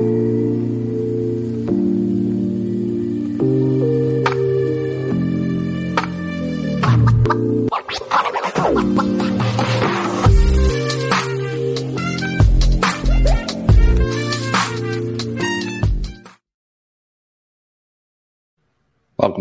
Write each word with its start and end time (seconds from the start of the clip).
Welcome 0.00 0.16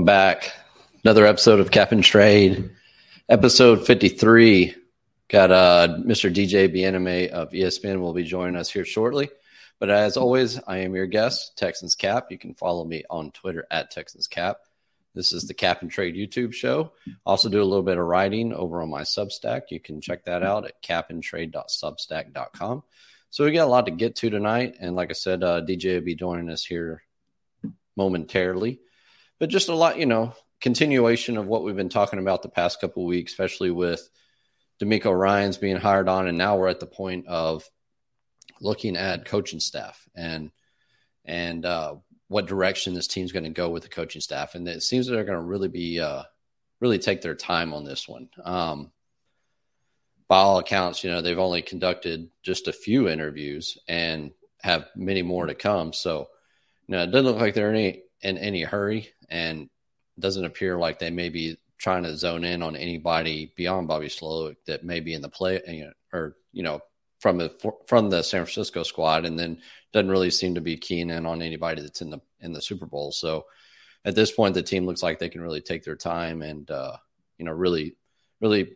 back. 0.04 0.52
Another 1.06 1.26
episode 1.26 1.62
of 1.62 1.72
Cap 1.72 1.94
and 1.94 2.04
Trade, 2.04 2.70
episode 3.30 3.88
53. 3.88 4.76
Got 5.30 5.52
uh, 5.52 6.00
Mr. 6.06 6.30
DJ 6.30 6.70
Bien-Aime 6.70 7.30
of 7.32 7.52
ESPN 7.52 8.02
will 8.02 8.12
be 8.12 8.26
joining 8.26 8.58
us 8.58 8.70
here 8.70 8.84
shortly. 8.84 9.30
But 9.80 9.90
as 9.90 10.18
always, 10.18 10.60
I 10.68 10.80
am 10.80 10.96
your 10.96 11.08
guest, 11.08 11.58
Texans 11.58 11.96
Cap. 11.96 12.32
You 12.32 12.38
can 12.38 12.54
follow 12.54 12.84
me 12.84 13.04
on 13.10 13.32
Twitter 13.32 13.66
at 13.72 13.92
Texans 13.92 14.28
Cap. 14.28 14.58
This 15.16 15.34
is 15.34 15.48
the 15.48 15.54
Cap 15.54 15.82
and 15.82 15.90
Trade 15.90 16.16
YouTube 16.16 16.54
show. 16.54 16.94
Also 17.26 17.50
do 17.50 17.62
a 17.62 17.64
little 17.64 17.84
bit 17.84 17.98
of 17.98 18.06
writing 18.06 18.54
over 18.54 18.82
on 18.82 18.90
my 18.90 19.02
Substack. 19.02 19.64
You 19.72 19.80
can 19.80 20.02
check 20.02 20.26
that 20.26 20.44
out 20.44 20.66
at 20.66 20.84
capandtrade.substack.com. 20.84 22.84
So 23.32 23.46
we 23.46 23.52
got 23.52 23.66
a 23.66 23.72
lot 23.72 23.86
to 23.86 23.92
get 23.92 24.16
to 24.18 24.30
tonight, 24.30 24.76
and 24.80 24.96
like 24.96 25.10
I 25.10 25.14
said, 25.14 25.44
uh, 25.44 25.62
DJ 25.62 25.96
will 25.96 26.06
be 26.06 26.16
joining 26.16 26.50
us 26.50 26.66
here 26.66 27.04
momentarily 27.96 28.80
but 29.40 29.50
just 29.50 29.70
a 29.70 29.76
lot, 29.76 29.98
you 29.98 30.06
know, 30.06 30.34
continuation 30.60 31.38
of 31.38 31.48
what 31.48 31.64
we've 31.64 31.76
been 31.76 31.90
talking 31.90 32.20
about 32.20 32.44
the 32.44 32.50
past 32.50 32.82
couple 32.82 33.06
weeks, 33.06 33.32
especially 33.32 33.72
with 33.72 34.08
DeMeco 34.82 35.18
Ryans 35.18 35.58
being 35.58 35.78
hired 35.78 36.10
on, 36.10 36.28
and 36.28 36.38
now 36.38 36.58
we're 36.58 36.68
at 36.68 36.82
the 36.82 36.86
point 36.86 37.28
of 37.28 37.64
looking 38.62 38.96
at 38.96 39.26
coaching 39.26 39.60
staff 39.60 40.08
and 40.16 40.52
and 41.26 41.66
uh, 41.66 41.96
what 42.28 42.48
direction 42.48 42.94
this 42.94 43.08
team's 43.08 43.32
going 43.32 43.44
to 43.44 43.50
go 43.50 43.70
with 43.70 43.84
the 43.84 43.90
coaching 43.90 44.22
staff. 44.22 44.56
And 44.56 44.68
it 44.68 44.84
seems 44.84 45.08
that 45.08 45.14
they're 45.14 45.24
going 45.24 45.38
to 45.38 45.44
really 45.44 45.68
be 45.68 46.00
uh, 46.00 46.24
really 46.80 47.00
take 47.00 47.22
their 47.22 47.36
time 47.36 47.74
on 47.74 47.84
this 47.84 48.08
one. 48.08 48.30
Um, 48.44 48.92
by 50.28 50.38
all 50.38 50.60
accounts, 50.60 51.04
you 51.04 51.10
know, 51.10 51.22
they've 51.22 51.38
only 51.38 51.62
conducted 51.62 52.30
just 52.44 52.68
a 52.68 52.74
few 52.74 53.10
interviews 53.10 53.78
and 53.88 54.32
have 54.62 54.88
many 54.96 55.24
more 55.24 55.48
to 55.48 55.56
come. 55.56 55.92
So, 55.92 56.30
you 56.88 56.96
know, 56.96 57.04
it 57.04 57.08
doesn't 57.08 57.26
look 57.26 57.42
like 57.42 57.56
they're 57.56 57.74
any 57.74 58.04
in 58.22 58.38
any 58.38 58.64
hurry 58.64 59.10
and 59.30 59.70
doesn't 60.20 60.46
appear 60.46 60.78
like 60.78 61.00
they 61.00 61.10
may 61.10 61.30
be 61.30 61.58
trying 61.80 62.04
to 62.04 62.16
zone 62.16 62.44
in 62.44 62.62
on 62.62 62.76
anybody 62.76 63.54
beyond 63.56 63.88
Bobby 63.88 64.08
Slowik 64.08 64.58
that 64.68 64.84
may 64.84 65.00
be 65.00 65.14
in 65.14 65.22
the 65.22 65.30
play 65.30 65.62
or 66.14 66.36
you 66.52 66.62
know 66.62 66.82
from 67.20 67.38
the 67.38 67.74
from 67.88 68.10
the 68.10 68.24
San 68.24 68.46
Francisco 68.46 68.84
squad, 68.84 69.26
and 69.26 69.38
then 69.38 69.60
doesn't 69.94 70.12
really 70.12 70.30
seem 70.30 70.56
to 70.56 70.62
be 70.62 70.78
keen 70.78 71.10
in 71.10 71.26
on 71.26 71.42
anybody 71.42 71.82
that's 71.82 72.02
in 72.02 72.10
the 72.10 72.20
in 72.42 72.54
the 72.54 72.62
Super 72.62 72.86
Bowl. 72.86 73.12
So 73.12 73.46
at 74.06 74.16
this 74.16 74.32
point, 74.32 74.54
the 74.54 74.64
team 74.64 74.86
looks 74.86 75.04
like 75.04 75.20
they 75.20 75.30
can 75.30 75.42
really 75.42 75.62
take 75.62 75.84
their 75.84 75.96
time 75.96 76.42
and 76.42 76.70
uh, 76.72 76.98
you 77.38 77.46
know 77.46 77.52
really 77.52 77.96
really 78.42 78.76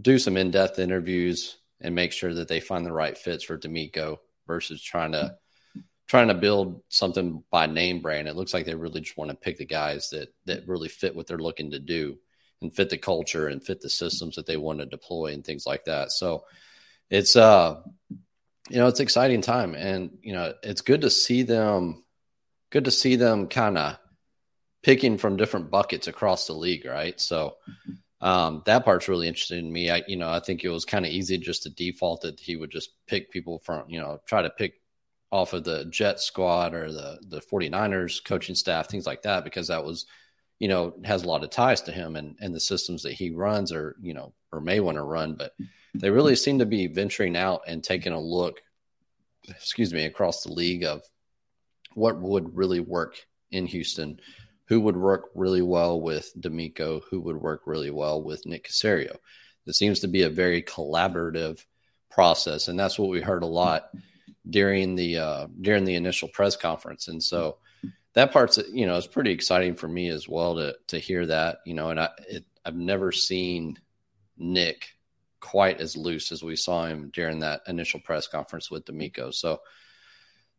do 0.00 0.18
some 0.18 0.36
in 0.36 0.50
depth 0.50 0.78
interviews 0.78 1.56
and 1.80 1.94
make 1.94 2.12
sure 2.12 2.34
that 2.34 2.48
they 2.48 2.60
find 2.60 2.84
the 2.84 2.92
right 2.92 3.16
fits 3.16 3.44
for 3.44 3.58
DeMeco 3.58 4.18
versus 4.46 4.82
trying 4.82 5.12
to 5.12 5.36
trying 6.06 6.28
to 6.28 6.34
build 6.34 6.82
something 6.88 7.42
by 7.50 7.66
name 7.66 8.00
brand. 8.00 8.28
It 8.28 8.36
looks 8.36 8.54
like 8.54 8.64
they 8.64 8.74
really 8.74 9.00
just 9.00 9.16
want 9.16 9.30
to 9.30 9.36
pick 9.36 9.58
the 9.58 9.66
guys 9.66 10.10
that 10.10 10.32
that 10.46 10.66
really 10.66 10.88
fit 10.88 11.14
what 11.14 11.26
they're 11.26 11.38
looking 11.38 11.70
to 11.72 11.78
do 11.78 12.18
and 12.62 12.74
fit 12.74 12.88
the 12.88 12.98
culture 12.98 13.48
and 13.48 13.62
fit 13.62 13.80
the 13.80 13.90
systems 13.90 14.36
that 14.36 14.46
they 14.46 14.56
want 14.56 14.78
to 14.78 14.86
deploy 14.86 15.32
and 15.32 15.44
things 15.44 15.66
like 15.66 15.84
that. 15.84 16.12
So 16.12 16.44
it's 17.10 17.36
uh 17.36 17.80
you 18.68 18.78
know, 18.78 18.88
it's 18.88 19.00
exciting 19.00 19.40
time 19.40 19.74
and 19.74 20.18
you 20.22 20.32
know, 20.32 20.52
it's 20.62 20.80
good 20.80 21.02
to 21.02 21.10
see 21.10 21.42
them 21.42 22.04
good 22.70 22.84
to 22.84 22.90
see 22.90 23.16
them 23.16 23.48
kind 23.48 23.78
of 23.78 23.98
picking 24.82 25.18
from 25.18 25.36
different 25.36 25.70
buckets 25.70 26.06
across 26.06 26.46
the 26.46 26.52
league, 26.52 26.84
right? 26.84 27.20
So 27.20 27.56
um, 28.20 28.62
that 28.66 28.84
part's 28.84 29.08
really 29.08 29.28
interesting 29.28 29.64
to 29.64 29.70
me. 29.70 29.90
I, 29.90 30.02
you 30.06 30.16
know, 30.16 30.30
I 30.30 30.40
think 30.40 30.64
it 30.64 30.68
was 30.68 30.84
kind 30.84 31.04
of 31.04 31.12
easy 31.12 31.38
just 31.38 31.64
to 31.64 31.70
default 31.70 32.22
that 32.22 32.40
he 32.40 32.56
would 32.56 32.70
just 32.70 32.90
pick 33.06 33.30
people 33.30 33.58
from, 33.58 33.84
you 33.88 34.00
know, 34.00 34.20
try 34.26 34.42
to 34.42 34.50
pick 34.50 34.80
off 35.32 35.52
of 35.52 35.64
the 35.64 35.84
Jet 35.86 36.20
squad 36.20 36.72
or 36.72 36.92
the 36.92 37.18
the 37.28 37.40
49ers 37.40 38.24
coaching 38.24 38.54
staff, 38.54 38.88
things 38.88 39.06
like 39.06 39.22
that, 39.22 39.44
because 39.44 39.68
that 39.68 39.84
was, 39.84 40.06
you 40.60 40.68
know, 40.68 40.94
has 41.04 41.24
a 41.24 41.28
lot 41.28 41.44
of 41.44 41.50
ties 41.50 41.82
to 41.82 41.92
him 41.92 42.16
and 42.16 42.36
and 42.40 42.54
the 42.54 42.60
systems 42.60 43.02
that 43.02 43.12
he 43.12 43.30
runs 43.30 43.72
or 43.72 43.96
you 44.00 44.14
know 44.14 44.32
or 44.52 44.60
may 44.60 44.80
want 44.80 44.96
to 44.96 45.02
run. 45.02 45.34
But 45.34 45.52
they 46.00 46.10
really 46.10 46.36
seem 46.36 46.58
to 46.58 46.66
be 46.66 46.86
venturing 46.86 47.36
out 47.36 47.62
and 47.66 47.82
taking 47.82 48.12
a 48.12 48.20
look, 48.20 48.60
excuse 49.48 49.92
me, 49.92 50.04
across 50.04 50.42
the 50.42 50.52
league 50.52 50.84
of 50.84 51.02
what 51.94 52.20
would 52.20 52.56
really 52.56 52.80
work 52.80 53.16
in 53.50 53.66
Houston, 53.66 54.20
who 54.66 54.80
would 54.80 54.96
work 54.96 55.30
really 55.34 55.62
well 55.62 56.00
with 56.00 56.30
DeMeco, 56.38 57.02
who 57.10 57.20
would 57.22 57.36
work 57.36 57.62
really 57.66 57.90
well 57.90 58.22
with 58.22 58.46
Nick 58.46 58.68
Caserio. 58.68 59.16
It 59.66 59.74
seems 59.74 60.00
to 60.00 60.08
be 60.08 60.22
a 60.22 60.30
very 60.30 60.62
collaborative 60.62 61.64
process, 62.10 62.68
and 62.68 62.78
that's 62.78 62.98
what 62.98 63.10
we 63.10 63.20
heard 63.20 63.42
a 63.42 63.46
lot 63.46 63.90
during 64.48 64.94
the 64.94 65.18
uh, 65.18 65.46
during 65.60 65.84
the 65.84 65.96
initial 65.96 66.28
press 66.28 66.56
conference, 66.56 67.08
and 67.08 67.22
so 67.22 67.58
that 68.14 68.32
part's 68.32 68.58
you 68.72 68.86
know 68.86 68.96
it's 68.96 69.06
pretty 69.06 69.30
exciting 69.30 69.74
for 69.74 69.88
me 69.88 70.08
as 70.08 70.28
well 70.28 70.56
to 70.56 70.76
to 70.88 70.98
hear 70.98 71.26
that 71.26 71.58
you 71.66 71.74
know, 71.74 71.90
and 71.90 72.00
I 72.00 72.10
it, 72.28 72.44
I've 72.64 72.76
never 72.76 73.12
seen 73.12 73.78
Nick 74.36 74.95
quite 75.46 75.80
as 75.80 75.96
loose 75.96 76.32
as 76.32 76.42
we 76.42 76.56
saw 76.56 76.86
him 76.86 77.10
during 77.12 77.40
that 77.40 77.60
initial 77.68 78.00
press 78.00 78.26
conference 78.26 78.68
with 78.68 78.84
DeMeco. 78.84 79.32
So 79.32 79.60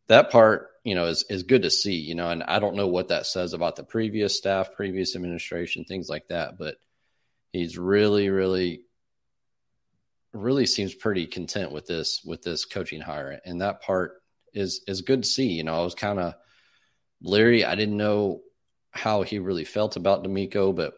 that 0.06 0.30
part, 0.30 0.70
you 0.82 0.94
know, 0.94 1.06
is 1.06 1.26
is 1.28 1.42
good 1.42 1.62
to 1.62 1.70
see, 1.70 1.96
you 1.96 2.14
know, 2.14 2.30
and 2.30 2.42
I 2.42 2.58
don't 2.58 2.76
know 2.76 2.86
what 2.88 3.08
that 3.08 3.26
says 3.26 3.52
about 3.52 3.76
the 3.76 3.84
previous 3.84 4.36
staff, 4.36 4.72
previous 4.72 5.14
administration, 5.14 5.84
things 5.84 6.08
like 6.08 6.28
that, 6.28 6.56
but 6.58 6.76
he's 7.52 7.76
really, 7.76 8.30
really 8.30 8.82
really 10.32 10.66
seems 10.66 10.94
pretty 10.94 11.26
content 11.26 11.72
with 11.72 11.86
this 11.86 12.22
with 12.24 12.42
this 12.42 12.64
coaching 12.64 13.02
hire, 13.02 13.38
and 13.44 13.60
that 13.60 13.82
part 13.82 14.22
is 14.54 14.82
is 14.86 15.02
good 15.02 15.22
to 15.22 15.28
see. 15.28 15.48
You 15.48 15.64
know, 15.64 15.74
I 15.78 15.84
was 15.84 15.94
kind 15.94 16.18
of 16.18 16.34
leery. 17.20 17.64
I 17.64 17.74
didn't 17.74 17.96
know 17.96 18.40
how 18.90 19.22
he 19.22 19.38
really 19.38 19.64
felt 19.64 19.96
about 19.96 20.24
DeMeco, 20.24 20.74
but 20.74 20.94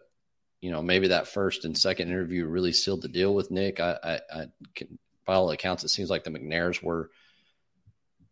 you 0.60 0.70
know, 0.70 0.82
maybe 0.82 1.08
that 1.08 1.28
first 1.28 1.64
and 1.64 1.76
second 1.76 2.08
interview 2.08 2.44
really 2.46 2.72
sealed 2.72 3.02
the 3.02 3.08
deal 3.08 3.34
with 3.34 3.50
Nick. 3.50 3.80
I, 3.80 3.98
I, 4.02 4.40
I 4.40 4.46
can, 4.74 4.98
by 5.24 5.34
all 5.34 5.50
accounts, 5.50 5.84
it 5.84 5.88
seems 5.88 6.10
like 6.10 6.24
the 6.24 6.30
McNairs 6.30 6.82
were 6.82 7.10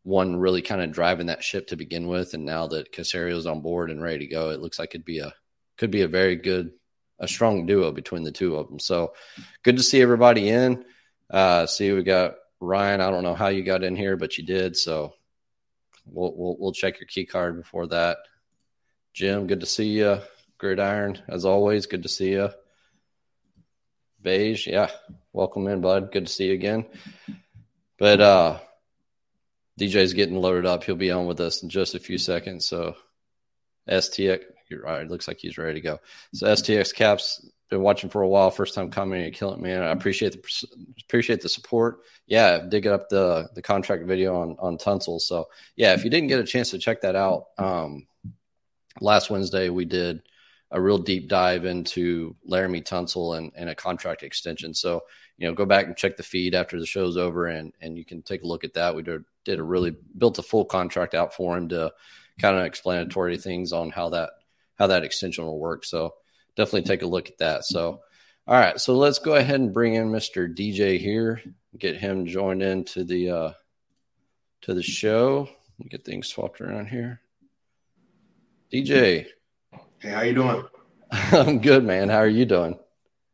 one 0.03 0.37
really 0.37 0.63
kind 0.63 0.81
of 0.81 0.93
driving 0.93 1.27
that 1.27 1.45
ship 1.45 1.69
to 1.69 1.77
begin 1.77 2.09
with, 2.09 2.35
and 2.35 2.45
now 2.45 2.67
that 2.69 2.93
Caserio's 2.93 3.47
on 3.47 3.61
board 3.61 3.91
and 3.91 4.03
ready 4.03 4.21
to 4.21 4.27
go, 4.27 4.51
it 4.51 4.61
looks 4.61 4.79
like 4.79 4.91
it'd 4.91 5.05
be 5.05 5.19
a 5.19 5.35
could 5.77 5.91
be 5.91 6.03
a 6.03 6.09
very 6.09 6.37
good 6.37 6.73
a 7.21 7.29
strong 7.29 7.67
duo 7.67 7.93
between 7.93 8.23
the 8.23 8.33
two 8.33 8.57
of 8.57 8.69
them. 8.69 8.79
So 8.79 9.13
good 9.63 9.77
to 9.77 9.83
see 9.83 10.01
everybody 10.01 10.49
in. 10.49 10.85
Uh, 11.31 11.67
see, 11.67 11.93
we 11.93 12.03
got 12.03 12.35
Ryan. 12.61 13.01
I 13.01 13.11
don't 13.11 13.23
know 13.23 13.35
how 13.35 13.49
you 13.49 13.63
got 13.63 13.85
in 13.85 13.97
here, 13.97 14.17
but 14.17 14.39
you 14.39 14.45
did. 14.45 14.77
So 14.77 15.13
we'll 16.07 16.35
we'll, 16.37 16.57
we'll 16.59 16.73
check 16.73 17.01
your 17.01 17.07
key 17.07 17.27
card 17.27 17.57
before 17.57 17.87
that. 17.89 18.19
Jim, 19.13 19.47
good 19.47 19.61
to 19.61 19.67
see 19.67 19.89
you. 19.89 20.21
Gridiron, 20.59 21.23
as 21.29 21.45
always, 21.45 21.87
good 21.87 22.03
to 22.03 22.09
see 22.09 22.33
you. 22.33 22.51
Beige, 24.21 24.67
yeah, 24.67 24.91
welcome 25.33 25.69
in, 25.69 25.81
bud. 25.81 26.11
Good 26.13 26.27
to 26.27 26.33
see 26.33 26.49
you 26.49 26.55
again. 26.55 26.87
But 27.99 28.21
uh, 28.21 28.59
DJ's 29.79 30.15
getting 30.15 30.37
loaded 30.37 30.67
up. 30.67 30.85
He'll 30.85 30.97
be 30.97 31.13
on 31.13 31.27
with 31.27 31.41
us 31.41 31.63
in 31.63 31.69
just 31.69 31.95
a 31.95 32.01
few 32.01 32.19
seconds. 32.19 32.67
So 32.67 32.97
STX, 33.89 34.43
you're 34.69 34.83
right. 34.83 35.03
It 35.03 35.11
looks 35.11 35.29
like 35.29 35.39
he's 35.39 35.59
ready 35.59 35.75
to 35.75 35.81
go. 35.81 36.01
So 36.35 36.47
STX 36.49 36.95
caps 36.95 37.49
been 37.71 37.83
watching 37.83 38.11
for 38.11 38.23
a 38.23 38.29
while. 38.29 38.51
First 38.51 38.75
time 38.75 38.91
coming 38.91 39.23
and 39.23 39.35
killing 39.35 39.63
man. 39.63 39.83
I 39.83 39.91
appreciate 39.91 40.33
the 40.33 40.69
appreciate 41.05 41.41
the 41.41 41.49
support. 41.49 42.01
Yeah, 42.27 42.59
dig 42.69 42.87
up 42.87 43.09
the 43.09 43.49
the 43.55 43.63
contract 43.63 44.07
video 44.07 44.41
on 44.41 44.57
on 44.59 44.79
Tunsil. 44.79 45.21
So 45.21 45.49
yeah, 45.77 45.95
if 45.95 46.05
you 46.05 46.11
didn't 46.11 46.29
get 46.29 46.41
a 46.41 46.45
chance 46.45 46.71
to 46.71 46.79
check 46.79 47.03
that 47.03 47.15
out, 47.15 47.47
um, 47.59 48.07
last 49.01 49.31
Wednesday 49.31 49.69
we 49.69 49.85
did 49.85 50.23
a 50.71 50.81
real 50.81 50.99
deep 50.99 51.29
dive 51.29 51.65
into 51.65 52.37
Laremy 52.49 52.85
Tunsil 52.85 53.39
and, 53.39 53.53
and 53.57 53.71
a 53.71 53.75
contract 53.75 54.23
extension. 54.23 54.75
So 54.75 55.03
you 55.39 55.47
know, 55.47 55.55
go 55.55 55.65
back 55.65 55.87
and 55.87 55.97
check 55.97 56.17
the 56.17 56.23
feed 56.23 56.55
after 56.55 56.79
the 56.79 56.87
show's 56.87 57.17
over, 57.17 57.47
and 57.47 57.73
and 57.81 57.97
you 57.97 58.05
can 58.05 58.23
take 58.23 58.43
a 58.43 58.47
look 58.47 58.65
at 58.65 58.75
that. 58.75 58.95
We 58.95 59.03
did 59.03 59.25
did 59.45 59.61
a 59.61 59.63
really 59.63 59.95
built 60.19 60.39
a 60.39 60.43
full 60.43 60.65
contract 60.65 61.15
out 61.15 61.33
for 61.33 61.57
him 61.57 61.69
to 61.69 61.93
kind 62.41 62.57
of 62.57 62.65
explanatory 62.65 63.39
things 63.39 63.73
on 63.73 63.91
how 63.91 64.11
that 64.11 64.31
how 64.79 64.89
that 64.89 65.05
extension 65.05 65.45
will 65.45 65.59
work. 65.59 65.85
So 65.85 66.15
definitely 66.57 66.83
take 66.83 67.03
a 67.03 67.07
look 67.07 67.29
at 67.29 67.39
that. 67.39 67.65
So, 67.65 68.01
all 68.47 68.59
right, 68.59 68.81
so 68.81 68.97
let's 68.97 69.21
go 69.21 69.37
ahead 69.37 69.61
and 69.61 69.73
bring 69.73 69.95
in 69.95 70.11
Mr. 70.11 70.53
DJ 70.53 70.99
here, 70.99 71.41
get 71.79 71.97
him 71.97 72.27
joined 72.27 72.63
into 72.63 73.05
the 73.05 73.31
uh, 73.31 73.53
to 74.63 74.75
the 74.75 74.83
show. 74.83 75.49
Get 75.89 76.05
things 76.05 76.27
swapped 76.27 76.61
around 76.61 76.89
here. 76.89 77.21
DJ, 78.73 79.27
hey, 80.01 80.11
how 80.11 80.23
you 80.23 80.35
doing? 80.35 80.65
I'm 81.11 81.61
good, 81.61 81.85
man. 81.85 82.09
How 82.09 82.19
are 82.19 82.29
you 82.29 82.45
doing? 82.45 82.79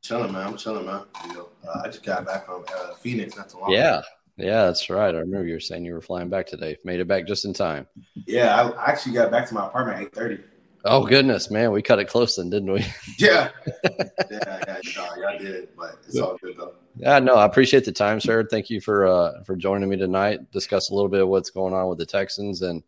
Chilling, 0.02 0.32
man. 0.32 0.46
I'm 0.46 0.56
chilling, 0.56 0.86
man. 0.86 1.02
You 1.26 1.34
know, 1.34 1.48
uh, 1.66 1.82
I 1.84 1.86
just 1.88 2.02
got 2.02 2.26
back 2.26 2.46
from 2.46 2.64
uh, 2.74 2.94
Phoenix 2.94 3.36
not 3.36 3.48
too 3.48 3.58
long. 3.58 3.72
Yeah, 3.72 4.02
Yeah, 4.36 4.66
that's 4.66 4.88
right. 4.90 5.14
I 5.14 5.18
remember 5.18 5.46
you 5.46 5.54
were 5.54 5.60
saying 5.60 5.84
you 5.84 5.94
were 5.94 6.00
flying 6.00 6.28
back 6.28 6.46
today. 6.46 6.76
Made 6.84 7.00
it 7.00 7.08
back 7.08 7.26
just 7.26 7.44
in 7.44 7.52
time. 7.52 7.86
Yeah, 8.26 8.72
I 8.76 8.90
actually 8.90 9.14
got 9.14 9.30
back 9.30 9.48
to 9.48 9.54
my 9.54 9.66
apartment 9.66 9.98
at 9.98 10.02
eight 10.04 10.14
thirty. 10.14 10.40
Oh 10.86 11.06
goodness, 11.06 11.50
man, 11.50 11.72
we 11.72 11.80
cut 11.80 11.98
it 11.98 12.08
close 12.08 12.36
then, 12.36 12.50
didn't 12.50 12.70
we? 12.70 12.84
Yeah, 13.18 13.48
yeah, 13.84 14.04
yeah, 14.30 14.80
no, 14.96 15.26
I 15.28 15.38
did, 15.38 15.68
but 15.76 15.98
it's 16.06 16.18
all 16.18 16.36
good 16.42 16.56
though. 16.58 16.74
Yeah, 16.96 17.18
no, 17.20 17.36
I 17.36 17.46
appreciate 17.46 17.86
the 17.86 17.92
time, 17.92 18.20
sir. 18.20 18.44
Thank 18.44 18.68
you 18.68 18.82
for 18.82 19.06
uh, 19.06 19.42
for 19.44 19.56
joining 19.56 19.88
me 19.88 19.96
tonight. 19.96 20.50
Discuss 20.50 20.90
a 20.90 20.94
little 20.94 21.08
bit 21.08 21.22
of 21.22 21.28
what's 21.28 21.48
going 21.48 21.72
on 21.72 21.88
with 21.88 21.98
the 21.98 22.04
Texans, 22.04 22.60
and 22.60 22.82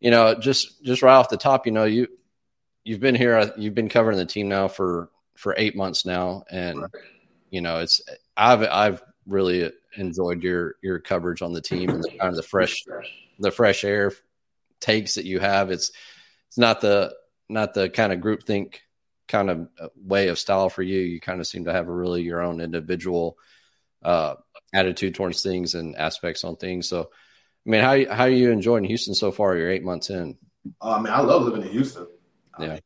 you 0.00 0.10
know, 0.10 0.34
just 0.34 0.84
just 0.84 1.00
right 1.00 1.14
off 1.14 1.30
the 1.30 1.38
top, 1.38 1.64
you 1.64 1.72
know, 1.72 1.84
you 1.84 2.06
you've 2.84 3.00
been 3.00 3.14
here, 3.14 3.52
you've 3.56 3.74
been 3.74 3.88
covering 3.88 4.18
the 4.18 4.26
team 4.26 4.48
now 4.48 4.68
for 4.68 5.10
for 5.36 5.54
eight 5.56 5.76
months 5.76 6.04
now, 6.04 6.44
and 6.50 6.82
right. 6.82 6.90
you 7.50 7.60
know, 7.60 7.80
it's 7.80 8.00
I've 8.36 8.62
I've 8.62 9.02
really 9.26 9.70
enjoyed 9.96 10.42
your 10.42 10.76
your 10.82 10.98
coverage 10.98 11.42
on 11.42 11.52
the 11.52 11.60
team 11.60 11.90
and 11.90 12.02
the 12.02 12.10
kind 12.10 12.30
of 12.30 12.36
the 12.36 12.42
fresh 12.42 12.84
the 13.38 13.50
fresh 13.50 13.84
air 13.84 14.12
takes 14.80 15.14
that 15.14 15.24
you 15.24 15.38
have. 15.38 15.70
It's 15.70 15.90
it's 16.48 16.58
not 16.58 16.80
the 16.80 17.14
not 17.48 17.74
the 17.74 17.88
kind 17.88 18.12
of 18.12 18.20
group 18.20 18.44
think 18.44 18.82
kind 19.28 19.50
of 19.50 19.68
uh, 19.80 19.88
way 19.96 20.28
of 20.28 20.38
style 20.38 20.68
for 20.68 20.82
you. 20.82 21.00
You 21.00 21.20
kind 21.20 21.40
of 21.40 21.46
seem 21.46 21.64
to 21.64 21.72
have 21.72 21.88
a 21.88 21.92
really 21.92 22.22
your 22.22 22.42
own 22.42 22.60
individual 22.60 23.36
uh, 24.02 24.34
attitude 24.74 25.14
towards 25.14 25.42
things 25.42 25.74
and 25.74 25.96
aspects 25.96 26.44
on 26.44 26.56
things. 26.56 26.88
So, 26.88 27.10
I 27.66 27.70
mean, 27.70 27.80
how 27.80 28.14
how 28.14 28.24
are 28.24 28.30
you 28.30 28.50
enjoying 28.50 28.84
Houston 28.84 29.14
so 29.14 29.32
far? 29.32 29.56
You're 29.56 29.70
eight 29.70 29.84
months 29.84 30.10
in. 30.10 30.36
Uh, 30.80 30.96
I 30.96 31.00
mean, 31.00 31.12
I 31.12 31.20
love 31.20 31.44
living 31.44 31.62
in 31.62 31.68
Houston. 31.68 32.06
Yeah, 32.62 32.78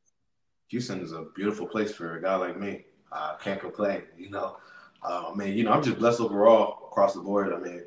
Houston 0.69 1.01
is 1.01 1.13
a 1.13 1.27
beautiful 1.35 1.67
place 1.67 1.93
for 1.93 2.17
a 2.17 2.23
guy 2.23 2.35
like 2.37 2.59
me. 2.59 2.85
I 3.13 3.37
can't 3.41 3.61
complain. 3.61 4.03
You 4.19 4.31
know, 4.31 4.57
uh, 5.03 5.31
I 5.31 5.35
mean, 5.35 5.57
you 5.57 5.65
know, 5.65 5.73
I'm 5.73 5.83
just 5.83 5.99
blessed 5.99 6.21
overall 6.21 6.89
across 6.89 7.15
the 7.15 7.21
board. 7.21 7.53
I 7.53 7.59
mean, 7.59 7.83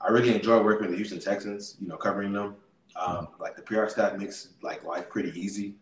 I 0.00 0.10
really 0.10 0.34
enjoy 0.34 0.62
working 0.62 0.82
with 0.82 0.90
the 0.90 0.96
Houston 0.96 1.20
Texans. 1.20 1.76
You 1.80 1.88
know, 1.88 1.96
covering 1.96 2.32
them. 2.32 2.56
Um, 2.96 3.28
like 3.40 3.56
the 3.56 3.62
PR 3.62 3.88
staff 3.88 4.16
makes 4.16 4.50
like 4.62 4.84
life 4.84 5.08
pretty 5.08 5.38
easy 5.38 5.74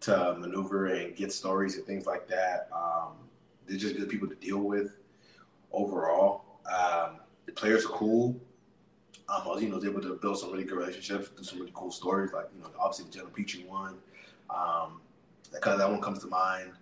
to 0.00 0.36
maneuver 0.38 0.86
and 0.86 1.16
get 1.16 1.32
stories 1.32 1.76
and 1.76 1.86
things 1.86 2.06
like 2.06 2.28
that. 2.28 2.68
Um, 2.72 3.12
they're 3.66 3.76
just 3.76 3.96
good 3.96 4.08
people 4.08 4.28
to 4.28 4.34
deal 4.36 4.58
with 4.58 4.96
overall. 5.72 6.60
Um, 6.66 7.20
the 7.46 7.52
players 7.52 7.84
are 7.84 7.88
cool. 7.88 8.40
Um, 9.28 9.42
I 9.44 9.48
was, 9.48 9.62
you 9.62 9.68
know, 9.68 9.76
was 9.76 9.84
able 9.84 10.00
to 10.02 10.14
build 10.14 10.38
some 10.38 10.52
really 10.52 10.64
good 10.64 10.78
relationships, 10.78 11.28
do 11.36 11.42
some 11.42 11.58
really 11.58 11.72
cool 11.74 11.90
stories. 11.90 12.32
Like, 12.32 12.46
you 12.54 12.62
know, 12.62 12.70
obviously 12.78 13.10
the 13.10 13.18
Jalen 13.18 13.34
Pitre 13.34 13.66
one, 13.66 13.96
um, 14.50 15.00
because 15.52 15.78
that 15.78 15.90
one 15.90 16.00
comes 16.00 16.20
to 16.20 16.28
mind. 16.28 16.72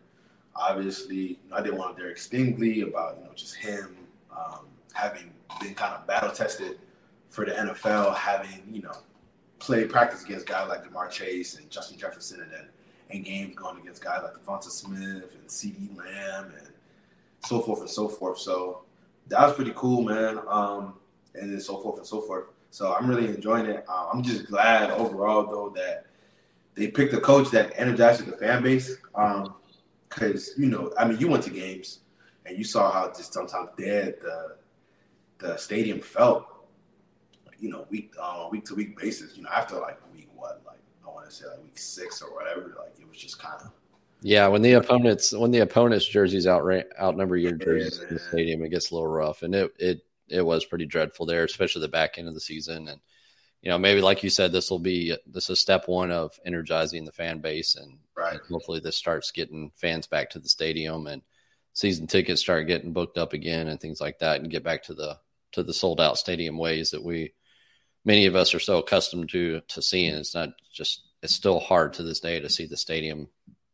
Obviously, 0.56 1.16
you 1.16 1.50
know, 1.50 1.56
I 1.56 1.62
did 1.62 1.74
one 1.74 1.88
with 1.88 1.98
Derek 1.98 2.16
Stingley 2.16 2.86
about, 2.86 3.18
you 3.18 3.24
know, 3.24 3.32
just 3.34 3.56
him 3.56 3.96
um, 4.30 4.66
having 4.92 5.32
been 5.60 5.74
kind 5.74 5.94
of 5.94 6.06
battle 6.06 6.30
tested 6.30 6.78
for 7.28 7.44
the 7.44 7.52
NFL, 7.52 8.14
having, 8.16 8.62
you 8.70 8.82
know, 8.82 8.92
play 9.58 9.84
practice 9.84 10.24
against 10.24 10.46
guys 10.46 10.68
like 10.68 10.84
Ja'Marr 10.84 11.10
Chase 11.10 11.58
and 11.58 11.68
Justin 11.70 11.98
Jefferson 11.98 12.40
and 12.40 12.52
then 12.52 12.68
and 13.10 13.24
games 13.24 13.54
going 13.54 13.80
against 13.80 14.02
guys 14.02 14.22
like 14.22 14.34
Devonta 14.34 14.70
Smith 14.70 15.34
and 15.34 15.46
CeeDee 15.48 15.96
Lamb 15.96 16.52
and 16.58 16.68
so 17.44 17.60
forth 17.60 17.80
and 17.80 17.90
so 17.90 18.08
forth. 18.08 18.38
So 18.38 18.82
that 19.28 19.44
was 19.44 19.54
pretty 19.54 19.72
cool, 19.74 20.02
man. 20.02 20.40
Um, 20.48 20.94
and 21.34 21.52
then 21.52 21.60
so 21.60 21.78
forth 21.78 21.98
and 21.98 22.06
so 22.06 22.20
forth. 22.20 22.46
So 22.70 22.94
I'm 22.94 23.08
really 23.08 23.26
enjoying 23.26 23.66
it. 23.66 23.84
Uh, 23.88 24.08
I'm 24.12 24.22
just 24.22 24.46
glad 24.46 24.90
overall 24.90 25.46
though 25.46 25.72
that 25.76 26.06
they 26.74 26.88
picked 26.88 27.14
a 27.14 27.20
coach 27.20 27.50
that 27.50 27.72
energizes 27.76 28.26
the 28.26 28.36
fan 28.36 28.62
base. 28.62 28.96
Because 30.08 30.48
um, 30.48 30.62
you 30.62 30.66
know, 30.66 30.92
I 30.98 31.06
mean, 31.06 31.18
you 31.18 31.28
went 31.28 31.44
to 31.44 31.50
games 31.50 32.00
and 32.46 32.58
you 32.58 32.64
saw 32.64 32.90
how 32.90 33.08
just 33.08 33.32
sometimes 33.32 33.70
dead 33.78 34.16
the 34.22 34.56
the 35.38 35.56
stadium 35.56 36.00
felt. 36.00 36.46
You 37.58 37.70
know, 37.70 37.86
week 37.90 38.12
uh, 38.20 38.48
week 38.50 38.64
to 38.66 38.74
week 38.74 38.98
basis. 38.98 39.36
You 39.36 39.44
know, 39.44 39.50
after 39.50 39.76
like 39.76 39.98
week 40.12 40.28
what, 40.34 40.60
like 40.66 40.80
I 41.06 41.10
want 41.10 41.28
to 41.28 41.34
say 41.34 41.46
like 41.46 41.62
week 41.62 41.78
six 41.78 42.20
or 42.20 42.34
whatever. 42.34 42.74
Like 42.78 42.94
it 43.00 43.08
was 43.08 43.18
just 43.18 43.38
kind 43.38 43.60
of. 43.60 43.70
Yeah, 44.20 44.48
when 44.48 44.62
the 44.62 44.72
opponents 44.72 45.32
when 45.32 45.50
the 45.50 45.60
opponents' 45.60 46.06
jerseys 46.06 46.46
out 46.46 46.64
outnumber 47.00 47.36
your 47.36 47.52
jerseys 47.52 47.98
yeah, 48.00 48.08
in 48.08 48.14
the 48.14 48.20
stadium, 48.20 48.64
it 48.64 48.70
gets 48.70 48.90
a 48.90 48.94
little 48.94 49.08
rough, 49.08 49.42
and 49.42 49.54
it 49.54 49.72
it 49.78 50.04
it 50.28 50.42
was 50.42 50.64
pretty 50.64 50.86
dreadful 50.86 51.26
there, 51.26 51.44
especially 51.44 51.82
the 51.82 51.88
back 51.88 52.18
end 52.18 52.28
of 52.28 52.34
the 52.34 52.40
season. 52.40 52.88
And 52.88 53.00
you 53.64 53.70
know, 53.70 53.78
maybe 53.78 54.02
like 54.02 54.22
you 54.22 54.28
said, 54.28 54.52
this 54.52 54.70
will 54.70 54.78
be 54.78 55.16
this 55.26 55.48
is 55.48 55.58
step 55.58 55.88
one 55.88 56.10
of 56.10 56.38
energizing 56.44 57.06
the 57.06 57.12
fan 57.12 57.40
base, 57.40 57.76
and, 57.76 57.98
right. 58.14 58.34
and 58.34 58.42
hopefully 58.50 58.78
this 58.78 58.94
starts 58.94 59.30
getting 59.30 59.72
fans 59.74 60.06
back 60.06 60.28
to 60.30 60.38
the 60.38 60.50
stadium 60.50 61.06
and 61.06 61.22
season 61.72 62.06
tickets 62.06 62.42
start 62.42 62.66
getting 62.66 62.92
booked 62.92 63.16
up 63.16 63.32
again 63.32 63.68
and 63.68 63.80
things 63.80 64.02
like 64.02 64.18
that, 64.18 64.42
and 64.42 64.50
get 64.50 64.62
back 64.62 64.82
to 64.82 64.92
the 64.92 65.18
to 65.52 65.62
the 65.62 65.72
sold 65.72 65.98
out 65.98 66.18
stadium 66.18 66.58
ways 66.58 66.90
that 66.90 67.02
we 67.02 67.32
many 68.04 68.26
of 68.26 68.36
us 68.36 68.54
are 68.54 68.60
so 68.60 68.78
accustomed 68.78 69.30
to 69.30 69.62
to 69.68 69.80
seeing. 69.80 70.14
It's 70.14 70.34
not 70.34 70.50
just 70.70 71.00
it's 71.22 71.34
still 71.34 71.58
hard 71.58 71.94
to 71.94 72.02
this 72.02 72.20
day 72.20 72.40
to 72.40 72.50
see 72.50 72.66
the 72.66 72.76
stadium, 72.76 73.28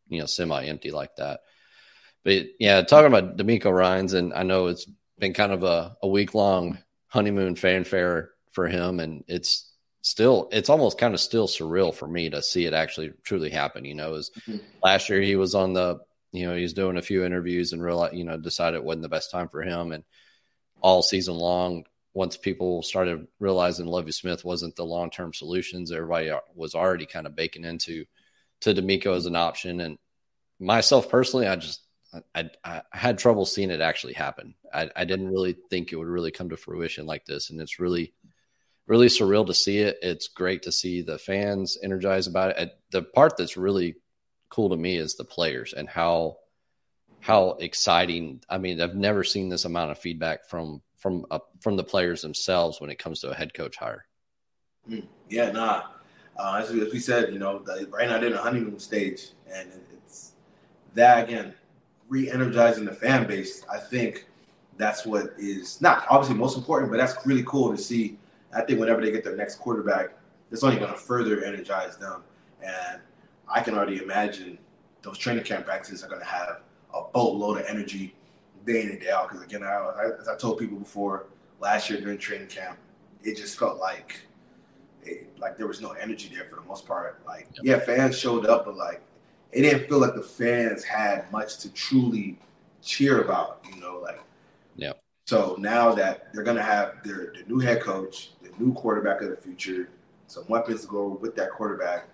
you 0.09 0.21
know, 0.21 0.27
semi 0.27 0.67
empty 0.67 0.93
like 0.93 1.17
that. 1.17 1.41
But 2.23 2.47
yeah, 2.61 2.81
talking 2.83 3.09
about 3.09 3.37
DeMeco 3.37 3.75
Ryans, 3.75 4.13
and 4.13 4.35
I 4.35 4.45
know 4.45 4.69
it's 4.69 4.87
been 5.19 5.35
kind 5.35 5.51
of 5.51 5.65
a, 5.65 5.97
a 6.01 6.07
week 6.07 6.33
long 6.33 6.79
honeymoon 7.09 7.57
fanfare 7.57 8.31
for 8.53 8.69
him, 8.69 9.01
and 9.01 9.25
it's 9.27 9.70
still 10.03 10.49
it's 10.53 10.71
almost 10.71 10.99
kind 10.99 11.15
of 11.15 11.21
still 11.21 11.47
surreal 11.47 11.95
for 11.95 12.09
me 12.09 12.31
to 12.31 12.43
see 12.43 12.67
it 12.67 12.75
actually 12.75 13.13
truly 13.23 13.51
happen. 13.51 13.85
You 13.85 13.95
know, 13.95 14.15
as 14.15 14.31
mm-hmm. 14.41 14.59
last 14.83 15.09
year 15.09 15.21
he 15.21 15.37
was 15.37 15.55
on 15.55 15.73
the 15.73 15.99
you 16.33 16.47
know 16.47 16.55
he's 16.55 16.73
doing 16.73 16.97
a 16.97 17.03
few 17.03 17.25
interviews 17.25 17.73
and 17.73 17.83
realized 17.83 18.15
you 18.15 18.25
know 18.25 18.37
decided 18.37 18.77
it 18.77 18.85
wasn't 18.85 19.03
the 19.03 19.09
best 19.09 19.31
time 19.31 19.49
for 19.49 19.63
him, 19.63 19.93
and 19.93 20.05
all 20.81 21.03
season 21.03 21.35
long 21.35 21.85
once 22.13 22.37
people 22.37 22.83
started 22.83 23.27
realizing 23.39 23.87
Lovie 23.87 24.13
Smith 24.13 24.45
wasn't 24.45 24.75
the 24.77 24.85
long 24.85 25.11
term 25.11 25.33
solutions, 25.33 25.93
everybody 25.93 26.33
was 26.55 26.75
already 26.75 27.07
kind 27.07 27.27
of 27.27 27.37
baking 27.37 27.65
into 27.65 28.05
to 28.61 28.75
DeMeco 28.75 29.17
as 29.17 29.27
an 29.27 29.37
option. 29.37 29.81
And 29.81 29.99
myself 30.59 31.09
personally, 31.09 31.47
I 31.47 31.57
just 31.57 31.83
I, 32.35 32.51
I 32.65 32.83
had 32.93 33.19
trouble 33.19 33.47
seeing 33.47 33.71
it 33.71 33.81
actually 33.81 34.15
happen. 34.15 34.55
I, 34.73 34.91
I 34.97 35.05
didn't 35.05 35.31
really 35.31 35.57
think 35.71 35.93
it 35.93 35.97
would 35.97 36.09
really 36.09 36.33
come 36.33 36.49
to 36.49 36.57
fruition 36.57 37.07
like 37.07 37.25
this, 37.25 37.51
and 37.51 37.61
it's 37.61 37.79
really 37.79 38.13
really 38.91 39.07
surreal 39.07 39.47
to 39.47 39.55
see 39.55 39.79
it. 39.79 40.01
It's 40.03 40.27
great 40.27 40.65
to 40.65 40.73
see 40.73 41.01
the 41.01 41.17
fans 41.17 41.79
energized 41.81 42.29
about 42.29 42.59
it. 42.59 42.77
The 42.91 43.03
part 43.03 43.37
that's 43.37 43.57
really 43.57 43.95
cool 44.49 44.71
to 44.71 44.77
me 44.77 44.97
is 44.97 45.15
the 45.15 45.25
players 45.25 45.73
and 45.73 45.89
how 45.89 46.39
how 47.21 47.51
exciting. 47.61 48.43
I 48.49 48.59
mean, 48.59 48.81
I've 48.81 48.97
never 48.97 49.23
seen 49.23 49.49
this 49.49 49.65
amount 49.65 49.93
of 49.93 49.99
feedback 49.99 50.45
from 50.45 50.83
from 50.97 51.25
uh, 51.31 51.39
from 51.61 51.77
the 51.77 51.85
players 51.85 52.23
themselves 52.23 52.81
when 52.81 52.91
it 52.91 52.99
comes 52.99 53.21
to 53.21 53.31
a 53.31 53.35
head 53.35 53.55
coach 53.55 53.77
hire. 53.77 54.07
Mm, 54.89 55.07
yeah, 55.29 55.53
nah. 55.53 55.85
Uh, 56.37 56.61
as, 56.61 56.73
we, 56.73 56.85
as, 56.85 56.93
we, 56.93 56.99
said, 56.99 57.33
you 57.33 57.39
know, 57.39 57.59
the, 57.61 57.87
right 57.91 58.09
now 58.09 58.19
they're 58.19 58.31
in 58.31 58.33
a 58.33 58.39
honeymoon 58.39 58.79
stage, 58.79 59.29
and 59.55 59.71
it's 59.93 60.33
that 60.95 61.29
again, 61.29 61.55
re-energizing 62.09 62.87
the 62.87 62.95
fan 62.95 63.29
base. 63.29 63.65
I 63.73 63.79
think 63.79 64.27
that's 64.79 65.07
what 65.07 65.35
is 65.39 65.81
not 65.81 66.07
obviously 66.11 66.35
most 66.35 66.57
important, 66.57 66.91
but 66.91 66.97
that's 66.97 67.25
really 67.25 67.45
cool 67.45 67.71
to 67.71 67.79
see. 67.79 68.19
I 68.55 68.63
think 68.63 68.81
whenever 68.81 69.01
they 69.01 69.13
get 69.13 69.25
their 69.25 69.37
next 69.37 69.57
quarterback, 69.57 70.11
it's 70.51 70.65
only 70.65 70.77
going 70.77 70.93
to 70.93 70.99
further 70.99 71.45
energize 71.45 71.97
them, 71.97 72.23
and 72.63 73.01
I 73.49 73.61
can 73.61 73.75
already 73.75 74.03
imagine 74.03 74.59
those 75.03 75.19
training 75.19 75.45
camp 75.45 75.67
practices 75.67 76.05
are 76.05 76.09
going 76.09 76.21
to 76.21 76.27
have 76.27 76.63
a 76.95 77.03
boatload 77.13 77.59
of 77.61 77.67
energy 77.67 78.15
day 78.67 78.83
in 78.83 78.91
and 78.91 79.01
day 79.01 79.11
out. 79.11 79.29
Because 79.29 79.45
again, 79.45 79.63
I, 79.63 80.11
as 80.21 80.29
I 80.29 80.37
told 80.37 80.59
people 80.59 80.79
before, 80.79 81.27
last 81.61 81.91
year 81.91 82.01
during 82.01 82.19
training 82.19 82.49
camp, 82.49 82.79
it 83.23 83.37
just 83.37 83.59
felt 83.59 83.79
like 83.79 84.21
it, 85.03 85.29
like 85.39 85.57
there 85.57 85.67
was 85.67 85.81
no 85.81 85.93
energy 85.93 86.31
there 86.33 86.45
for 86.45 86.57
the 86.57 86.63
most 86.63 86.87
part. 86.87 87.21
Like 87.27 87.49
yeah, 87.63 87.79
fans 87.79 88.19
showed 88.19 88.47
up, 88.47 88.67
but 88.67 88.77
like 88.77 89.03
it 89.53 89.63
didn't 89.63 89.89
feel 89.89 89.99
like 89.99 90.15
the 90.15 90.23
fans 90.23 90.85
had 90.85 91.31
much 91.33 91.59
to 91.59 91.73
truly 91.73 92.39
cheer 92.83 93.23
about. 93.23 93.65
You 93.73 93.81
know, 93.81 94.01
like 94.03 94.21
yeah. 94.77 94.93
So 95.27 95.57
now 95.59 95.95
that 95.95 96.33
they're 96.33 96.43
gonna 96.43 96.63
have 96.63 97.03
their, 97.05 97.33
their 97.33 97.45
new 97.47 97.59
head 97.59 97.83
coach, 97.83 98.33
the 98.59 98.65
new 98.65 98.73
quarterback 98.75 99.23
of 99.23 99.31
the 99.31 99.37
future, 99.37 99.91
some 100.27 100.45
weapons 100.49 100.83
to 100.83 100.87
go 100.87 101.19
with 101.21 101.35
that 101.37 101.51
quarterback. 101.51 102.09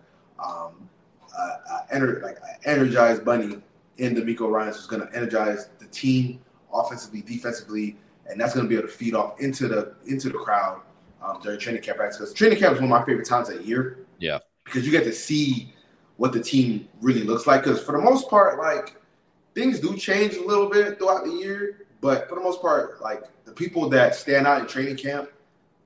Um, 0.44 0.88
uh, 1.36 1.56
uh, 1.70 1.80
ener- 1.92 2.22
like 2.22 2.38
uh, 2.38 2.46
energized 2.64 3.24
bunny 3.24 3.58
in 3.98 4.14
DeMeco 4.14 4.50
Ryans 4.50 4.76
who's 4.76 4.86
going 4.86 5.06
to 5.06 5.14
energize 5.14 5.68
the 5.78 5.86
team 5.86 6.40
offensively, 6.72 7.22
defensively, 7.22 7.96
and 8.28 8.40
that's 8.40 8.54
going 8.54 8.64
to 8.64 8.68
be 8.68 8.76
able 8.76 8.88
to 8.88 8.94
feed 8.94 9.14
off 9.14 9.40
into 9.40 9.68
the 9.68 9.94
into 10.06 10.28
the 10.28 10.38
crowd 10.38 10.80
um, 11.22 11.40
during 11.42 11.58
training 11.58 11.82
camp 11.82 11.98
Because 11.98 12.32
training 12.32 12.58
camp 12.58 12.74
is 12.74 12.80
one 12.80 12.90
of 12.90 12.98
my 12.98 13.04
favorite 13.04 13.26
times 13.26 13.48
of 13.48 13.58
the 13.58 13.64
year. 13.64 13.98
Yeah, 14.18 14.38
because 14.64 14.86
you 14.86 14.92
get 14.92 15.04
to 15.04 15.12
see 15.12 15.74
what 16.16 16.32
the 16.32 16.40
team 16.40 16.88
really 17.00 17.22
looks 17.22 17.46
like. 17.46 17.62
Because 17.62 17.82
for 17.82 17.92
the 17.92 18.02
most 18.02 18.30
part, 18.30 18.58
like 18.58 18.96
things 19.54 19.80
do 19.80 19.96
change 19.96 20.34
a 20.34 20.44
little 20.44 20.68
bit 20.68 20.98
throughout 20.98 21.24
the 21.24 21.32
year, 21.32 21.86
but 22.00 22.28
for 22.28 22.36
the 22.36 22.40
most 22.40 22.60
part, 22.60 23.00
like 23.00 23.24
the 23.44 23.52
people 23.52 23.88
that 23.90 24.14
stand 24.14 24.46
out 24.46 24.60
in 24.60 24.66
training 24.66 24.96
camp, 24.96 25.30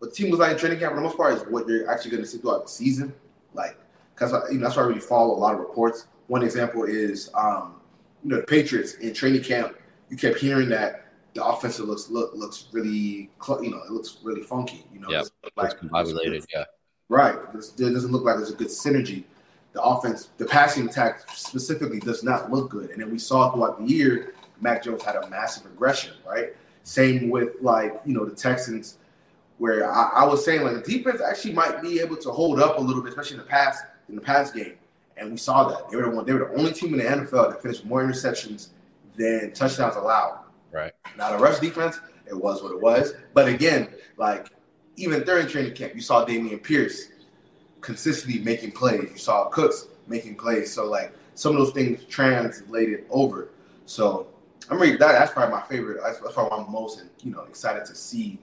what 0.01 0.11
the 0.11 0.17
team 0.17 0.31
looks 0.31 0.41
like 0.41 0.53
in 0.53 0.59
training 0.59 0.79
camp 0.79 0.93
for 0.93 0.97
the 0.97 1.03
most 1.03 1.17
part 1.17 1.35
is 1.35 1.43
what 1.45 1.69
you're 1.69 1.89
actually 1.89 2.11
going 2.11 2.23
to 2.23 2.29
see 2.29 2.39
throughout 2.39 2.65
the 2.65 2.73
season. 2.73 3.15
Like, 3.55 3.79
because 4.15 4.33
you 4.51 4.59
know, 4.59 4.65
that's 4.65 4.77
why 4.77 4.83
I 4.83 4.87
really 4.87 5.01
follow 5.01 5.35
a 5.35 5.39
lot 5.39 5.55
of 5.55 5.61
reports. 5.61 6.07
One 6.27 6.43
example 6.43 6.85
is 6.85 7.31
um, 7.35 7.77
you 8.25 8.31
know, 8.31 8.37
the 8.37 8.43
Patriots 8.43 8.95
in 8.95 9.15
training 9.15 9.43
camp, 9.43 9.77
you 10.09 10.17
kept 10.17 10.39
hearing 10.39 10.69
that 10.71 11.07
the 11.35 11.45
offensive 11.45 11.87
looks 11.87 12.11
look 12.11 12.35
looks 12.35 12.67
really 12.73 13.31
you 13.63 13.71
know 13.71 13.83
it 13.85 13.91
looks 13.91 14.19
really 14.23 14.43
funky. 14.43 14.85
You 14.93 15.01
know, 15.01 15.11
yeah, 15.11 15.23
like 15.57 15.79
combobulated. 15.79 16.45
Yeah, 16.53 16.65
right. 17.09 17.37
It 17.55 17.77
doesn't 17.79 18.11
look 18.11 18.25
like 18.25 18.37
there's 18.37 18.51
a 18.51 18.57
good 18.57 18.69
synergy. 18.69 19.25
The 19.73 19.83
offense, 19.83 20.31
the 20.39 20.47
passing 20.47 20.89
attack 20.89 21.31
specifically, 21.31 22.01
does 22.01 22.25
not 22.25 22.51
look 22.51 22.71
good. 22.71 22.91
And 22.91 23.01
then 23.01 23.11
we 23.11 23.19
saw 23.19 23.53
throughout 23.53 23.79
the 23.79 23.87
year, 23.87 24.35
Mac 24.61 24.83
Jones 24.83 25.03
had 25.03 25.15
a 25.15 25.29
massive 25.31 25.65
regression. 25.67 26.15
Right. 26.27 26.57
Same 26.83 27.31
with 27.31 27.57
like 27.61 28.01
you 28.05 28.15
know 28.15 28.25
the 28.25 28.35
Texans, 28.35 28.99
where 29.61 29.93
I, 29.93 30.23
I 30.23 30.25
was 30.25 30.43
saying 30.43 30.63
like 30.63 30.83
the 30.83 30.99
defense 30.99 31.21
actually 31.21 31.53
might 31.53 31.83
be 31.83 32.01
able 32.01 32.17
to 32.17 32.31
hold 32.31 32.61
up 32.61 32.79
a 32.79 32.81
little 32.81 33.03
bit, 33.03 33.11
especially 33.11 33.37
in 33.37 33.43
the 33.43 33.49
past 33.49 33.85
in 34.09 34.15
the 34.15 34.21
past 34.21 34.55
game. 34.55 34.73
And 35.19 35.31
we 35.31 35.37
saw 35.37 35.69
that 35.69 35.91
they 35.91 35.99
were 35.99 36.05
the 36.05 36.11
one, 36.11 36.25
they 36.25 36.33
were 36.33 36.49
the 36.49 36.59
only 36.59 36.73
team 36.73 36.95
in 36.95 37.01
the 37.01 37.05
NFL 37.05 37.51
that 37.51 37.61
finished 37.61 37.85
more 37.85 38.03
interceptions 38.03 38.69
than 39.17 39.53
touchdowns 39.53 39.97
allowed. 39.97 40.39
Right. 40.73 40.93
Now 41.19 41.37
the 41.37 41.37
rush 41.37 41.59
defense, 41.59 42.01
it 42.27 42.35
was 42.35 42.63
what 42.63 42.73
it 42.73 42.81
was. 42.81 43.13
But 43.35 43.49
again, 43.49 43.89
like 44.17 44.49
even 44.97 45.25
during 45.25 45.47
training 45.47 45.75
camp, 45.75 45.95
you 45.95 46.01
saw 46.01 46.25
Dameon 46.25 46.63
Pierce 46.63 47.09
consistently 47.83 48.41
making 48.41 48.73
plays. 48.73 49.11
You 49.13 49.19
saw 49.19 49.51
Cooks 49.51 49.89
making 50.07 50.37
plays. 50.37 50.73
So 50.73 50.87
like 50.87 51.13
some 51.35 51.53
of 51.53 51.59
those 51.59 51.75
things 51.75 52.03
translated 52.05 53.05
over. 53.11 53.51
So 53.85 54.29
I'm 54.71 54.81
really 54.81 54.97
that, 54.97 55.13
that's 55.13 55.33
probably 55.33 55.55
my 55.55 55.63
favorite. 55.65 56.01
That's, 56.03 56.19
that's 56.21 56.33
probably 56.33 56.65
I'm 56.65 56.73
most 56.73 57.05
you 57.23 57.33
know 57.33 57.43
excited 57.43 57.85
to 57.85 57.95
see 57.95 58.39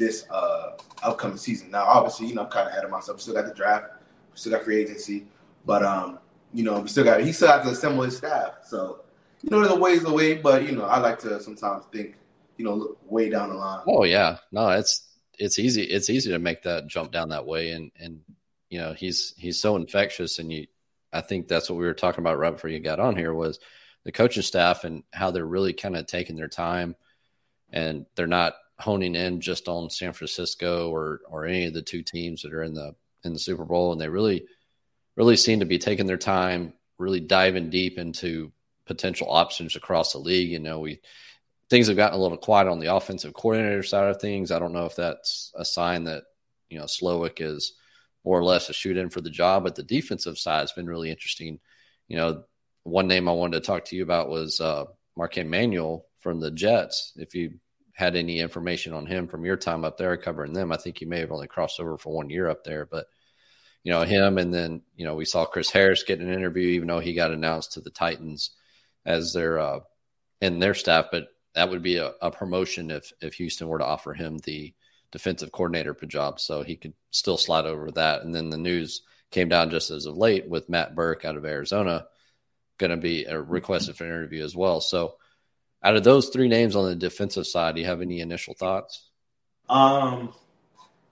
this 0.00 0.28
uh 0.30 0.72
upcoming 1.04 1.36
season. 1.36 1.70
Now, 1.70 1.84
obviously, 1.84 2.26
you 2.26 2.34
know 2.34 2.42
I'm 2.42 2.50
kind 2.50 2.66
of 2.66 2.72
ahead 2.72 2.84
of 2.84 2.90
myself. 2.90 3.18
We 3.18 3.22
still 3.22 3.34
got 3.34 3.46
the 3.46 3.54
draft, 3.54 3.86
we 4.32 4.38
still 4.38 4.52
got 4.52 4.64
free 4.64 4.80
agency, 4.80 5.26
but 5.64 5.84
um, 5.84 6.18
you 6.52 6.64
know 6.64 6.80
we 6.80 6.88
still 6.88 7.04
got 7.04 7.20
he 7.20 7.32
still 7.32 7.48
has 7.48 7.64
to 7.64 7.72
assemble 7.72 8.02
his 8.02 8.16
staff. 8.16 8.54
So 8.64 9.02
you 9.42 9.50
know, 9.50 9.60
there's 9.60 9.72
a 9.72 9.78
ways 9.78 10.04
away, 10.04 10.34
but 10.34 10.64
you 10.64 10.72
know, 10.72 10.84
I 10.84 10.98
like 10.98 11.18
to 11.20 11.40
sometimes 11.40 11.84
think, 11.86 12.16
you 12.56 12.64
know, 12.64 12.74
look 12.74 12.98
way 13.10 13.30
down 13.30 13.50
the 13.50 13.54
line. 13.54 13.82
Oh 13.86 14.04
yeah, 14.04 14.38
no, 14.52 14.70
it's 14.70 15.08
it's 15.38 15.58
easy. 15.58 15.82
It's 15.82 16.10
easy 16.10 16.30
to 16.30 16.38
make 16.38 16.62
that 16.64 16.86
jump 16.86 17.12
down 17.12 17.30
that 17.30 17.46
way, 17.46 17.70
and 17.70 17.90
and 17.98 18.20
you 18.68 18.78
know, 18.78 18.92
he's 18.92 19.34
he's 19.38 19.60
so 19.60 19.76
infectious, 19.76 20.38
and 20.38 20.52
you, 20.52 20.66
I 21.12 21.22
think 21.22 21.48
that's 21.48 21.70
what 21.70 21.78
we 21.78 21.86
were 21.86 21.94
talking 21.94 22.22
about 22.22 22.38
right 22.38 22.52
before 22.52 22.70
you 22.70 22.80
got 22.80 23.00
on 23.00 23.16
here 23.16 23.32
was 23.32 23.58
the 24.04 24.12
coaching 24.12 24.42
staff 24.42 24.84
and 24.84 25.02
how 25.12 25.30
they're 25.30 25.44
really 25.44 25.72
kind 25.72 25.96
of 25.96 26.06
taking 26.06 26.36
their 26.36 26.48
time, 26.48 26.94
and 27.70 28.04
they're 28.14 28.26
not 28.26 28.54
honing 28.80 29.14
in 29.14 29.40
just 29.40 29.68
on 29.68 29.90
San 29.90 30.12
Francisco 30.12 30.90
or 30.90 31.20
or 31.28 31.46
any 31.46 31.66
of 31.66 31.74
the 31.74 31.82
two 31.82 32.02
teams 32.02 32.42
that 32.42 32.52
are 32.52 32.62
in 32.62 32.74
the 32.74 32.94
in 33.24 33.32
the 33.32 33.38
Super 33.38 33.64
Bowl, 33.64 33.92
and 33.92 34.00
they 34.00 34.08
really 34.08 34.44
really 35.16 35.36
seem 35.36 35.60
to 35.60 35.66
be 35.66 35.78
taking 35.78 36.06
their 36.06 36.16
time, 36.16 36.72
really 36.98 37.20
diving 37.20 37.70
deep 37.70 37.98
into 37.98 38.52
potential 38.86 39.28
options 39.30 39.76
across 39.76 40.12
the 40.12 40.18
league. 40.18 40.50
You 40.50 40.58
know, 40.58 40.80
we 40.80 41.00
things 41.68 41.86
have 41.86 41.96
gotten 41.96 42.18
a 42.18 42.22
little 42.22 42.38
quiet 42.38 42.68
on 42.68 42.80
the 42.80 42.94
offensive 42.94 43.34
coordinator 43.34 43.82
side 43.82 44.08
of 44.08 44.20
things. 44.20 44.50
I 44.50 44.58
don't 44.58 44.72
know 44.72 44.86
if 44.86 44.96
that's 44.96 45.52
a 45.54 45.64
sign 45.64 46.04
that 46.04 46.24
you 46.68 46.78
know 46.78 46.84
Slowik 46.84 47.40
is 47.40 47.74
more 48.24 48.38
or 48.38 48.44
less 48.44 48.68
a 48.68 48.72
shoot 48.72 48.96
in 48.96 49.10
for 49.10 49.20
the 49.20 49.30
job, 49.30 49.64
but 49.64 49.74
the 49.74 49.82
defensive 49.82 50.38
side 50.38 50.60
has 50.60 50.72
been 50.72 50.86
really 50.86 51.10
interesting. 51.10 51.58
You 52.08 52.16
know, 52.16 52.44
one 52.82 53.08
name 53.08 53.28
I 53.28 53.32
wanted 53.32 53.62
to 53.62 53.66
talk 53.66 53.84
to 53.86 53.96
you 53.96 54.02
about 54.02 54.28
was 54.28 54.60
uh, 54.60 54.84
Marquand 55.16 55.50
Manuel 55.50 56.06
from 56.18 56.40
the 56.40 56.50
Jets. 56.50 57.12
If 57.16 57.34
you 57.34 57.54
had 57.94 58.16
any 58.16 58.40
information 58.40 58.92
on 58.92 59.06
him 59.06 59.28
from 59.28 59.44
your 59.44 59.56
time 59.56 59.84
up 59.84 59.98
there 59.98 60.16
covering 60.16 60.52
them, 60.52 60.72
I 60.72 60.76
think 60.76 61.00
you 61.00 61.06
may 61.06 61.20
have 61.20 61.32
only 61.32 61.48
crossed 61.48 61.80
over 61.80 61.98
for 61.98 62.14
one 62.14 62.30
year 62.30 62.48
up 62.48 62.64
there, 62.64 62.86
but 62.86 63.06
you 63.82 63.92
know 63.92 64.02
him, 64.02 64.38
and 64.38 64.52
then 64.52 64.82
you 64.96 65.04
know 65.06 65.14
we 65.14 65.24
saw 65.24 65.44
Chris 65.44 65.70
Harris 65.70 66.02
get 66.02 66.20
an 66.20 66.32
interview, 66.32 66.68
even 66.68 66.88
though 66.88 67.00
he 67.00 67.14
got 67.14 67.30
announced 67.30 67.72
to 67.72 67.80
the 67.80 67.90
Titans 67.90 68.50
as 69.06 69.32
their 69.32 69.58
uh, 69.58 69.80
and 70.40 70.62
their 70.62 70.74
staff, 70.74 71.06
but 71.10 71.28
that 71.54 71.70
would 71.70 71.82
be 71.82 71.96
a, 71.96 72.12
a, 72.20 72.30
promotion 72.30 72.90
if 72.90 73.12
if 73.20 73.34
Houston 73.34 73.68
were 73.68 73.78
to 73.78 73.84
offer 73.84 74.12
him 74.12 74.38
the 74.38 74.74
defensive 75.12 75.50
coordinator 75.50 75.94
job, 76.06 76.40
so 76.40 76.62
he 76.62 76.76
could 76.76 76.94
still 77.10 77.36
slide 77.36 77.66
over 77.66 77.90
that. 77.92 78.22
And 78.22 78.34
then 78.34 78.50
the 78.50 78.58
news 78.58 79.02
came 79.30 79.48
down 79.48 79.70
just 79.70 79.90
as 79.90 80.06
of 80.06 80.16
late 80.16 80.48
with 80.48 80.68
Matt 80.68 80.94
Burke 80.94 81.24
out 81.24 81.36
of 81.36 81.44
Arizona, 81.44 82.06
going 82.78 82.90
to 82.90 82.96
be 82.96 83.24
a 83.24 83.40
requested 83.40 83.96
for 83.96 84.04
an 84.04 84.10
interview 84.10 84.44
as 84.44 84.54
well. 84.54 84.80
So, 84.80 85.16
out 85.82 85.96
of 85.96 86.04
those 86.04 86.28
three 86.28 86.48
names 86.48 86.76
on 86.76 86.84
the 86.84 86.94
defensive 86.94 87.46
side, 87.46 87.74
do 87.74 87.80
you 87.80 87.86
have 87.86 88.00
any 88.00 88.20
initial 88.20 88.54
thoughts? 88.54 89.10
Um, 89.68 90.32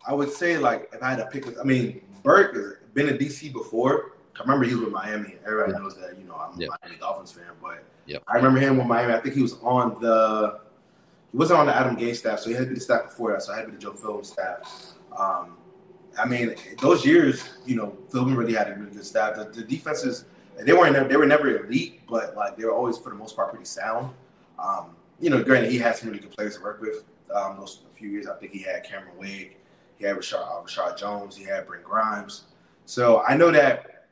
I 0.07 0.15
would 0.15 0.31
say 0.31 0.59
like 0.59 0.91
if 0.93 1.03
I 1.03 1.11
had 1.11 1.19
to 1.19 1.27
pick, 1.27 1.59
I 1.59 1.65
mean 1.65 2.01
Burke 2.23 2.55
has 2.55 2.73
been 2.95 3.09
in 3.09 3.19
DC 3.19 3.53
before. 3.53 4.13
I 4.37 4.43
remember 4.43 4.67
he 4.67 4.75
was 4.75 4.85
with 4.85 4.93
Miami. 4.93 5.35
Everybody 5.45 5.73
knows 5.73 5.97
that, 5.97 6.17
you 6.17 6.25
know, 6.25 6.35
I'm 6.35 6.61
yep. 6.61 6.71
a 6.71 6.87
Miami 6.87 7.01
Dolphins 7.01 7.33
fan, 7.33 7.45
but 7.61 7.83
yep. 8.07 8.23
I 8.29 8.37
remember 8.37 8.61
him 8.61 8.77
with 8.79 8.87
Miami. 8.87 9.13
I 9.13 9.21
think 9.21 9.35
he 9.35 9.43
was 9.43 9.55
on 9.63 10.01
the 10.01 10.61
he 11.33 11.37
wasn't 11.37 11.61
on 11.61 11.67
the 11.67 11.77
Adam 11.77 11.97
Gase 11.97 12.17
staff, 12.17 12.41
so 12.41 12.49
he 12.49 12.55
had 12.55 12.65
to 12.65 12.69
be 12.69 12.75
the 12.75 12.81
staff 12.81 13.05
before 13.05 13.33
that. 13.33 13.43
So 13.43 13.53
I 13.53 13.57
had 13.57 13.63
to 13.63 13.69
be 13.69 13.75
the 13.75 13.83
Joe 13.83 13.93
Philbin 13.93 14.25
staff. 14.25 14.95
Um, 15.17 15.59
I 16.19 16.27
mean, 16.27 16.55
those 16.81 17.05
years, 17.05 17.49
you 17.67 17.77
know, 17.77 17.97
Philbin 18.11 18.37
really 18.37 18.55
had 18.55 18.69
a 18.69 18.75
really 18.75 18.91
good 18.91 19.05
staff. 19.05 19.37
The, 19.37 19.45
the 19.45 19.63
defenses, 19.63 20.25
they 20.59 20.73
weren't 20.73 21.09
they 21.09 21.17
were 21.17 21.27
never 21.27 21.65
elite, 21.65 22.01
but 22.09 22.35
like 22.35 22.57
they 22.57 22.65
were 22.65 22.73
always 22.73 22.99
for 22.99 23.11
the 23.11 23.17
most 23.17 23.37
part 23.37 23.51
pretty 23.51 23.67
sound. 23.67 24.15
Um, 24.59 24.97
you 25.21 25.31
know, 25.31 25.43
granted, 25.43 25.71
he 25.71 25.79
had 25.79 25.97
some 25.97 26.09
really 26.09 26.21
good 26.21 26.33
players 26.33 26.57
to 26.57 26.63
work 26.63 26.81
with. 26.81 27.05
Um, 27.35 27.57
those 27.59 27.81
few 27.99 28.09
years, 28.09 28.27
I 28.27 28.37
think 28.37 28.53
he 28.53 28.61
had 28.61 28.85
Cameron 28.85 29.17
Wake, 29.19 29.59
he 29.99 30.05
had 30.05 30.17
Rashad, 30.17 30.41
uh, 30.41 30.63
Reshad 30.63 30.97
Jones, 30.97 31.37
he 31.37 31.45
had 31.45 31.67
Brent 31.67 31.85
Grimes. 31.85 32.45
So 32.87 33.23
I 33.23 33.37
know 33.37 33.51
that 33.51 34.07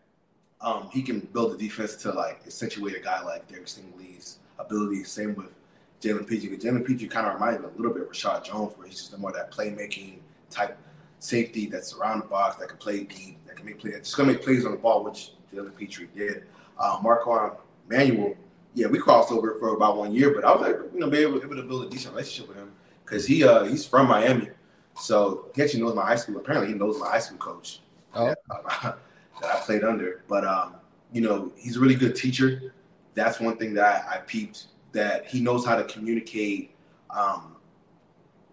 um, 0.60 0.88
he 0.92 1.02
can 1.02 1.20
build 1.20 1.52
the 1.52 1.56
defense 1.56 1.94
to 1.96 2.12
like 2.12 2.42
accentuate 2.44 2.96
a 2.96 3.00
guy 3.00 3.22
like 3.22 3.46
Derek 3.48 3.66
Stingley's 3.66 4.38
ability. 4.58 5.04
Same 5.04 5.34
with 5.34 5.52
Jalen 6.00 6.28
Pitre. 6.28 6.56
Jalen 6.56 6.86
Pitre 6.86 7.08
kind 7.08 7.26
of 7.26 7.34
reminds 7.34 7.60
me 7.60 7.66
a 7.66 7.76
little 7.76 7.92
bit 7.92 8.02
of 8.02 8.08
Reshad 8.08 8.44
Jones, 8.44 8.72
where 8.76 8.86
he's 8.86 8.96
just 8.98 9.18
more 9.18 9.32
that 9.32 9.52
playmaking 9.52 10.18
type 10.50 10.76
safety 11.18 11.66
that's 11.66 11.94
around 11.94 12.20
the 12.20 12.26
box 12.26 12.56
that 12.56 12.68
can 12.68 12.76
play 12.78 13.04
deep, 13.04 13.38
that 13.46 13.56
can 13.56 13.64
make 13.64 13.78
plays, 13.78 13.94
just 13.98 14.16
gonna 14.16 14.32
make 14.32 14.42
plays 14.42 14.66
on 14.66 14.72
the 14.72 14.76
ball, 14.76 15.04
which 15.04 15.32
Jalen 15.54 15.76
Pitre 15.76 16.06
did. 16.14 16.44
Uh, 16.78 16.98
Marquand 17.02 17.52
Manuel, 17.88 18.34
yeah, 18.76 18.86
we 18.86 18.98
crossed 18.98 19.32
over 19.32 19.58
for 19.58 19.74
about 19.74 19.96
one 19.96 20.12
year, 20.12 20.34
but 20.34 20.44
I 20.44 20.52
was 20.54 20.60
like, 20.60 20.76
you 20.92 21.00
know, 21.00 21.08
be 21.08 21.18
able, 21.18 21.42
able 21.42 21.56
to 21.56 21.62
build 21.62 21.86
a 21.86 21.88
decent 21.88 22.14
relationship 22.14 22.48
with 22.48 22.58
him 22.58 22.72
because 23.04 23.26
he 23.26 23.42
uh, 23.42 23.64
he's 23.64 23.86
from 23.86 24.06
Miami, 24.06 24.50
so 24.94 25.50
he 25.54 25.62
actually 25.62 25.82
knows 25.82 25.94
my 25.94 26.04
high 26.04 26.16
school. 26.16 26.36
Apparently, 26.36 26.68
he 26.68 26.74
knows 26.74 27.00
my 27.00 27.08
high 27.08 27.18
school 27.18 27.38
coach. 27.38 27.80
Oh. 28.14 28.26
Yeah, 28.26 28.34
that 29.40 29.50
I 29.50 29.60
played 29.60 29.82
under. 29.82 30.22
But 30.28 30.44
um, 30.46 30.74
you 31.10 31.22
know, 31.22 31.52
he's 31.56 31.78
a 31.78 31.80
really 31.80 31.94
good 31.94 32.14
teacher. 32.14 32.74
That's 33.14 33.40
one 33.40 33.56
thing 33.56 33.72
that 33.74 34.06
I, 34.06 34.16
I 34.16 34.18
peeped 34.18 34.66
that 34.92 35.26
he 35.26 35.40
knows 35.40 35.64
how 35.64 35.76
to 35.76 35.84
communicate 35.84 36.72
um, 37.08 37.56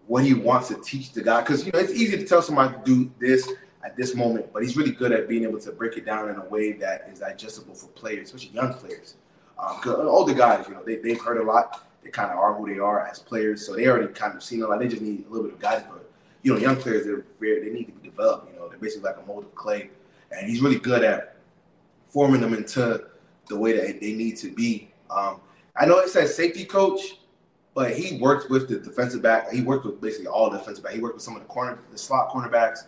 what 0.06 0.24
he 0.24 0.32
wants 0.32 0.68
to 0.68 0.76
teach 0.76 1.12
the 1.12 1.22
guy. 1.22 1.42
Because 1.42 1.66
you 1.66 1.72
know, 1.72 1.80
it's 1.80 1.92
easy 1.92 2.16
to 2.16 2.24
tell 2.24 2.40
somebody 2.40 2.72
to 2.72 2.80
do 2.82 3.12
this 3.20 3.46
at 3.84 3.94
this 3.94 4.14
moment, 4.14 4.50
but 4.54 4.62
he's 4.62 4.74
really 4.74 4.92
good 4.92 5.12
at 5.12 5.28
being 5.28 5.42
able 5.42 5.60
to 5.60 5.70
break 5.70 5.98
it 5.98 6.06
down 6.06 6.30
in 6.30 6.36
a 6.36 6.44
way 6.46 6.72
that 6.72 7.10
is 7.12 7.18
digestible 7.18 7.74
for 7.74 7.88
players, 7.88 8.32
especially 8.32 8.54
young 8.54 8.72
players. 8.72 9.16
Um, 9.58 9.80
older 9.86 10.34
guys, 10.34 10.66
you 10.68 10.74
know, 10.74 10.82
they, 10.84 10.96
they've 10.96 11.20
heard 11.20 11.38
a 11.38 11.44
lot. 11.44 11.86
They 12.02 12.10
kind 12.10 12.30
of 12.30 12.38
are 12.38 12.54
who 12.54 12.66
they 12.66 12.78
are 12.78 13.06
as 13.06 13.18
players, 13.18 13.64
so 13.64 13.74
they 13.74 13.86
already 13.86 14.12
kind 14.12 14.34
of 14.34 14.42
seen 14.42 14.62
a 14.62 14.66
lot. 14.66 14.78
They 14.78 14.88
just 14.88 15.02
need 15.02 15.24
a 15.26 15.30
little 15.30 15.46
bit 15.46 15.54
of 15.54 15.60
guidance. 15.60 15.86
But 15.90 16.10
you 16.42 16.52
know, 16.52 16.60
young 16.60 16.76
players, 16.76 17.06
they're 17.06 17.24
they 17.40 17.70
need 17.70 17.86
to 17.86 17.92
be 17.92 18.08
developed. 18.08 18.52
You 18.52 18.58
know, 18.58 18.68
they're 18.68 18.78
basically 18.78 19.10
like 19.10 19.22
a 19.22 19.26
mold 19.26 19.44
of 19.44 19.54
clay 19.54 19.90
and 20.36 20.48
he's 20.48 20.60
really 20.60 20.78
good 20.78 21.02
at 21.02 21.36
forming 22.08 22.40
them 22.40 22.54
into 22.54 23.04
the 23.48 23.56
way 23.56 23.76
that 23.76 24.00
they 24.00 24.12
need 24.12 24.36
to 24.38 24.50
be. 24.50 24.90
Um, 25.10 25.40
I 25.76 25.86
know 25.86 25.98
it 25.98 26.08
says 26.08 26.34
safety 26.34 26.64
coach, 26.64 27.18
but 27.74 27.92
he 27.92 28.18
worked 28.18 28.50
with 28.50 28.68
the 28.68 28.78
defensive 28.78 29.22
back. 29.22 29.50
He 29.50 29.62
worked 29.62 29.84
with 29.84 30.00
basically 30.00 30.28
all 30.28 30.50
defensive 30.50 30.84
back. 30.84 30.92
He 30.92 31.00
worked 31.00 31.16
with 31.16 31.24
some 31.24 31.36
of 31.36 31.42
the 31.42 31.48
corner, 31.48 31.78
the 31.90 31.98
slot 31.98 32.30
cornerbacks. 32.30 32.86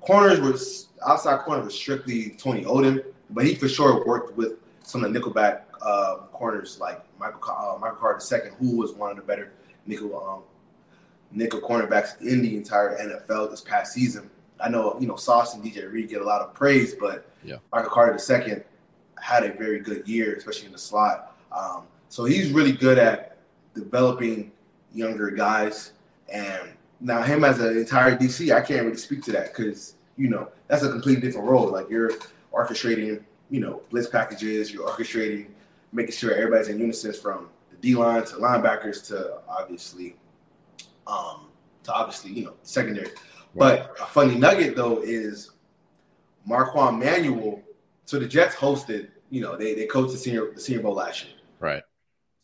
Corners 0.00 0.40
was 0.40 0.88
outside 1.06 1.40
corner 1.40 1.64
was 1.64 1.74
strictly 1.74 2.30
Tony 2.30 2.64
Oden, 2.64 3.04
but 3.30 3.44
he 3.44 3.54
for 3.54 3.68
sure 3.68 4.06
worked 4.06 4.36
with 4.36 4.58
some 4.82 5.02
of 5.02 5.12
the 5.12 5.18
nickelback 5.18 5.62
uh, 5.86 6.16
corners 6.32 6.78
like 6.80 7.00
Michael 7.18 7.40
uh, 7.48 7.78
Michael 7.78 7.96
Carter 7.96 8.36
II, 8.36 8.50
who 8.58 8.76
was 8.76 8.92
one 8.92 9.12
of 9.12 9.16
the 9.16 9.22
better 9.22 9.52
nickel 9.86 10.18
um, 10.18 10.42
nickel 11.30 11.60
cornerbacks 11.60 12.20
in 12.20 12.42
the 12.42 12.56
entire 12.56 12.98
NFL 12.98 13.50
this 13.50 13.60
past 13.60 13.92
season. 13.92 14.28
I 14.58 14.68
know 14.68 14.96
you 15.00 15.06
know 15.06 15.16
Sauce 15.16 15.54
and 15.54 15.62
DJ 15.64 15.90
Reed 15.90 16.08
get 16.08 16.22
a 16.22 16.24
lot 16.24 16.42
of 16.42 16.54
praise, 16.54 16.94
but 16.94 17.30
yeah. 17.44 17.56
Michael 17.72 17.90
Carter 17.90 18.18
II 18.18 18.62
had 19.22 19.44
a 19.44 19.52
very 19.52 19.78
good 19.78 20.06
year, 20.08 20.34
especially 20.34 20.66
in 20.66 20.72
the 20.72 20.78
slot. 20.78 21.36
Um, 21.52 21.84
so 22.08 22.24
he's 22.24 22.50
really 22.50 22.72
good 22.72 22.98
at 22.98 23.36
developing 23.74 24.50
younger 24.92 25.30
guys. 25.30 25.92
And 26.32 26.70
now 27.00 27.22
him 27.22 27.44
as 27.44 27.60
an 27.60 27.76
entire 27.76 28.16
DC, 28.16 28.52
I 28.52 28.60
can't 28.60 28.84
really 28.84 28.96
speak 28.96 29.22
to 29.24 29.32
that 29.32 29.54
because 29.54 29.94
you 30.16 30.28
know 30.28 30.48
that's 30.66 30.82
a 30.82 30.90
completely 30.90 31.22
different 31.22 31.48
role. 31.48 31.70
Like 31.70 31.88
you're 31.88 32.10
orchestrating, 32.52 33.22
you 33.50 33.60
know, 33.60 33.82
blitz 33.90 34.08
packages. 34.08 34.72
You're 34.72 34.88
orchestrating, 34.88 35.46
making 35.92 36.12
sure 36.12 36.34
everybody's 36.34 36.68
in 36.68 36.78
unison 36.78 37.12
from 37.12 37.48
the 37.70 37.76
D 37.76 37.94
line 37.94 38.24
to 38.24 38.36
linebackers 38.36 39.06
to 39.08 39.40
obviously, 39.48 40.16
um, 41.06 41.48
to 41.84 41.92
obviously 41.92 42.32
you 42.32 42.44
know 42.44 42.54
secondary. 42.62 43.10
But 43.54 43.96
a 44.00 44.06
funny 44.06 44.34
nugget 44.34 44.76
though 44.76 45.00
is 45.00 45.52
Marquand 46.44 46.98
Manuel. 46.98 47.62
So 48.04 48.18
the 48.18 48.28
Jets 48.28 48.54
hosted, 48.54 49.08
you 49.30 49.40
know, 49.40 49.56
they 49.56 49.74
they 49.74 49.86
coached 49.86 50.12
the 50.12 50.18
senior 50.18 50.52
the 50.52 50.60
Senior 50.60 50.82
Bowl 50.82 50.94
last 50.94 51.24
year. 51.24 51.34
Right. 51.58 51.82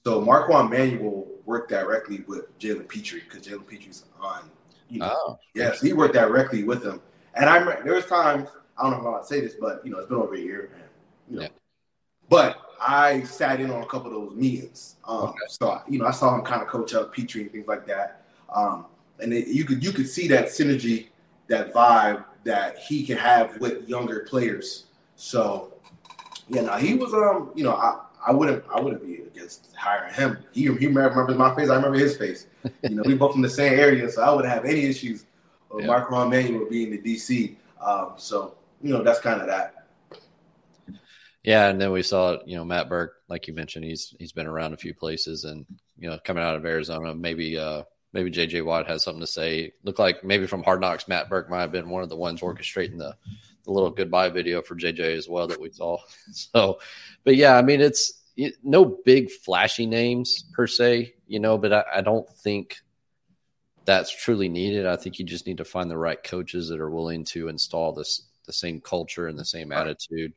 So 0.04 0.20
Marquand 0.20 0.70
Manuel 0.70 1.26
worked 1.44 1.70
directly 1.70 2.24
with 2.26 2.58
Jalen 2.58 2.88
Pitre 2.88 3.20
because 3.20 3.46
Jalen 3.46 3.66
Pitre's 3.66 4.04
on. 4.20 4.50
You 4.88 4.98
know, 4.98 5.16
oh, 5.26 5.38
yes, 5.54 5.80
he 5.80 5.92
worked 5.92 6.14
directly 6.14 6.64
with 6.64 6.84
him. 6.84 7.00
And 7.34 7.48
I 7.48 7.80
there 7.82 7.94
was 7.94 8.06
times 8.06 8.48
I 8.76 8.90
don't 8.90 9.02
know 9.02 9.12
how 9.12 9.20
I 9.20 9.24
say 9.24 9.40
this, 9.40 9.54
but 9.54 9.84
you 9.84 9.92
know, 9.92 9.98
it's 9.98 10.08
been 10.08 10.18
over 10.18 10.34
a 10.34 10.38
year. 10.38 10.70
And, 10.74 10.82
you 11.30 11.36
know, 11.36 11.42
yeah. 11.42 11.48
But 12.28 12.58
I 12.84 13.22
sat 13.22 13.60
in 13.60 13.70
on 13.70 13.82
a 13.82 13.86
couple 13.86 14.08
of 14.08 14.12
those 14.12 14.36
meetings. 14.36 14.96
Um, 15.06 15.28
okay. 15.28 15.38
So 15.48 15.80
you 15.88 15.98
know, 15.98 16.06
I 16.06 16.10
saw 16.10 16.34
him 16.34 16.42
kind 16.42 16.62
of 16.62 16.68
coach 16.68 16.94
up 16.94 17.12
Pitre 17.12 17.42
and 17.42 17.52
things 17.52 17.68
like 17.68 17.86
that. 17.86 18.24
Um, 18.54 18.86
and 19.20 19.32
it, 19.32 19.48
you 19.48 19.64
could 19.64 19.82
you 19.82 19.92
could 19.92 20.08
see 20.08 20.28
that 20.28 20.46
synergy, 20.46 21.08
that 21.48 21.72
vibe 21.72 22.24
that 22.44 22.78
he 22.78 23.04
can 23.04 23.16
have 23.16 23.58
with 23.58 23.88
younger 23.88 24.26
players. 24.28 24.86
So 25.16 25.72
yeah, 26.48 26.62
now 26.62 26.76
he 26.76 26.94
was 26.94 27.14
um, 27.14 27.52
you 27.54 27.64
know, 27.64 27.74
I, 27.74 28.00
I 28.26 28.32
wouldn't 28.32 28.64
I 28.74 28.80
wouldn't 28.80 29.06
be 29.06 29.22
against 29.22 29.74
hiring 29.76 30.12
him. 30.12 30.38
He 30.52 30.62
he 30.62 30.86
remembers 30.86 31.36
my 31.36 31.54
face. 31.54 31.70
I 31.70 31.76
remember 31.76 31.98
his 31.98 32.16
face. 32.16 32.46
You 32.82 32.90
know, 32.90 33.02
we 33.04 33.14
both 33.14 33.32
from 33.32 33.42
the 33.42 33.50
same 33.50 33.76
area, 33.76 34.08
so 34.08 34.22
I 34.22 34.32
wouldn't 34.32 34.52
have 34.52 34.64
any 34.64 34.84
issues 34.84 35.24
with 35.68 35.80
yeah. 35.80 35.88
Marquand 35.88 36.30
Manuel 36.30 36.68
being 36.70 36.92
the 36.92 36.98
DC. 36.98 37.56
Um, 37.84 38.12
so 38.16 38.54
you 38.80 38.92
know, 38.92 39.02
that's 39.02 39.18
kind 39.18 39.40
of 39.40 39.48
that. 39.48 39.81
Yeah, 41.44 41.68
and 41.68 41.80
then 41.80 41.90
we 41.90 42.02
saw, 42.02 42.38
you 42.46 42.56
know, 42.56 42.64
Matt 42.64 42.88
Burke, 42.88 43.14
like 43.28 43.48
you 43.48 43.54
mentioned, 43.54 43.84
he's 43.84 44.14
he's 44.18 44.32
been 44.32 44.46
around 44.46 44.74
a 44.74 44.76
few 44.76 44.94
places, 44.94 45.44
and 45.44 45.66
you 45.98 46.08
know, 46.08 46.18
coming 46.24 46.42
out 46.42 46.54
of 46.54 46.64
Arizona, 46.64 47.14
maybe 47.14 47.58
uh 47.58 47.82
maybe 48.12 48.30
JJ 48.30 48.64
Watt 48.64 48.86
has 48.86 49.02
something 49.02 49.20
to 49.20 49.26
say. 49.26 49.72
Look 49.82 49.98
like 49.98 50.22
maybe 50.22 50.46
from 50.46 50.62
Hard 50.62 50.80
Knocks, 50.80 51.08
Matt 51.08 51.28
Burke 51.28 51.50
might 51.50 51.62
have 51.62 51.72
been 51.72 51.88
one 51.88 52.02
of 52.02 52.08
the 52.08 52.16
ones 52.16 52.40
orchestrating 52.40 52.98
the 52.98 53.16
the 53.64 53.72
little 53.72 53.90
goodbye 53.90 54.28
video 54.28 54.62
for 54.62 54.76
JJ 54.76 55.16
as 55.16 55.28
well 55.28 55.48
that 55.48 55.60
we 55.60 55.70
saw. 55.70 55.98
So, 56.32 56.78
but 57.24 57.36
yeah, 57.36 57.56
I 57.56 57.62
mean, 57.62 57.80
it's 57.80 58.12
no 58.62 58.84
big 59.04 59.30
flashy 59.30 59.86
names 59.86 60.44
per 60.52 60.66
se, 60.66 61.14
you 61.26 61.40
know, 61.40 61.58
but 61.58 61.72
I, 61.72 61.84
I 61.96 62.00
don't 62.00 62.28
think 62.28 62.78
that's 63.84 64.14
truly 64.16 64.48
needed. 64.48 64.86
I 64.86 64.96
think 64.96 65.18
you 65.18 65.24
just 65.24 65.46
need 65.46 65.58
to 65.58 65.64
find 65.64 65.90
the 65.90 65.98
right 65.98 66.22
coaches 66.22 66.68
that 66.68 66.80
are 66.80 66.90
willing 66.90 67.24
to 67.26 67.48
install 67.48 67.92
this 67.92 68.22
the 68.46 68.52
same 68.52 68.80
culture 68.80 69.28
and 69.28 69.38
the 69.38 69.44
same 69.44 69.70
attitude 69.70 70.32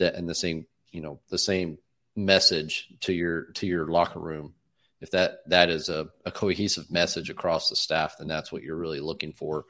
that 0.00 0.16
and 0.16 0.28
the 0.28 0.34
same 0.34 0.66
you 0.90 1.00
know 1.00 1.20
the 1.30 1.38
same 1.38 1.78
message 2.16 2.88
to 3.00 3.12
your 3.12 3.44
to 3.52 3.66
your 3.66 3.86
locker 3.86 4.18
room. 4.18 4.54
If 5.00 5.12
that 5.12 5.38
that 5.46 5.70
is 5.70 5.88
a, 5.88 6.08
a 6.26 6.32
cohesive 6.32 6.90
message 6.90 7.30
across 7.30 7.68
the 7.68 7.76
staff 7.76 8.16
then 8.18 8.28
that's 8.28 8.52
what 8.52 8.62
you're 8.62 8.76
really 8.76 9.00
looking 9.00 9.32
for. 9.32 9.64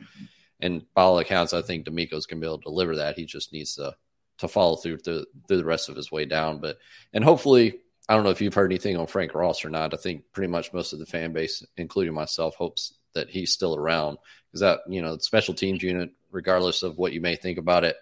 And 0.61 0.83
by 0.95 1.03
all 1.03 1.19
accounts 1.19 1.53
i 1.53 1.63
think 1.63 1.87
DeMeco's 1.87 2.27
going 2.27 2.41
to 2.41 2.45
be 2.45 2.47
able 2.47 2.59
to 2.59 2.65
deliver 2.65 2.97
that. 2.97 3.17
He 3.17 3.27
just 3.27 3.53
needs 3.53 3.77
to 3.77 3.95
to 4.39 4.49
follow 4.49 4.77
through 4.77 4.99
through, 4.99 5.27
through 5.47 5.59
the 5.59 5.65
rest 5.65 5.89
of 5.89 5.97
his 5.97 6.11
way 6.11 6.25
down. 6.25 6.61
But 6.61 6.79
and 7.13 7.23
hopefully 7.23 7.79
i 8.09 8.15
don't 8.15 8.25
know 8.25 8.31
if 8.31 8.41
you've 8.41 8.55
heard 8.55 8.73
anything 8.73 8.97
on 8.97 9.07
frank 9.07 9.35
ross 9.35 9.65
or 9.65 9.71
not. 9.71 9.95
I 9.95 9.99
think 9.99 10.25
pretty 10.33 10.51
much 10.51 10.73
most 10.73 10.93
of 10.93 10.99
the 10.99 11.07
fan 11.07 11.33
base 11.33 11.65
including 11.77 12.15
myself 12.15 12.55
hopes 12.57 12.95
that 13.15 13.29
he's 13.29 13.53
still 13.53 13.77
around. 13.77 14.19
Because 14.49 14.61
that 14.61 14.81
you 14.89 15.03
know 15.03 15.19
special 15.19 15.55
teams 15.55 15.83
unit 15.83 16.11
regardless 16.33 16.83
of 16.83 16.97
what 16.97 17.13
you 17.13 17.21
may 17.21 17.37
think 17.37 17.59
about 17.59 17.85
it 17.85 17.97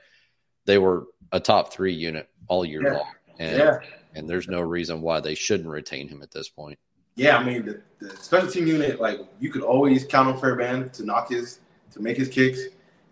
they 0.69 0.79
were 0.79 1.07
a 1.33 1.41
top 1.41 1.73
three 1.73 1.95
unit 1.95 2.29
all 2.47 2.63
year 2.65 2.83
yeah. 2.83 2.93
long. 2.93 3.13
And, 3.39 3.59
yeah. 3.59 3.79
and 4.15 4.29
there's 4.29 4.49
no 4.49 4.61
reason 4.61 5.01
why 5.01 5.19
they 5.19 5.35
shouldn't 5.35 5.69
retain 5.69 6.07
him 6.09 6.23
at 6.23 6.31
this 6.31 6.49
point. 6.49 6.79
Yeah, 7.17 7.39
I 7.39 7.43
mean 7.43 7.65
the, 7.65 7.81
the 8.01 8.15
special 8.17 8.49
team 8.49 8.67
unit, 8.67 9.01
like 9.01 9.19
you 9.41 9.51
could 9.51 9.63
always 9.63 10.05
count 10.05 10.29
on 10.29 10.39
Fairbairn 10.39 10.91
to 10.91 11.05
knock 11.05 11.31
his 11.31 11.61
to 11.93 12.01
make 12.01 12.17
his 12.17 12.29
kicks. 12.29 12.61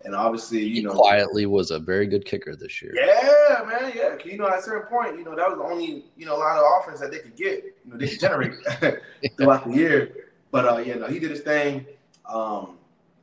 And 0.05 0.15
obviously, 0.15 0.59
you 0.59 0.75
he 0.75 0.81
know, 0.83 0.93
quietly 0.93 1.45
was 1.47 1.71
a 1.71 1.79
very 1.79 2.05
good 2.05 2.23
kicker 2.23 2.55
this 2.55 2.81
year. 2.81 2.93
Yeah, 2.95 3.63
man. 3.67 3.91
Yeah, 3.93 4.15
you 4.23 4.37
know, 4.37 4.47
at 4.47 4.59
a 4.59 4.61
certain 4.61 4.87
point, 4.87 5.17
you 5.17 5.25
know, 5.25 5.35
that 5.35 5.49
was 5.49 5.57
the 5.57 5.63
only 5.65 6.05
you 6.15 6.25
know 6.25 6.37
line 6.37 6.57
of 6.57 6.63
offense 6.79 7.01
that 7.01 7.11
they 7.11 7.19
could 7.19 7.35
get. 7.35 7.65
You 7.83 7.91
know, 7.91 7.97
they 7.97 8.07
could 8.07 8.19
generate 8.19 8.53
throughout 9.37 9.67
the 9.67 9.73
year. 9.73 10.15
But 10.51 10.65
uh, 10.65 10.77
yeah, 10.77 10.95
no, 10.95 11.07
he 11.07 11.19
did 11.19 11.31
his 11.31 11.41
thing. 11.41 11.85
Um, 12.25 12.76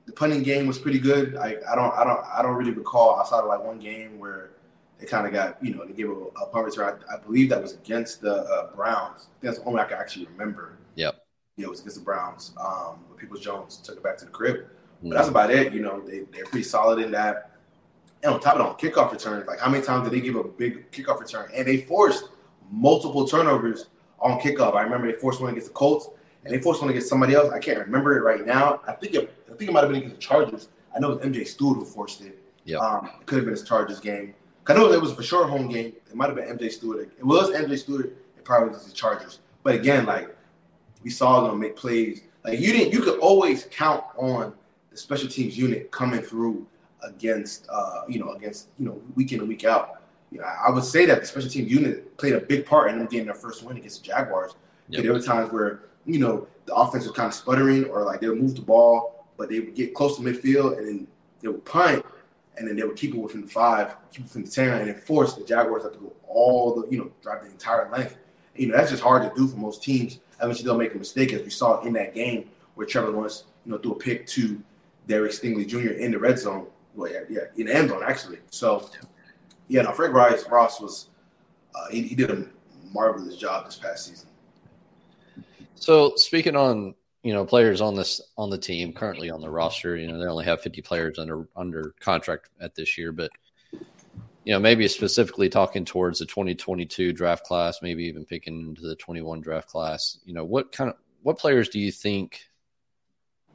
the 0.06 0.12
punting 0.12 0.42
game 0.42 0.66
was 0.66 0.78
pretty 0.78 0.98
good. 0.98 1.36
I, 1.36 1.56
I 1.70 1.74
don't 1.74 1.94
I 1.94 2.04
don't 2.04 2.20
I 2.26 2.42
don't 2.42 2.54
really 2.54 2.72
recall 2.72 3.18
outside 3.18 3.40
of 3.40 3.46
like 3.46 3.62
one 3.62 3.78
game 3.78 4.18
where 4.18 4.50
they 4.98 5.06
kind 5.06 5.26
of 5.26 5.32
got 5.32 5.62
you 5.64 5.74
know 5.74 5.84
they 5.84 5.92
gave 5.92 6.10
a, 6.10 6.12
a 6.12 6.46
punt 6.46 6.66
return. 6.66 6.98
I, 7.10 7.14
I, 7.14 7.18
believe 7.18 7.48
that 7.50 7.62
was 7.62 7.72
against 7.74 8.20
the 8.20 8.42
uh, 8.42 8.74
Browns. 8.74 9.28
that's 9.40 9.58
the 9.58 9.64
only 9.64 9.80
I 9.80 9.84
can 9.84 9.98
actually 9.98 10.26
remember. 10.26 10.78
Yep. 10.96 11.24
Yeah, 11.56 11.66
it 11.66 11.70
was 11.70 11.80
against 11.80 11.98
the 11.98 12.04
Browns. 12.04 12.52
Um, 12.60 12.98
but 13.08 13.18
Peoples 13.18 13.40
Jones 13.40 13.76
took 13.78 13.96
it 13.96 14.02
back 14.02 14.18
to 14.18 14.24
the 14.24 14.30
crib. 14.30 14.66
But 15.02 15.10
that's 15.10 15.28
about 15.28 15.50
it. 15.50 15.72
You 15.72 15.80
know, 15.80 16.00
they 16.00 16.20
they're 16.32 16.46
pretty 16.46 16.64
solid 16.64 16.98
in 16.98 17.10
that. 17.12 17.52
And 18.22 18.32
on 18.32 18.40
top 18.40 18.54
of 18.54 18.60
it, 18.60 18.66
on 18.66 18.76
kickoff 18.76 19.12
returns, 19.12 19.46
like 19.46 19.60
how 19.60 19.70
many 19.70 19.84
times 19.84 20.08
did 20.08 20.18
they 20.18 20.24
give 20.24 20.36
a 20.36 20.44
big 20.44 20.90
kickoff 20.90 21.20
return? 21.20 21.50
And 21.54 21.66
they 21.66 21.82
forced 21.82 22.30
multiple 22.70 23.28
turnovers 23.28 23.86
on 24.18 24.40
kickoff. 24.40 24.74
I 24.74 24.82
remember 24.82 25.10
they 25.10 25.18
forced 25.18 25.40
one 25.40 25.50
against 25.50 25.68
the 25.68 25.74
Colts, 25.74 26.08
and 26.44 26.54
they 26.54 26.60
forced 26.60 26.80
one 26.80 26.90
against 26.90 27.08
somebody 27.08 27.34
else. 27.34 27.52
I 27.52 27.58
can't 27.58 27.78
remember 27.78 28.16
it 28.16 28.22
right 28.22 28.44
now. 28.44 28.80
I 28.86 28.92
think 28.92 29.14
it, 29.14 29.34
I 29.50 29.56
think 29.56 29.70
it 29.70 29.72
might 29.72 29.80
have 29.80 29.90
been 29.90 29.98
against 29.98 30.16
the 30.16 30.22
Chargers. 30.22 30.68
I 30.94 31.00
know 31.00 31.12
it 31.12 31.20
was 31.20 31.26
MJ 31.26 31.46
Stewart 31.46 31.78
who 31.78 31.84
forced 31.84 32.20
it. 32.22 32.38
Yeah, 32.64 32.78
um, 32.78 33.10
it 33.20 33.26
could 33.26 33.36
have 33.36 33.44
been 33.44 33.52
his 33.52 33.62
Chargers 33.62 34.00
game. 34.00 34.34
I 34.66 34.74
know 34.74 34.90
it 34.90 35.00
was 35.00 35.12
for 35.12 35.22
sure 35.22 35.46
home 35.46 35.68
game. 35.68 35.92
It 36.08 36.14
might 36.14 36.26
have 36.26 36.36
been 36.36 36.56
MJ 36.56 36.70
Stewart. 36.70 37.10
It 37.18 37.24
was 37.24 37.50
MJ 37.50 37.78
Stewart. 37.78 38.06
It 38.06 38.44
probably 38.44 38.70
was 38.70 38.86
the 38.86 38.92
Chargers. 38.92 39.40
But 39.62 39.74
again, 39.74 40.06
like 40.06 40.34
we 41.02 41.10
saw 41.10 41.46
them 41.46 41.60
make 41.60 41.76
plays. 41.76 42.22
Like 42.44 42.60
you 42.60 42.72
didn't. 42.72 42.92
You 42.92 43.00
could 43.00 43.18
always 43.18 43.68
count 43.70 44.04
on 44.16 44.54
the 44.90 44.96
special 44.96 45.28
teams 45.28 45.56
unit 45.56 45.90
coming 45.90 46.20
through 46.20 46.66
against, 47.02 47.66
uh, 47.70 48.02
you 48.08 48.18
know, 48.18 48.32
against 48.32 48.68
you 48.78 48.86
know 48.86 49.00
week 49.14 49.32
in 49.32 49.40
and 49.40 49.48
week 49.48 49.64
out. 49.64 50.02
You 50.30 50.40
know, 50.40 50.46
I 50.46 50.70
would 50.70 50.84
say 50.84 51.06
that 51.06 51.20
the 51.20 51.26
special 51.26 51.50
teams 51.50 51.70
unit 51.70 52.16
played 52.16 52.32
a 52.32 52.40
big 52.40 52.66
part 52.66 52.90
in 52.90 52.98
them 52.98 53.06
getting 53.06 53.26
their 53.26 53.34
first 53.34 53.62
win 53.62 53.76
against 53.76 54.02
the 54.02 54.08
Jaguars. 54.08 54.54
Yep. 54.88 55.02
There 55.02 55.12
were 55.12 55.20
times 55.20 55.52
where 55.52 55.82
you 56.06 56.18
know 56.18 56.46
the 56.66 56.74
offense 56.74 57.04
was 57.04 57.12
kind 57.14 57.28
of 57.28 57.34
sputtering, 57.34 57.84
or 57.86 58.04
like 58.04 58.20
they 58.20 58.28
would 58.28 58.40
move 58.40 58.54
the 58.54 58.62
ball, 58.62 59.26
but 59.36 59.48
they 59.48 59.60
would 59.60 59.74
get 59.74 59.94
close 59.94 60.16
to 60.16 60.22
midfield 60.22 60.78
and 60.78 60.86
then 60.86 61.06
they 61.40 61.48
would 61.48 61.64
punt, 61.64 62.04
and 62.56 62.66
then 62.66 62.76
they 62.76 62.82
would 62.82 62.96
keep 62.96 63.14
it 63.14 63.18
within 63.18 63.42
the 63.42 63.48
five, 63.48 63.96
keep 64.10 64.20
it 64.20 64.24
within 64.24 64.44
the 64.44 64.50
ten, 64.50 64.78
and 64.80 64.88
then 64.88 64.96
force 64.96 65.34
the 65.34 65.44
Jaguars 65.44 65.82
have 65.82 65.92
to 65.92 65.98
go 65.98 66.12
all 66.26 66.74
the 66.74 66.88
you 66.90 66.98
know 66.98 67.10
drive 67.22 67.42
the 67.44 67.50
entire 67.50 67.90
length. 67.90 68.16
You 68.56 68.68
know 68.68 68.76
that's 68.76 68.90
just 68.90 69.02
hard 69.02 69.22
to 69.22 69.36
do 69.36 69.48
for 69.48 69.56
most 69.56 69.82
teams. 69.82 70.20
Eventually 70.40 70.64
they'll 70.64 70.78
make 70.78 70.94
a 70.94 70.98
mistake, 70.98 71.32
as 71.32 71.42
we 71.42 71.50
saw 71.50 71.82
in 71.82 71.92
that 71.94 72.14
game 72.14 72.50
where 72.74 72.86
Trevor 72.86 73.10
Lawrence 73.10 73.44
you 73.64 73.72
know 73.72 73.78
threw 73.78 73.92
a 73.92 73.96
pick 73.96 74.26
to 74.28 74.60
Derek 75.06 75.32
Stingley 75.32 75.66
Jr. 75.66 75.92
in 75.92 76.10
the 76.10 76.18
red 76.18 76.38
zone. 76.38 76.66
Well, 76.94 77.10
yeah, 77.10 77.20
yeah 77.28 77.40
in 77.56 77.66
the 77.66 77.74
end 77.74 77.90
zone 77.90 78.02
actually. 78.04 78.38
So 78.50 78.88
yeah, 79.68 79.82
no, 79.82 79.92
Frank 79.92 80.14
Rice 80.14 80.48
Ross 80.48 80.80
was 80.80 81.08
uh, 81.74 81.88
he, 81.90 82.02
he 82.02 82.14
did 82.14 82.30
a 82.30 82.46
marvelous 82.92 83.36
job 83.36 83.66
this 83.66 83.76
past 83.76 84.06
season. 84.06 84.28
So 85.74 86.14
speaking 86.16 86.56
on 86.56 86.94
you 87.22 87.32
know 87.32 87.44
players 87.44 87.80
on 87.80 87.94
this 87.94 88.20
on 88.36 88.50
the 88.50 88.58
team 88.58 88.92
currently 88.92 89.30
on 89.30 89.40
the 89.40 89.50
roster, 89.50 89.96
you 89.96 90.06
know 90.06 90.18
they 90.18 90.26
only 90.26 90.44
have 90.44 90.60
50 90.60 90.82
players 90.82 91.18
under 91.18 91.48
under 91.56 91.94
contract 92.00 92.50
at 92.60 92.74
this 92.74 92.96
year, 92.98 93.12
but 93.12 93.30
you 94.44 94.52
know 94.52 94.58
maybe 94.58 94.86
specifically 94.88 95.48
talking 95.48 95.84
towards 95.84 96.18
the 96.18 96.26
2022 96.26 97.12
draft 97.12 97.44
class, 97.44 97.80
maybe 97.82 98.04
even 98.04 98.24
picking 98.24 98.60
into 98.60 98.82
the 98.82 98.96
21 98.96 99.40
draft 99.40 99.68
class. 99.68 100.18
You 100.24 100.34
know 100.34 100.44
what 100.44 100.72
kind 100.72 100.90
of 100.90 100.96
what 101.22 101.38
players 101.38 101.68
do 101.68 101.78
you 101.78 101.90
think? 101.90 102.42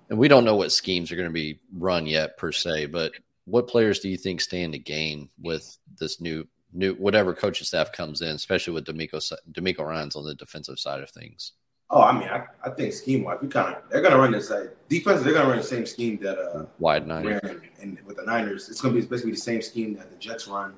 And 0.10 0.18
we 0.18 0.28
don't 0.28 0.46
know 0.46 0.56
what 0.56 0.72
schemes 0.72 1.12
are 1.12 1.16
going 1.16 1.30
to 1.30 1.34
be 1.34 1.60
run 1.72 2.08
yet 2.08 2.36
per 2.36 2.52
se, 2.52 2.88
but 2.88 3.12
what 3.46 3.68
players 3.68 4.00
do 4.00 4.10
you 4.10 4.18
think 4.18 4.42
stand 4.42 4.74
to 4.74 4.80
gain 4.80 5.30
with 5.42 5.78
this 6.00 6.20
new 6.20 6.48
new 6.74 6.94
whatever 6.96 7.34
coaching 7.34 7.66
staff 7.66 7.92
comes 7.92 8.22
in, 8.22 8.36
especially 8.36 8.74
with 8.74 8.86
DeMeco 8.86 9.34
DeMeco 9.52 9.86
Ryans 9.86 10.16
on 10.16 10.26
the 10.26 10.36
defensive 10.36 10.80
side 10.80 11.02
of 11.02 11.10
things? 11.10 11.54
Oh, 11.92 12.02
I 12.02 12.18
mean, 12.18 12.30
I, 12.30 12.46
I 12.64 12.70
think 12.70 12.94
scheme 12.94 13.24
wise, 13.24 13.40
we 13.42 13.48
kind 13.48 13.76
of 13.76 13.82
they're 13.90 14.02
gonna 14.02 14.18
run 14.18 14.32
this 14.32 14.50
like 14.52 14.76
defense. 14.90 15.24
They're 15.24 15.34
gonna 15.34 15.50
run 15.50 15.58
the 15.58 15.64
same 15.64 15.86
scheme 15.86 16.18
that 16.22 16.38
uh 16.38 16.66
wide 16.78 17.08
nine 17.08 17.40
and 17.82 17.98
with 18.06 18.18
the 18.18 18.24
Niners, 18.24 18.70
it's 18.70 18.80
gonna 18.80 18.94
be 18.94 19.02
basically 19.02 19.32
the 19.32 19.38
same 19.38 19.62
scheme 19.62 19.96
that 19.96 20.12
the 20.12 20.18
Jets 20.18 20.48
run. 20.48 20.76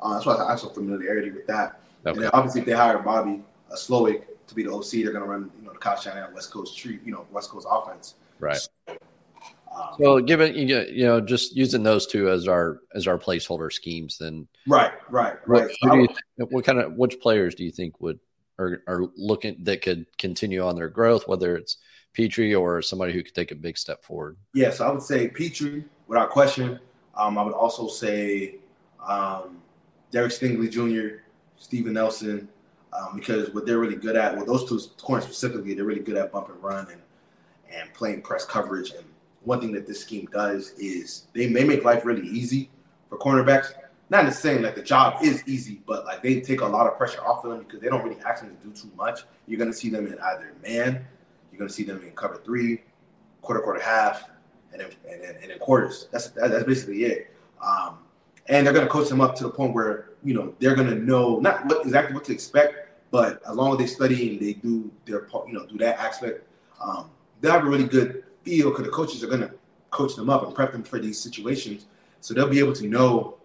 Uh, 0.00 0.14
that's 0.14 0.26
why 0.26 0.36
I 0.36 0.50
have 0.50 0.60
some 0.60 0.72
familiarity 0.72 1.30
with 1.30 1.46
that. 1.48 1.80
Okay. 2.06 2.20
And 2.20 2.30
obviously, 2.32 2.60
if 2.60 2.66
they 2.66 2.72
hire 2.72 2.98
Bobby 2.98 3.42
uh, 3.70 3.74
Slowik 3.74 4.24
to 4.46 4.54
be 4.54 4.62
the 4.62 4.72
OC, 4.72 4.90
they're 5.02 5.12
gonna 5.12 5.26
run 5.26 5.50
you 5.58 5.66
know 5.66 5.72
the 5.72 5.78
Kyle 5.78 5.98
Shanahan 5.98 6.32
West 6.32 6.52
Coast 6.52 6.78
treat 6.78 7.00
you 7.04 7.12
know 7.12 7.26
West 7.32 7.50
Coast 7.50 7.66
offense. 7.68 8.14
Right. 8.38 8.56
So, 8.56 8.70
um, 9.74 9.94
so 9.98 10.20
given 10.20 10.54
you 10.54 11.04
know 11.04 11.20
just 11.20 11.56
using 11.56 11.82
those 11.82 12.06
two 12.06 12.30
as 12.30 12.46
our 12.46 12.80
as 12.94 13.08
our 13.08 13.18
placeholder 13.18 13.72
schemes, 13.72 14.16
then 14.18 14.46
right, 14.68 14.92
right, 15.10 15.36
right. 15.48 15.64
What, 15.64 15.70
so 15.80 15.94
you, 15.94 16.08
what 16.50 16.64
kind 16.64 16.78
of 16.78 16.94
which 16.94 17.18
players 17.20 17.56
do 17.56 17.64
you 17.64 17.72
think 17.72 18.00
would 18.00 18.20
are, 18.62 18.82
are 18.86 19.04
looking 19.16 19.56
that 19.64 19.82
could 19.82 20.06
continue 20.18 20.62
on 20.62 20.76
their 20.76 20.88
growth, 20.88 21.28
whether 21.28 21.56
it's 21.56 21.78
Pitre 22.12 22.54
or 22.54 22.82
somebody 22.82 23.12
who 23.12 23.22
could 23.22 23.34
take 23.34 23.50
a 23.50 23.56
big 23.56 23.78
step 23.78 24.04
forward? 24.04 24.36
Yes, 24.54 24.80
I 24.80 24.90
would 24.90 25.02
say 25.02 25.28
Pitre 25.28 25.84
without 26.06 26.30
question. 26.30 26.78
Um, 27.14 27.38
I 27.38 27.42
would 27.42 27.54
also 27.54 27.88
say 27.88 28.56
um, 29.06 29.58
Derek 30.10 30.32
Stingley 30.32 30.70
Jr., 30.70 31.22
Steven 31.58 31.92
Nelson, 31.92 32.48
um, 32.92 33.16
because 33.16 33.50
what 33.54 33.66
they're 33.66 33.78
really 33.78 33.96
good 33.96 34.16
at, 34.16 34.36
well, 34.36 34.44
those 34.44 34.68
two 34.68 34.80
corners 35.00 35.24
specifically, 35.24 35.74
they're 35.74 35.84
really 35.84 36.00
good 36.00 36.16
at 36.16 36.32
bump 36.32 36.48
and 36.48 36.62
run 36.62 36.88
and 36.90 37.00
and 37.74 37.92
playing 37.94 38.22
press 38.22 38.44
coverage. 38.44 38.90
And 38.90 39.04
one 39.42 39.60
thing 39.60 39.72
that 39.72 39.86
this 39.86 40.00
scheme 40.00 40.28
does 40.32 40.72
is 40.78 41.26
they 41.32 41.48
may 41.48 41.64
make 41.64 41.84
life 41.84 42.04
really 42.04 42.26
easy 42.28 42.70
for 43.08 43.18
cornerbacks 43.18 43.72
not 44.12 44.26
necessarily 44.26 44.62
like 44.62 44.74
the 44.74 44.82
job 44.82 45.22
is 45.22 45.42
easy, 45.48 45.80
but 45.86 46.04
like 46.04 46.22
they 46.22 46.42
take 46.42 46.60
a 46.60 46.66
lot 46.66 46.86
of 46.86 46.98
pressure 46.98 47.24
off 47.24 47.44
of 47.46 47.50
them 47.50 47.60
because 47.60 47.80
they 47.80 47.88
don't 47.88 48.04
really 48.04 48.20
ask 48.26 48.44
them 48.44 48.54
to 48.54 48.66
do 48.66 48.70
too 48.70 48.90
much. 48.94 49.20
You're 49.46 49.58
gonna 49.58 49.72
see 49.72 49.88
them 49.88 50.06
in 50.06 50.18
either 50.18 50.52
man, 50.62 51.06
you're 51.50 51.58
gonna 51.58 51.70
see 51.70 51.82
them 51.82 52.02
in 52.02 52.10
cover 52.10 52.36
three, 52.44 52.82
quarter, 53.40 53.62
quarter, 53.62 53.80
half, 53.80 54.28
and 54.70 54.82
then 54.82 54.90
and 55.10 55.22
then, 55.22 55.36
and 55.40 55.50
then 55.50 55.58
quarters. 55.58 56.08
That's 56.12 56.28
that, 56.28 56.50
that's 56.50 56.64
basically 56.64 57.04
it. 57.04 57.34
Um, 57.66 58.00
and 58.48 58.66
they're 58.66 58.74
gonna 58.74 58.86
coach 58.86 59.08
them 59.08 59.22
up 59.22 59.34
to 59.36 59.44
the 59.44 59.50
point 59.50 59.74
where 59.74 60.10
you 60.22 60.34
know 60.34 60.54
they're 60.58 60.76
gonna 60.76 60.94
know 60.94 61.38
not 61.38 61.64
what 61.64 61.86
exactly 61.86 62.14
what 62.14 62.24
to 62.24 62.34
expect, 62.34 62.74
but 63.10 63.40
as 63.48 63.56
long 63.56 63.72
as 63.72 63.78
they 63.78 63.86
study 63.86 64.32
and 64.32 64.40
they 64.40 64.52
do 64.52 64.92
their 65.06 65.20
part, 65.20 65.48
you 65.48 65.54
know, 65.54 65.64
do 65.64 65.78
that 65.78 65.98
aspect, 65.98 66.46
um, 66.82 67.08
they 67.40 67.50
have 67.50 67.64
a 67.64 67.68
really 67.68 67.84
good 67.84 68.24
feel 68.42 68.68
because 68.68 68.84
the 68.84 68.92
coaches 68.92 69.24
are 69.24 69.28
gonna 69.28 69.52
coach 69.90 70.16
them 70.16 70.28
up 70.28 70.44
and 70.44 70.54
prep 70.54 70.72
them 70.72 70.82
for 70.82 70.98
these 70.98 71.18
situations, 71.18 71.86
so 72.20 72.34
they'll 72.34 72.46
be 72.46 72.58
able 72.58 72.74
to 72.74 72.86
know 72.86 73.38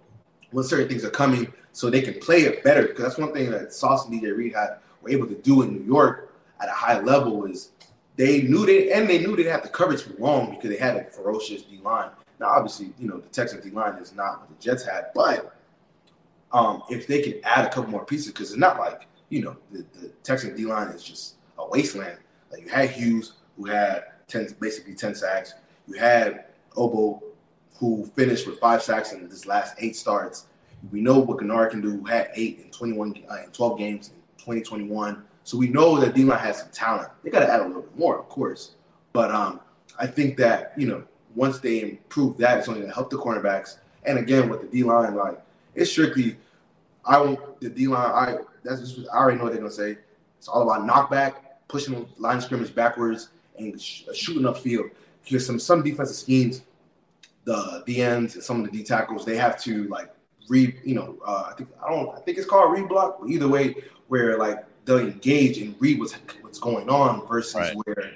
when 0.51 0.63
certain 0.63 0.88
things 0.88 1.03
are 1.03 1.10
coming, 1.10 1.51
so 1.71 1.89
they 1.89 2.01
can 2.01 2.19
play 2.19 2.41
it 2.41 2.63
better. 2.63 2.83
Because 2.83 3.03
that's 3.03 3.17
one 3.17 3.33
thing 3.33 3.51
that 3.51 3.73
Sauce 3.73 4.07
and 4.07 4.21
DJ 4.21 4.36
Reed 4.36 4.53
had 4.53 4.77
were 5.01 5.10
able 5.10 5.27
to 5.27 5.36
do 5.36 5.62
in 5.62 5.73
New 5.73 5.83
York 5.83 6.33
at 6.60 6.69
a 6.69 6.73
high 6.73 6.99
level 6.99 7.45
is 7.45 7.71
they 8.15 8.41
knew 8.41 8.65
they 8.65 8.91
and 8.91 9.10
they 9.10 9.19
knew 9.19 9.36
they 9.36 9.43
had 9.43 9.63
the 9.63 9.69
coverage 9.69 10.03
wrong 10.17 10.51
because 10.51 10.69
they 10.69 10.77
had 10.77 10.95
a 10.95 11.03
ferocious 11.05 11.62
D 11.62 11.79
line. 11.83 12.10
Now, 12.39 12.47
obviously, 12.47 12.93
you 12.99 13.07
know 13.07 13.19
the 13.19 13.29
Texans 13.29 13.63
D 13.63 13.71
line 13.71 13.95
is 13.95 14.13
not 14.13 14.41
what 14.41 14.49
the 14.49 14.63
Jets 14.63 14.86
had, 14.86 15.07
but 15.13 15.55
um, 16.51 16.83
if 16.89 17.07
they 17.07 17.21
can 17.21 17.36
add 17.43 17.65
a 17.65 17.69
couple 17.69 17.89
more 17.89 18.05
pieces, 18.05 18.27
because 18.27 18.49
it's 18.51 18.60
not 18.60 18.79
like 18.79 19.07
you 19.29 19.43
know 19.43 19.55
the, 19.71 19.86
the 19.99 20.10
Texan 20.23 20.55
D 20.55 20.65
line 20.65 20.88
is 20.88 21.03
just 21.03 21.36
a 21.57 21.67
wasteland. 21.67 22.17
Like 22.51 22.63
you 22.63 22.69
had 22.69 22.89
Hughes, 22.89 23.33
who 23.57 23.65
had 23.65 24.05
ten, 24.27 24.47
basically 24.60 24.95
ten 24.95 25.13
sacks. 25.13 25.53
You 25.88 25.99
had 25.99 26.45
Ogbo, 26.75 27.21
who 27.79 28.05
finished 28.15 28.47
with 28.47 28.59
five 28.59 28.81
sacks 28.81 29.11
in 29.11 29.29
his 29.29 29.45
last 29.45 29.75
eight 29.79 29.95
starts. 29.95 30.45
We 30.91 31.01
know 31.01 31.19
what 31.19 31.37
Greenard 31.37 31.71
can 31.71 31.81
do, 31.81 32.03
had 32.05 32.29
eight 32.35 32.59
in 32.59 32.71
21 32.71 33.23
uh, 33.29 33.43
in 33.45 33.51
12 33.51 33.77
games 33.77 34.09
in 34.09 34.15
2021. 34.37 35.23
So 35.43 35.57
we 35.57 35.67
know 35.69 35.99
that 35.99 36.13
D 36.13 36.23
line 36.23 36.39
has 36.39 36.59
some 36.59 36.69
talent. 36.71 37.09
They 37.23 37.29
got 37.29 37.39
to 37.39 37.51
add 37.51 37.61
a 37.61 37.67
little 37.67 37.83
bit 37.83 37.97
more, 37.97 38.19
of 38.19 38.29
course. 38.29 38.71
But 39.13 39.31
um, 39.31 39.59
I 39.99 40.07
think 40.07 40.37
that 40.37 40.73
you 40.77 40.87
know 40.87 41.03
once 41.35 41.59
they 41.59 41.81
improve 41.81 42.37
that, 42.37 42.59
it's 42.59 42.67
only 42.67 42.81
going 42.81 42.91
to 42.91 42.95
help 42.95 43.09
the 43.09 43.17
cornerbacks. 43.17 43.77
And 44.03 44.17
again, 44.17 44.49
with 44.49 44.61
the 44.61 44.67
D 44.67 44.83
line, 44.83 45.15
like 45.15 45.39
it's 45.75 45.91
strictly, 45.91 46.37
I 47.05 47.19
want 47.19 47.61
the 47.61 47.69
D 47.69 47.87
line. 47.87 48.11
I 48.11 48.37
that's 48.63 48.81
just, 48.81 49.07
I 49.13 49.17
already 49.17 49.37
know 49.37 49.45
what 49.45 49.53
they're 49.53 49.61
going 49.61 49.71
to 49.71 49.77
say. 49.77 49.97
It's 50.37 50.47
all 50.47 50.69
about 50.69 50.87
knockback, 50.87 51.35
pushing 51.67 52.07
line 52.17 52.41
scrimmage 52.41 52.73
backwards, 52.75 53.29
and 53.57 53.79
sh- 53.81 54.03
shooting 54.13 54.43
upfield. 54.43 54.91
Because 55.23 55.45
some 55.45 55.59
some 55.59 55.83
defensive 55.83 56.15
schemes 56.15 56.61
the 57.47 57.81
D 57.86 58.01
ends 58.01 58.36
and 58.36 58.43
some 58.43 58.60
of 58.60 58.69
the 58.69 58.77
D 58.77 58.83
tackles, 58.83 59.25
they 59.25 59.38
have 59.38 59.60
to 59.63 59.86
like 59.88 60.13
read, 60.49 60.79
you 60.83 60.95
know, 60.95 61.17
uh, 61.25 61.49
I 61.49 61.53
think 61.53 61.69
I 61.83 61.89
don't 61.89 62.13
I 62.13 62.19
think 62.19 62.38
it's 62.38 62.45
called 62.45 62.77
reblock, 62.77 63.21
but 63.21 63.29
either 63.29 63.47
way, 63.47 63.75
where 64.10 64.38
like 64.38 64.65
they'll 64.83 64.99
engage 64.99 65.57
and 65.57 65.73
read 65.79 65.97
what's 65.97 66.13
what's 66.41 66.60
going 66.60 66.89
on 66.89 67.25
versus 67.25 67.55
right. 67.55 67.75
where 67.86 68.12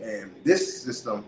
and 0.00 0.30
this 0.44 0.82
system, 0.82 1.24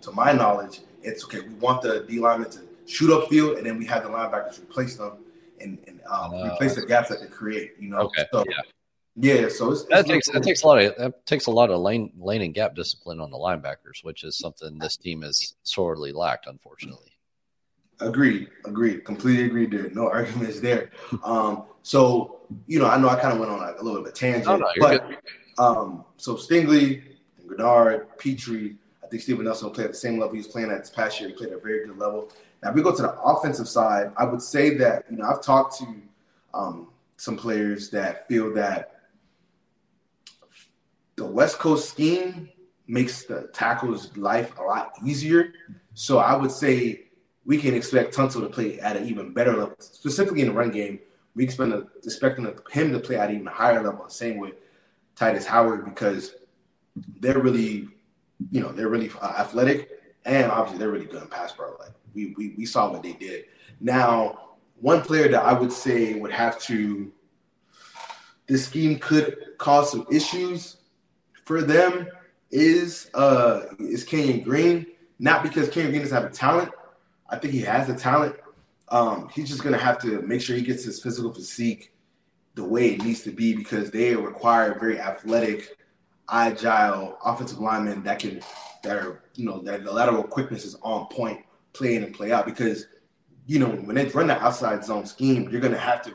to 0.00 0.10
my 0.12 0.32
knowledge, 0.32 0.80
it's 1.02 1.22
okay. 1.24 1.40
We 1.40 1.54
want 1.56 1.82
the 1.82 2.06
D 2.08 2.18
linemen 2.18 2.50
to 2.52 2.60
shoot 2.86 3.12
up 3.12 3.28
field, 3.28 3.58
and 3.58 3.66
then 3.66 3.78
we 3.78 3.84
have 3.84 4.02
the 4.02 4.08
linebackers 4.08 4.58
replace 4.62 4.96
them 4.96 5.18
and, 5.60 5.78
and 5.86 6.00
um, 6.10 6.32
uh, 6.32 6.46
replace 6.46 6.76
the 6.76 6.86
gaps 6.86 7.10
that 7.10 7.20
they 7.20 7.26
create. 7.26 7.74
You 7.78 7.90
know, 7.90 7.98
okay, 8.08 8.24
so, 8.32 8.42
yeah. 8.48 8.56
Yeah, 9.18 9.48
so 9.48 9.72
it's, 9.72 9.84
that 9.84 10.06
takes 10.06 10.28
that 10.30 10.42
takes 10.42 10.62
a 10.62 10.66
lot 10.66 10.82
of 10.82 10.94
that 10.96 11.24
takes 11.24 11.46
a 11.46 11.50
lot 11.50 11.70
of 11.70 11.80
lane 11.80 12.12
lane 12.18 12.42
and 12.42 12.52
gap 12.52 12.74
discipline 12.74 13.18
on 13.18 13.30
the 13.30 13.38
linebackers, 13.38 14.02
which 14.02 14.24
is 14.24 14.36
something 14.36 14.78
this 14.78 14.98
team 14.98 15.22
has 15.22 15.54
sorely 15.62 16.12
lacked, 16.12 16.46
unfortunately. 16.46 17.12
Agreed, 18.00 18.48
agreed, 18.66 19.06
completely 19.06 19.46
agreed. 19.46 19.70
There, 19.70 19.88
no 19.90 20.10
arguments 20.12 20.60
there. 20.60 20.90
Um, 21.24 21.64
so 21.82 22.40
you 22.66 22.78
know, 22.78 22.86
I 22.86 22.98
know 22.98 23.08
I 23.08 23.18
kind 23.18 23.32
of 23.32 23.38
went 23.38 23.50
on 23.50 23.58
like 23.58 23.78
a 23.78 23.82
little 23.82 24.02
bit 24.02 24.08
of 24.08 24.14
a 24.14 24.16
tangent, 24.16 24.48
oh, 24.48 24.56
no, 24.56 24.68
but 24.78 25.10
um, 25.58 26.04
so 26.18 26.34
Stingley, 26.34 27.02
Greenard, 27.46 28.06
Pitre. 28.18 28.76
I 29.02 29.08
think 29.08 29.22
Steven 29.22 29.44
Nelson 29.44 29.70
played 29.70 29.84
at 29.84 29.92
the 29.92 29.98
same 29.98 30.18
level 30.18 30.32
he 30.32 30.38
was 30.38 30.48
playing 30.48 30.70
at 30.70 30.80
this 30.80 30.90
past 30.90 31.20
year. 31.20 31.30
He 31.30 31.34
played 31.36 31.50
at 31.50 31.58
a 31.58 31.60
very 31.60 31.86
good 31.86 31.96
level. 31.96 32.30
Now, 32.62 32.70
if 32.70 32.74
we 32.74 32.82
go 32.82 32.94
to 32.94 33.02
the 33.02 33.12
offensive 33.20 33.68
side, 33.68 34.12
I 34.16 34.24
would 34.24 34.42
say 34.42 34.76
that 34.76 35.04
you 35.10 35.16
know 35.16 35.24
I've 35.24 35.40
talked 35.40 35.78
to 35.78 35.86
um, 36.52 36.88
some 37.16 37.36
players 37.36 37.88
that 37.90 38.28
feel 38.28 38.52
that 38.54 38.95
the 41.16 41.24
West 41.24 41.58
Coast 41.58 41.88
scheme 41.88 42.48
makes 42.86 43.24
the 43.24 43.48
tackle's 43.52 44.16
life 44.16 44.56
a 44.58 44.62
lot 44.62 44.92
easier. 45.04 45.52
So 45.94 46.18
I 46.18 46.36
would 46.36 46.52
say 46.52 47.06
we 47.44 47.58
can 47.58 47.74
expect 47.74 48.14
Tunsil 48.14 48.42
to 48.42 48.48
play 48.48 48.78
at 48.80 48.96
an 48.96 49.08
even 49.08 49.32
better 49.32 49.52
level, 49.52 49.76
specifically 49.78 50.42
in 50.42 50.48
the 50.48 50.54
run 50.54 50.70
game. 50.70 51.00
We 51.34 51.44
expect 51.44 51.72
expecting 52.04 52.46
him 52.70 52.92
to 52.92 52.98
play 52.98 53.16
at 53.16 53.30
an 53.30 53.36
even 53.36 53.46
higher 53.46 53.82
level. 53.82 54.08
Same 54.08 54.38
with 54.38 54.54
Tytus 55.16 55.44
Howard 55.44 55.84
because 55.84 56.34
they're 57.20 57.38
really, 57.38 57.88
you 58.50 58.60
know, 58.60 58.72
they're 58.72 58.88
really 58.88 59.10
uh, 59.20 59.34
athletic 59.38 59.90
and 60.24 60.50
obviously 60.50 60.78
they're 60.78 60.90
really 60.90 61.06
good 61.06 61.22
in 61.22 61.28
pass 61.28 61.52
pro. 61.52 61.76
Like 61.78 61.92
we, 62.14 62.34
we 62.36 62.54
we 62.56 62.66
saw 62.66 62.90
what 62.90 63.02
they 63.02 63.12
did. 63.12 63.44
Now, 63.80 64.56
one 64.80 65.02
player 65.02 65.28
that 65.28 65.42
I 65.42 65.52
would 65.52 65.72
say 65.72 66.14
would 66.14 66.32
have 66.32 66.58
to 66.62 67.12
this 68.46 68.64
scheme 68.64 68.98
could 68.98 69.36
cause 69.58 69.90
some 69.90 70.06
issues 70.10 70.76
for 71.46 71.62
them 71.62 72.08
is 72.50 73.10
uh 73.14 73.62
is 73.78 74.04
Kenyon 74.04 74.42
Green. 74.42 74.86
Not 75.18 75.42
because 75.42 75.70
Kenyon 75.70 75.92
Green 75.92 76.02
doesn't 76.02 76.22
have 76.22 76.30
a 76.30 76.34
talent. 76.34 76.70
I 77.30 77.38
think 77.38 77.54
he 77.54 77.60
has 77.62 77.86
the 77.86 77.94
talent. 77.94 78.36
Um, 78.88 79.30
he's 79.30 79.48
just 79.48 79.64
gonna 79.64 79.78
have 79.78 79.98
to 80.02 80.20
make 80.22 80.42
sure 80.42 80.54
he 80.54 80.62
gets 80.62 80.84
his 80.84 81.02
physical 81.02 81.32
physique 81.32 81.94
the 82.54 82.64
way 82.64 82.94
it 82.94 83.02
needs 83.02 83.22
to 83.22 83.30
be 83.30 83.54
because 83.54 83.90
they 83.90 84.14
require 84.14 84.78
very 84.78 85.00
athletic, 85.00 85.76
agile 86.30 87.18
offensive 87.24 87.58
linemen 87.58 88.02
that 88.02 88.18
can 88.18 88.42
that 88.82 88.96
are 88.96 89.22
you 89.34 89.46
know 89.46 89.60
that 89.62 89.84
the 89.84 89.92
lateral 89.92 90.22
quickness 90.22 90.64
is 90.64 90.76
on 90.82 91.06
point, 91.06 91.40
play 91.72 91.94
in 91.94 92.02
and 92.02 92.14
play 92.14 92.32
out. 92.32 92.44
Because 92.44 92.86
you 93.46 93.58
know 93.58 93.68
when 93.68 93.96
they 93.96 94.06
run 94.06 94.26
the 94.26 94.42
outside 94.42 94.84
zone 94.84 95.06
scheme, 95.06 95.48
you're 95.50 95.60
gonna 95.60 95.78
have 95.78 96.02
to 96.02 96.12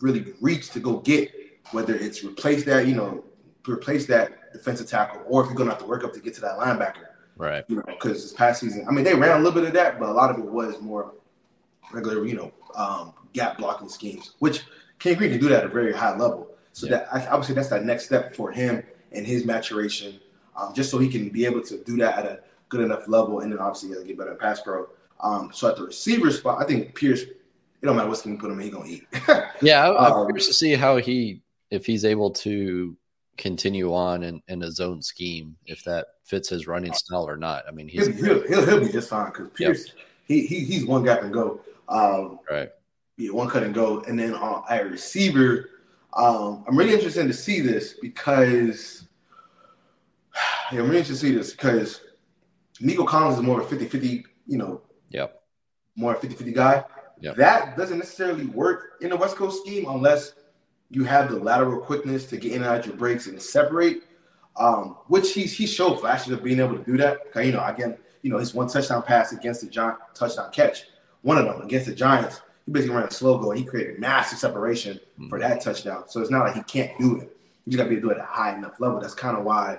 really 0.00 0.34
reach 0.40 0.70
to 0.70 0.80
go 0.80 0.96
get 1.00 1.30
whether 1.72 1.94
it's 1.94 2.24
replace 2.24 2.64
that 2.64 2.86
you 2.86 2.94
know 2.94 3.22
replace 3.68 4.06
that 4.06 4.39
defensive 4.52 4.88
tackle, 4.88 5.22
or 5.26 5.42
if 5.42 5.48
you're 5.48 5.56
gonna 5.56 5.70
have 5.70 5.80
to 5.80 5.86
work 5.86 6.04
up 6.04 6.12
to 6.12 6.20
get 6.20 6.34
to 6.34 6.40
that 6.42 6.58
linebacker. 6.58 7.06
Right. 7.36 7.64
You 7.68 7.76
know, 7.76 7.84
because 7.86 8.22
this 8.22 8.32
past 8.32 8.60
season, 8.60 8.86
I 8.88 8.92
mean, 8.92 9.04
they 9.04 9.14
ran 9.14 9.32
a 9.32 9.38
little 9.38 9.52
bit 9.52 9.64
of 9.64 9.72
that, 9.74 9.98
but 9.98 10.08
a 10.08 10.12
lot 10.12 10.30
of 10.30 10.38
it 10.38 10.44
was 10.44 10.80
more 10.80 11.14
regular, 11.92 12.26
you 12.26 12.34
know, 12.34 12.52
um, 12.74 13.14
gap 13.32 13.58
blocking 13.58 13.88
schemes, 13.88 14.34
which 14.40 14.62
Ken 14.98 15.16
Green 15.16 15.30
can 15.30 15.40
do 15.40 15.48
that 15.48 15.60
at 15.60 15.64
a 15.64 15.68
very 15.68 15.92
high 15.92 16.16
level. 16.16 16.48
So 16.72 16.86
yeah. 16.86 16.98
that 16.98 17.28
obviously 17.30 17.54
that's 17.54 17.68
that 17.68 17.84
next 17.84 18.06
step 18.06 18.34
for 18.34 18.52
him 18.52 18.82
and 19.12 19.26
his 19.26 19.44
maturation, 19.44 20.20
um, 20.56 20.74
just 20.74 20.90
so 20.90 20.98
he 20.98 21.08
can 21.08 21.30
be 21.30 21.44
able 21.44 21.62
to 21.62 21.82
do 21.84 21.96
that 21.96 22.18
at 22.18 22.26
a 22.26 22.40
good 22.68 22.80
enough 22.80 23.08
level, 23.08 23.40
and 23.40 23.52
then 23.52 23.58
obviously 23.58 23.90
he'll 23.90 24.04
get 24.04 24.18
better 24.18 24.32
at 24.32 24.38
pass 24.38 24.60
pro. 24.60 24.88
Um, 25.20 25.50
so 25.52 25.68
at 25.68 25.76
the 25.76 25.84
receiver 25.84 26.30
spot, 26.30 26.62
I 26.62 26.66
think 26.66 26.94
Pierce. 26.94 27.22
It 27.22 27.86
don't 27.86 27.96
matter 27.96 28.10
what 28.10 28.18
scheme 28.18 28.34
you 28.34 28.38
put 28.38 28.50
him 28.50 28.60
in, 28.60 28.66
he 28.66 28.70
gonna 28.70 28.86
eat. 28.86 29.06
yeah, 29.62 29.88
I'm 29.88 30.12
um, 30.12 30.26
curious 30.26 30.46
to 30.48 30.52
see 30.52 30.74
how 30.74 30.98
he 30.98 31.40
if 31.70 31.86
he's 31.86 32.04
able 32.04 32.30
to 32.30 32.94
continue 33.40 33.92
on 33.94 34.22
in, 34.22 34.42
in 34.48 34.62
a 34.62 34.70
zone 34.70 35.02
scheme 35.02 35.56
if 35.66 35.82
that 35.84 36.06
fits 36.22 36.50
his 36.50 36.66
running 36.66 36.92
style 36.92 37.28
or 37.28 37.36
not. 37.36 37.64
I 37.66 37.72
mean, 37.72 37.88
he's 37.88 38.06
he'll, 38.06 38.46
he'll, 38.46 38.66
he'll 38.66 38.80
be 38.80 38.92
just 38.92 39.08
fine 39.08 39.32
because 39.32 39.48
Pierce 39.54 39.86
yep. 39.86 39.96
he, 40.26 40.46
he 40.46 40.60
he's 40.60 40.86
one 40.86 41.02
gap 41.02 41.22
and 41.22 41.32
go. 41.32 41.60
Um, 41.88 42.38
right. 42.48 42.70
Yeah, 43.16 43.32
one 43.32 43.48
cut 43.48 43.62
and 43.62 43.74
go, 43.74 44.02
and 44.02 44.18
then 44.18 44.34
on 44.34 44.62
a 44.70 44.84
receiver, 44.84 45.70
um, 46.12 46.64
I'm 46.68 46.76
really 46.76 46.92
interested 46.92 47.26
to 47.26 47.32
see 47.32 47.60
this 47.60 47.94
because 48.00 49.08
yeah, 50.72 50.80
I'm 50.80 50.86
really 50.86 50.98
interested 50.98 51.26
to 51.26 51.32
see 51.32 51.34
this 51.34 51.52
because 51.52 52.02
Nico 52.80 53.04
Collins 53.04 53.38
is 53.38 53.44
more 53.44 53.60
of 53.60 53.72
a 53.72 53.76
50-50, 53.76 54.24
you 54.46 54.58
know, 54.58 54.82
yep. 55.10 55.42
more 55.96 56.14
50-50 56.14 56.54
guy. 56.54 56.84
Yep. 57.20 57.36
That 57.36 57.76
doesn't 57.76 57.98
necessarily 57.98 58.46
work 58.46 58.92
in 59.00 59.10
the 59.10 59.16
West 59.16 59.36
Coast 59.36 59.62
scheme 59.62 59.86
unless 59.88 60.32
you 60.90 61.04
have 61.04 61.30
the 61.30 61.38
lateral 61.38 61.80
quickness 61.80 62.26
to 62.26 62.36
get 62.36 62.52
in 62.52 62.62
and 62.62 62.70
out 62.70 62.86
your 62.86 62.96
breaks 62.96 63.26
and 63.26 63.40
separate, 63.40 64.02
um, 64.56 64.96
which 65.06 65.32
he's 65.32 65.56
he 65.56 65.66
showed 65.66 66.00
flashes 66.00 66.32
of 66.32 66.42
being 66.42 66.60
able 66.60 66.76
to 66.76 66.84
do 66.84 66.96
that. 66.98 67.18
You 67.36 67.52
know, 67.52 67.64
again, 67.64 67.96
you 68.22 68.30
know 68.30 68.38
his 68.38 68.54
one 68.54 68.68
touchdown 68.68 69.02
pass 69.02 69.32
against 69.32 69.60
the 69.60 69.68
Giant 69.68 69.98
touchdown 70.14 70.50
catch, 70.52 70.84
one 71.22 71.38
of 71.38 71.44
them 71.44 71.62
against 71.62 71.86
the 71.86 71.94
Giants, 71.94 72.40
he 72.66 72.72
basically 72.72 72.96
ran 72.96 73.06
a 73.06 73.10
slow 73.10 73.38
go 73.38 73.50
and 73.50 73.58
he 73.58 73.64
created 73.64 73.98
massive 73.98 74.38
separation 74.38 74.96
mm-hmm. 74.96 75.28
for 75.28 75.38
that 75.38 75.60
touchdown. 75.60 76.04
So 76.08 76.20
it's 76.20 76.30
not 76.30 76.46
like 76.46 76.54
he 76.54 76.62
can't 76.62 76.96
do 76.98 77.20
it. 77.20 77.36
You 77.66 77.76
got 77.76 77.84
to 77.84 77.90
be 77.90 77.96
able 77.96 78.10
to 78.10 78.14
do 78.14 78.20
it 78.20 78.22
at 78.22 78.28
a 78.28 78.32
high 78.32 78.56
enough 78.56 78.80
level. 78.80 79.00
That's 79.00 79.14
kind 79.14 79.36
of 79.36 79.44
why, 79.44 79.78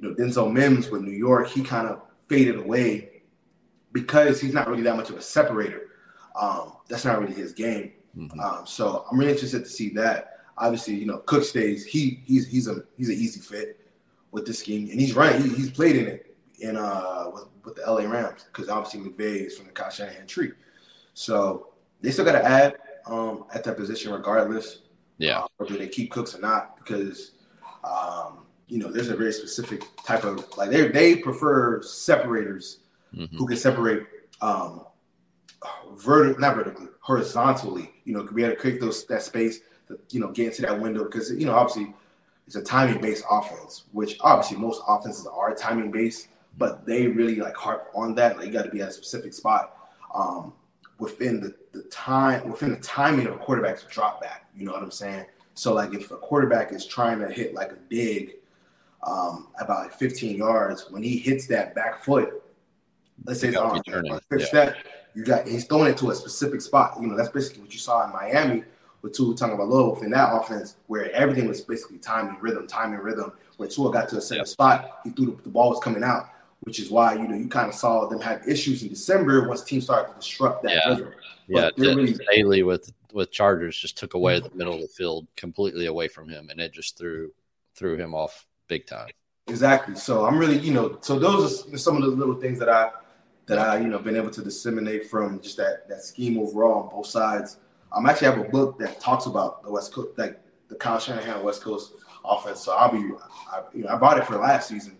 you 0.00 0.08
know, 0.08 0.14
Denzel 0.14 0.52
Mims 0.52 0.90
with 0.90 1.02
New 1.02 1.12
York, 1.12 1.48
he 1.48 1.62
kind 1.62 1.88
of 1.88 2.02
faded 2.28 2.56
away 2.56 3.22
because 3.92 4.40
he's 4.40 4.52
not 4.52 4.68
really 4.68 4.82
that 4.82 4.96
much 4.96 5.10
of 5.10 5.16
a 5.16 5.22
separator. 5.22 5.88
Um, 6.38 6.74
that's 6.88 7.04
not 7.04 7.20
really 7.20 7.34
his 7.34 7.52
game. 7.52 7.92
Mm-hmm. 8.16 8.40
Um, 8.40 8.66
so 8.66 9.06
I'm 9.10 9.18
really 9.18 9.32
interested 9.32 9.64
to 9.64 9.70
see 9.70 9.90
that 9.90 10.35
obviously, 10.58 10.94
you 10.94 11.06
know, 11.06 11.18
Cook 11.18 11.44
stays. 11.44 11.84
He 11.84 12.20
he's 12.24 12.46
he's 12.46 12.68
a 12.68 12.84
he's 12.96 13.08
an 13.08 13.16
easy 13.16 13.40
fit 13.40 13.80
with 14.32 14.46
this 14.46 14.58
scheme, 14.60 14.90
and 14.90 15.00
he's 15.00 15.14
right. 15.14 15.40
He, 15.40 15.48
he's 15.48 15.70
played 15.70 15.96
in 15.96 16.06
it 16.06 16.36
in 16.60 16.76
uh 16.76 17.30
with, 17.32 17.44
with 17.64 17.76
the 17.76 17.82
LA 17.90 18.10
Rams 18.10 18.44
because 18.44 18.68
obviously 18.68 19.00
McVay 19.00 19.46
is 19.46 19.56
from 19.56 19.66
the 19.66 19.72
Kyle 19.72 19.90
Shanahan 19.90 20.26
tree. 20.26 20.52
So 21.14 21.68
they 22.00 22.10
still 22.10 22.24
got 22.24 22.32
to 22.32 22.44
add. 22.44 22.76
um, 23.06 23.44
at 23.54 23.64
that 23.64 23.76
position 23.76 24.12
regardless. 24.12 24.80
Yeah. 25.18 25.40
Uh, 25.40 25.46
whether 25.56 25.76
they 25.76 25.88
keep 25.88 26.10
Cooks 26.10 26.34
or 26.34 26.40
not, 26.40 26.76
because 26.76 27.32
um, 27.84 28.44
you 28.68 28.78
know 28.78 28.90
there's 28.90 29.08
a 29.08 29.16
very 29.16 29.32
specific 29.32 29.84
type 30.04 30.24
of 30.24 30.44
like 30.56 30.70
they 30.70 30.88
they 30.88 31.16
prefer 31.16 31.80
separators 31.82 32.80
mm-hmm. 33.14 33.36
who 33.36 33.46
can 33.46 33.56
separate 33.56 34.02
um, 34.40 34.84
vertically, 35.94 36.40
not 36.40 36.56
vertically, 36.56 36.88
horizontally. 37.00 37.92
You 38.04 38.14
know, 38.14 38.22
be 38.24 38.44
able 38.44 38.54
to 38.54 38.60
create 38.60 38.80
those 38.80 39.06
that 39.06 39.22
space 39.22 39.60
you 40.10 40.20
know 40.20 40.30
get 40.30 40.46
into 40.46 40.62
that 40.62 40.80
window 40.80 41.04
because 41.04 41.30
you 41.30 41.46
know 41.46 41.54
obviously 41.54 41.94
it's 42.46 42.56
a 42.56 42.62
timing 42.62 43.00
based 43.00 43.24
offense, 43.30 43.84
which 43.92 44.16
obviously 44.20 44.56
most 44.56 44.82
offenses 44.86 45.26
are 45.26 45.54
timing 45.54 45.90
based, 45.90 46.28
but 46.58 46.86
they 46.86 47.08
really 47.08 47.36
like 47.36 47.56
harp 47.56 47.90
on 47.94 48.14
that. 48.14 48.36
Like 48.36 48.46
you 48.46 48.52
got 48.52 48.64
to 48.64 48.70
be 48.70 48.80
at 48.82 48.88
a 48.88 48.92
specific 48.92 49.32
spot. 49.32 49.72
Um, 50.14 50.52
within 50.98 51.40
the, 51.40 51.54
the 51.72 51.82
time 51.84 52.48
within 52.48 52.70
the 52.70 52.76
timing 52.78 53.26
of 53.26 53.34
a 53.34 53.38
quarterback's 53.38 53.84
drop 53.84 54.20
back. 54.20 54.46
You 54.56 54.64
know 54.64 54.72
what 54.72 54.82
I'm 54.82 54.90
saying? 54.90 55.26
So 55.54 55.74
like 55.74 55.94
if 55.94 56.10
a 56.10 56.16
quarterback 56.16 56.72
is 56.72 56.86
trying 56.86 57.18
to 57.20 57.30
hit 57.30 57.54
like 57.54 57.72
a 57.72 57.76
dig 57.90 58.36
um, 59.02 59.48
about 59.60 59.98
15 59.98 60.36
yards, 60.36 60.90
when 60.90 61.02
he 61.02 61.18
hits 61.18 61.46
that 61.48 61.74
back 61.74 62.02
foot, 62.02 62.42
let's 63.24 63.40
say 63.40 63.48
it's 63.48 63.56
on 63.56 63.82
yeah. 63.86 64.18
that, 64.52 64.76
you 65.14 65.24
got 65.24 65.46
he's 65.46 65.64
throwing 65.64 65.90
it 65.90 65.96
to 65.98 66.10
a 66.10 66.14
specific 66.14 66.60
spot. 66.60 66.96
You 67.00 67.08
know, 67.08 67.16
that's 67.16 67.30
basically 67.30 67.62
what 67.62 67.72
you 67.72 67.78
saw 67.78 68.04
in 68.06 68.12
Miami 68.12 68.64
with 69.06 69.16
Tua 69.16 69.34
Tagovailoa 69.34 69.94
within 69.94 70.10
that 70.10 70.34
offense, 70.34 70.76
where 70.88 71.10
everything 71.12 71.46
was 71.48 71.60
basically 71.60 71.98
timing 71.98 72.34
and 72.34 72.42
rhythm, 72.42 72.66
timing 72.66 72.96
and 72.96 73.04
rhythm. 73.04 73.32
Where 73.56 73.68
Tua 73.68 73.92
got 73.92 74.08
to 74.10 74.18
a 74.18 74.20
certain 74.20 74.46
spot, 74.46 75.00
he 75.04 75.10
threw 75.10 75.26
the, 75.26 75.42
the 75.44 75.48
ball 75.48 75.70
was 75.70 75.80
coming 75.80 76.04
out 76.04 76.30
which 76.60 76.80
is 76.80 76.90
why 76.90 77.14
you 77.14 77.28
know 77.28 77.36
you 77.36 77.48
kind 77.48 77.68
of 77.68 77.74
saw 77.74 78.06
them 78.06 78.20
have 78.20 78.46
issues 78.48 78.82
in 78.82 78.88
December 78.88 79.46
once 79.46 79.62
teams 79.62 79.84
started 79.84 80.12
to 80.12 80.18
disrupt 80.18 80.62
that 80.62 80.72
yeah. 80.72 80.88
rhythm. 80.88 81.12
yeah, 81.46 81.70
really, 81.76 82.18
Haley 82.32 82.62
with 82.62 82.92
with 83.12 83.30
Chargers 83.30 83.78
just 83.78 83.96
took 83.96 84.14
away 84.14 84.40
the 84.40 84.48
mm-hmm. 84.48 84.58
middle 84.58 84.74
of 84.74 84.80
the 84.80 84.88
field 84.88 85.26
completely 85.36 85.86
away 85.86 86.08
from 86.08 86.28
him, 86.28 86.50
and 86.50 86.60
it 86.60 86.72
just 86.72 86.98
threw 86.98 87.30
threw 87.74 87.96
him 87.96 88.14
off 88.14 88.46
big 88.68 88.86
time. 88.86 89.08
Exactly. 89.48 89.94
So 89.94 90.26
I'm 90.26 90.38
really, 90.38 90.58
you 90.58 90.74
know, 90.74 90.98
so 91.02 91.18
those 91.18 91.72
are 91.72 91.78
some 91.78 91.96
of 91.96 92.02
the 92.02 92.08
little 92.08 92.34
things 92.34 92.58
that 92.58 92.68
I 92.68 92.90
that 93.46 93.58
I, 93.58 93.78
you 93.78 93.86
know, 93.86 93.98
been 93.98 94.16
able 94.16 94.30
to 94.30 94.42
disseminate 94.42 95.08
from 95.08 95.40
just 95.40 95.56
that 95.58 95.88
that 95.88 96.02
scheme 96.02 96.38
overall 96.38 96.82
on 96.82 96.88
both 96.88 97.06
sides. 97.06 97.58
I'm 97.92 98.06
actually 98.06 98.28
have 98.28 98.38
a 98.38 98.48
book 98.48 98.78
that 98.78 99.00
talks 99.00 99.26
about 99.26 99.62
the 99.62 99.70
West 99.70 99.92
Coast, 99.92 100.18
like 100.18 100.40
the 100.68 100.74
Kyle 100.74 100.98
Shanahan 100.98 101.42
West 101.42 101.62
Coast 101.62 101.94
offense. 102.24 102.60
So 102.60 102.72
I'll 102.74 102.90
be, 102.90 103.12
I, 103.52 103.62
you 103.74 103.84
know, 103.84 103.90
I 103.90 103.96
bought 103.96 104.18
it 104.18 104.24
for 104.24 104.36
last 104.36 104.68
season 104.68 104.98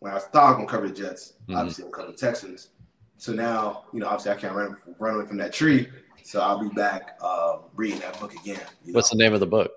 when 0.00 0.12
I 0.12 0.16
was 0.16 0.24
thought 0.24 0.44
I 0.44 0.50
was 0.50 0.56
gonna 0.56 0.68
cover 0.68 0.88
the 0.88 0.94
Jets, 0.94 1.34
mm-hmm. 1.42 1.56
obviously 1.56 1.84
I'm 1.84 1.92
covering 1.92 2.12
the 2.12 2.18
Texans. 2.18 2.70
So 3.18 3.32
now, 3.32 3.84
you 3.92 4.00
know, 4.00 4.06
obviously 4.06 4.32
I 4.32 4.36
can't 4.36 4.54
run 4.54 4.76
run 4.98 5.14
away 5.14 5.26
from 5.26 5.36
that 5.38 5.52
tree. 5.52 5.88
So 6.22 6.40
I'll 6.40 6.58
be 6.58 6.74
back 6.74 7.18
uh, 7.22 7.58
reading 7.76 8.00
that 8.00 8.18
book 8.18 8.34
again. 8.34 8.60
What's 8.86 9.12
know? 9.12 9.18
the 9.18 9.24
name 9.24 9.34
of 9.34 9.40
the 9.40 9.46
book? 9.46 9.72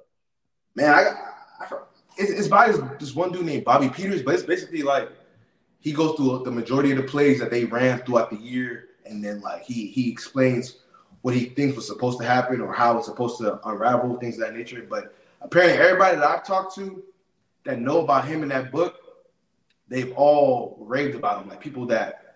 Man, 0.76 0.94
I, 0.94 1.14
I 1.60 1.68
it's, 2.18 2.32
it's 2.32 2.48
by 2.48 2.68
this, 2.68 2.80
this 3.00 3.16
one 3.16 3.32
dude 3.32 3.46
named 3.46 3.66
Bobby 3.66 3.90
Peters, 3.90 4.22
but 4.22 4.34
it's 4.34 4.44
basically 4.44 4.82
like 4.82 5.10
he 5.80 5.92
goes 5.92 6.16
through 6.16 6.44
the 6.46 6.52
majority 6.52 6.92
of 6.92 6.98
the 6.98 7.04
plays 7.04 7.40
that 7.40 7.52
they 7.52 7.66
ran 7.66 8.00
throughout 8.00 8.30
the 8.30 8.38
year, 8.38 8.90
and 9.06 9.24
then 9.24 9.42
like 9.42 9.64
he 9.64 9.88
he 9.88 10.10
explains 10.10 10.80
what 11.24 11.36
he 11.36 11.46
thinks 11.46 11.76
was 11.76 11.88
supposed 11.88 12.20
to 12.20 12.26
happen 12.26 12.62
or 12.62 12.72
how 12.72 12.98
it's 12.98 13.08
supposed 13.08 13.40
to 13.40 13.60
unravel 13.68 14.18
things 14.20 14.36
of 14.36 14.42
that 14.42 14.56
nature. 14.56 14.86
But 14.88 15.16
apparently, 15.42 15.78
everybody 15.80 16.18
that 16.18 16.28
I've 16.28 16.46
talked 16.46 16.76
to 16.76 17.04
that 17.66 17.80
know 17.80 18.02
about 18.02 18.26
him 18.26 18.44
in 18.44 18.50
that 18.50 18.72
book 18.72 19.04
they've 19.94 20.14
all 20.14 20.78
raved 20.80 21.16
about 21.16 21.42
him. 21.42 21.50
Like 21.50 21.62
people 21.62 21.86
that 21.88 22.36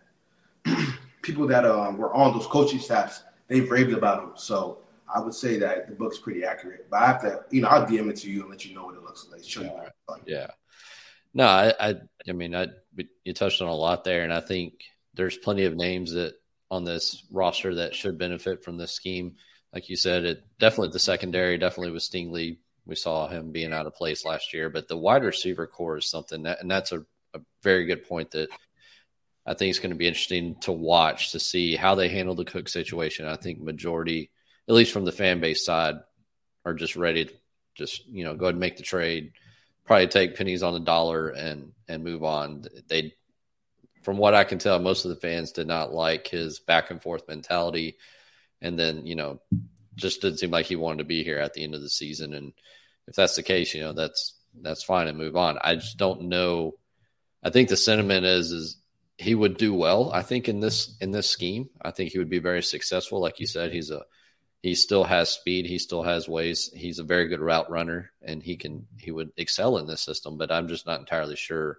people 1.22 1.48
that 1.48 1.66
um, 1.66 1.98
were 1.98 2.14
on 2.14 2.34
those 2.34 2.48
coaching 2.48 2.80
staffs, 2.80 3.24
they've 3.48 3.70
raved 3.70 3.94
about 3.94 4.24
him. 4.24 4.32
So 4.36 4.80
I 5.14 5.20
would 5.20 5.34
say 5.34 5.58
that 5.60 5.88
the 5.88 5.96
book's 5.96 6.20
pretty 6.20 6.44
accurate. 6.44 6.88
But 6.90 7.02
I 7.02 7.08
have 7.08 7.22
to, 7.22 7.46
you 7.50 7.62
know, 7.62 7.70
I'll 7.70 7.86
DM 7.86 8.10
it 8.10 8.18
to 8.18 8.32
you 8.32 8.42
and 8.42 8.50
let 8.52 8.66
you 8.66 8.76
know 8.76 8.86
what 8.86 8.96
it 8.96 9.04
looks 9.04 9.28
like. 9.32 9.44
Show 9.44 9.62
you. 9.62 9.72
Yeah. 10.26 10.48
No, 11.34 11.46
I, 11.46 11.74
I, 11.80 11.96
I 12.28 12.32
mean, 12.32 12.56
I, 12.56 12.68
you 13.24 13.34
touched 13.34 13.62
on 13.62 13.68
a 13.68 13.76
lot 13.76 14.04
there, 14.04 14.24
and 14.24 14.34
I 14.34 14.40
think 14.40 14.74
there's 15.14 15.38
plenty 15.38 15.66
of 15.66 15.76
names 15.76 16.14
that 16.14 16.34
on 16.70 16.84
this 16.84 17.24
roster 17.32 17.76
that 17.76 17.96
should 17.96 18.18
benefit 18.18 18.64
from 18.64 18.78
this 18.78 18.92
scheme. 18.92 19.36
Like 19.74 19.90
you 19.90 19.96
said, 19.96 20.26
it 20.26 20.44
definitely 20.60 20.94
the 20.94 21.00
secondary, 21.00 21.58
definitely 21.58 21.92
with 21.92 22.04
Stingley. 22.04 22.58
We 22.86 22.96
saw 22.96 23.28
him 23.28 23.52
being 23.52 23.74
out 23.74 23.86
of 23.86 23.96
place 23.96 24.26
last 24.26 24.54
year, 24.54 24.70
but 24.70 24.88
the 24.88 24.98
wide 24.98 25.24
receiver 25.24 25.68
core 25.68 25.98
is 25.98 26.10
something 26.10 26.44
that, 26.44 26.62
and 26.62 26.72
that's 26.72 26.94
a 26.94 27.06
a 27.34 27.42
very 27.64 27.86
good 27.86 28.08
point 28.08 28.32
that 28.32 28.50
I 29.46 29.54
think 29.54 29.70
it's 29.70 29.80
going 29.80 29.92
to 29.92 29.98
be 29.98 30.08
interesting 30.08 30.56
to 30.62 30.72
watch 30.72 31.32
to 31.32 31.40
see 31.40 31.76
how 31.76 31.96
they 31.96 32.10
handle 32.10 32.36
the 32.36 32.46
Cook 32.46 32.68
situation. 32.68 33.28
I 33.28 33.38
think 33.38 33.60
majority, 33.62 34.32
at 34.68 34.76
least 34.76 34.92
from 34.92 35.06
the 35.06 35.12
fan 35.12 35.40
base 35.40 35.66
side, 35.66 35.96
are 36.66 36.74
just 36.74 36.96
ready 36.96 37.26
to 37.26 37.34
just 37.76 38.06
you 38.08 38.24
know 38.24 38.36
go 38.36 38.46
ahead 38.46 38.56
and 38.56 38.60
make 38.60 38.78
the 38.78 38.84
trade, 38.84 39.32
probably 39.86 40.08
take 40.08 40.36
pennies 40.36 40.64
on 40.64 40.74
the 40.74 40.80
dollar 40.80 41.30
and 41.30 41.72
and 41.88 42.04
move 42.04 42.24
on. 42.24 42.66
They, 42.88 43.14
from 44.04 44.18
what 44.18 44.34
I 44.34 44.44
can 44.44 44.60
tell, 44.60 44.80
most 44.80 45.06
of 45.06 45.10
the 45.10 45.22
fans 45.22 45.52
did 45.52 45.68
not 45.68 45.94
like 45.94 46.28
his 46.28 46.60
back 46.60 46.92
and 46.92 47.02
forth 47.02 47.28
mentality, 47.28 47.98
and 48.62 48.78
then 48.78 49.06
you 49.06 49.16
know 49.16 49.42
just 49.96 50.22
didn't 50.22 50.40
seem 50.40 50.52
like 50.52 50.68
he 50.68 50.76
wanted 50.76 51.00
to 51.00 51.04
be 51.04 51.24
here 51.24 51.40
at 51.40 51.54
the 51.54 51.64
end 51.64 51.76
of 51.76 51.82
the 51.82 51.90
season. 51.90 52.34
And 52.34 52.54
if 53.08 53.16
that's 53.16 53.36
the 53.36 53.44
case, 53.44 53.74
you 53.74 53.82
know 53.82 53.94
that's 53.94 54.34
that's 54.62 54.84
fine 54.84 55.08
and 55.08 55.18
move 55.18 55.36
on. 55.36 55.58
I 55.62 55.76
just 55.76 55.98
don't 55.98 56.24
know 56.24 56.76
I 57.44 57.50
think 57.50 57.70
the 57.70 57.78
sentiment 57.78 58.26
is 58.26 58.52
is 58.52 58.78
he 59.18 59.34
would 59.34 59.58
do 59.58 59.74
well. 59.74 60.12
I 60.12 60.22
think 60.22 60.50
in 60.50 60.60
this 60.60 60.96
in 61.00 61.12
this 61.12 61.30
scheme, 61.30 61.70
I 61.82 61.92
think 61.92 62.12
he 62.12 62.20
would 62.20 62.30
be 62.30 62.40
very 62.40 62.62
successful. 62.62 63.22
Like 63.22 63.40
you 63.40 63.48
said, 63.48 63.72
he's 63.72 63.92
a 63.92 64.04
he 64.62 64.76
still 64.76 65.04
has 65.04 65.30
speed. 65.30 65.66
He 65.66 65.80
still 65.80 66.04
has 66.04 66.28
ways. 66.28 66.72
He's 66.76 67.00
a 67.00 67.04
very 67.04 67.28
good 67.28 67.40
route 67.40 67.70
runner, 67.70 68.12
and 68.22 68.42
he 68.42 68.58
can 68.58 68.88
he 68.98 69.12
would 69.12 69.32
excel 69.38 69.78
in 69.78 69.88
this 69.88 70.02
system. 70.02 70.38
But 70.38 70.52
I'm 70.52 70.68
just 70.68 70.86
not 70.86 71.00
entirely 71.00 71.36
sure 71.36 71.78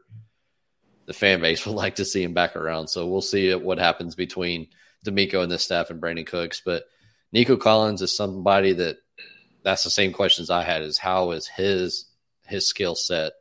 the 1.09 1.13
fan 1.13 1.41
base 1.41 1.67
would 1.67 1.75
like 1.75 1.97
to 1.97 2.05
see 2.05 2.23
him 2.23 2.35
back 2.35 2.55
around. 2.55 2.87
So 2.87 3.09
we'll 3.09 3.21
see 3.21 3.53
what 3.55 3.79
happens 3.79 4.15
between 4.15 4.69
DeMeco 5.05 5.43
and 5.43 5.51
the 5.51 5.59
staff 5.59 5.91
and 5.91 6.01
Brandin 6.01 6.27
Cooks. 6.27 6.63
But 6.65 6.85
Nico 7.33 7.57
Collins 7.57 8.03
is 8.03 8.17
somebody 8.17 8.75
that 8.75 8.99
that's 9.65 9.83
the 9.83 9.91
same 9.91 10.13
questions 10.13 10.51
I 10.51 10.63
had: 10.63 10.83
is 10.83 10.99
how 10.99 11.33
is 11.33 11.49
his 11.49 12.05
his 12.47 12.69
skill 12.69 12.95
set 12.95 13.33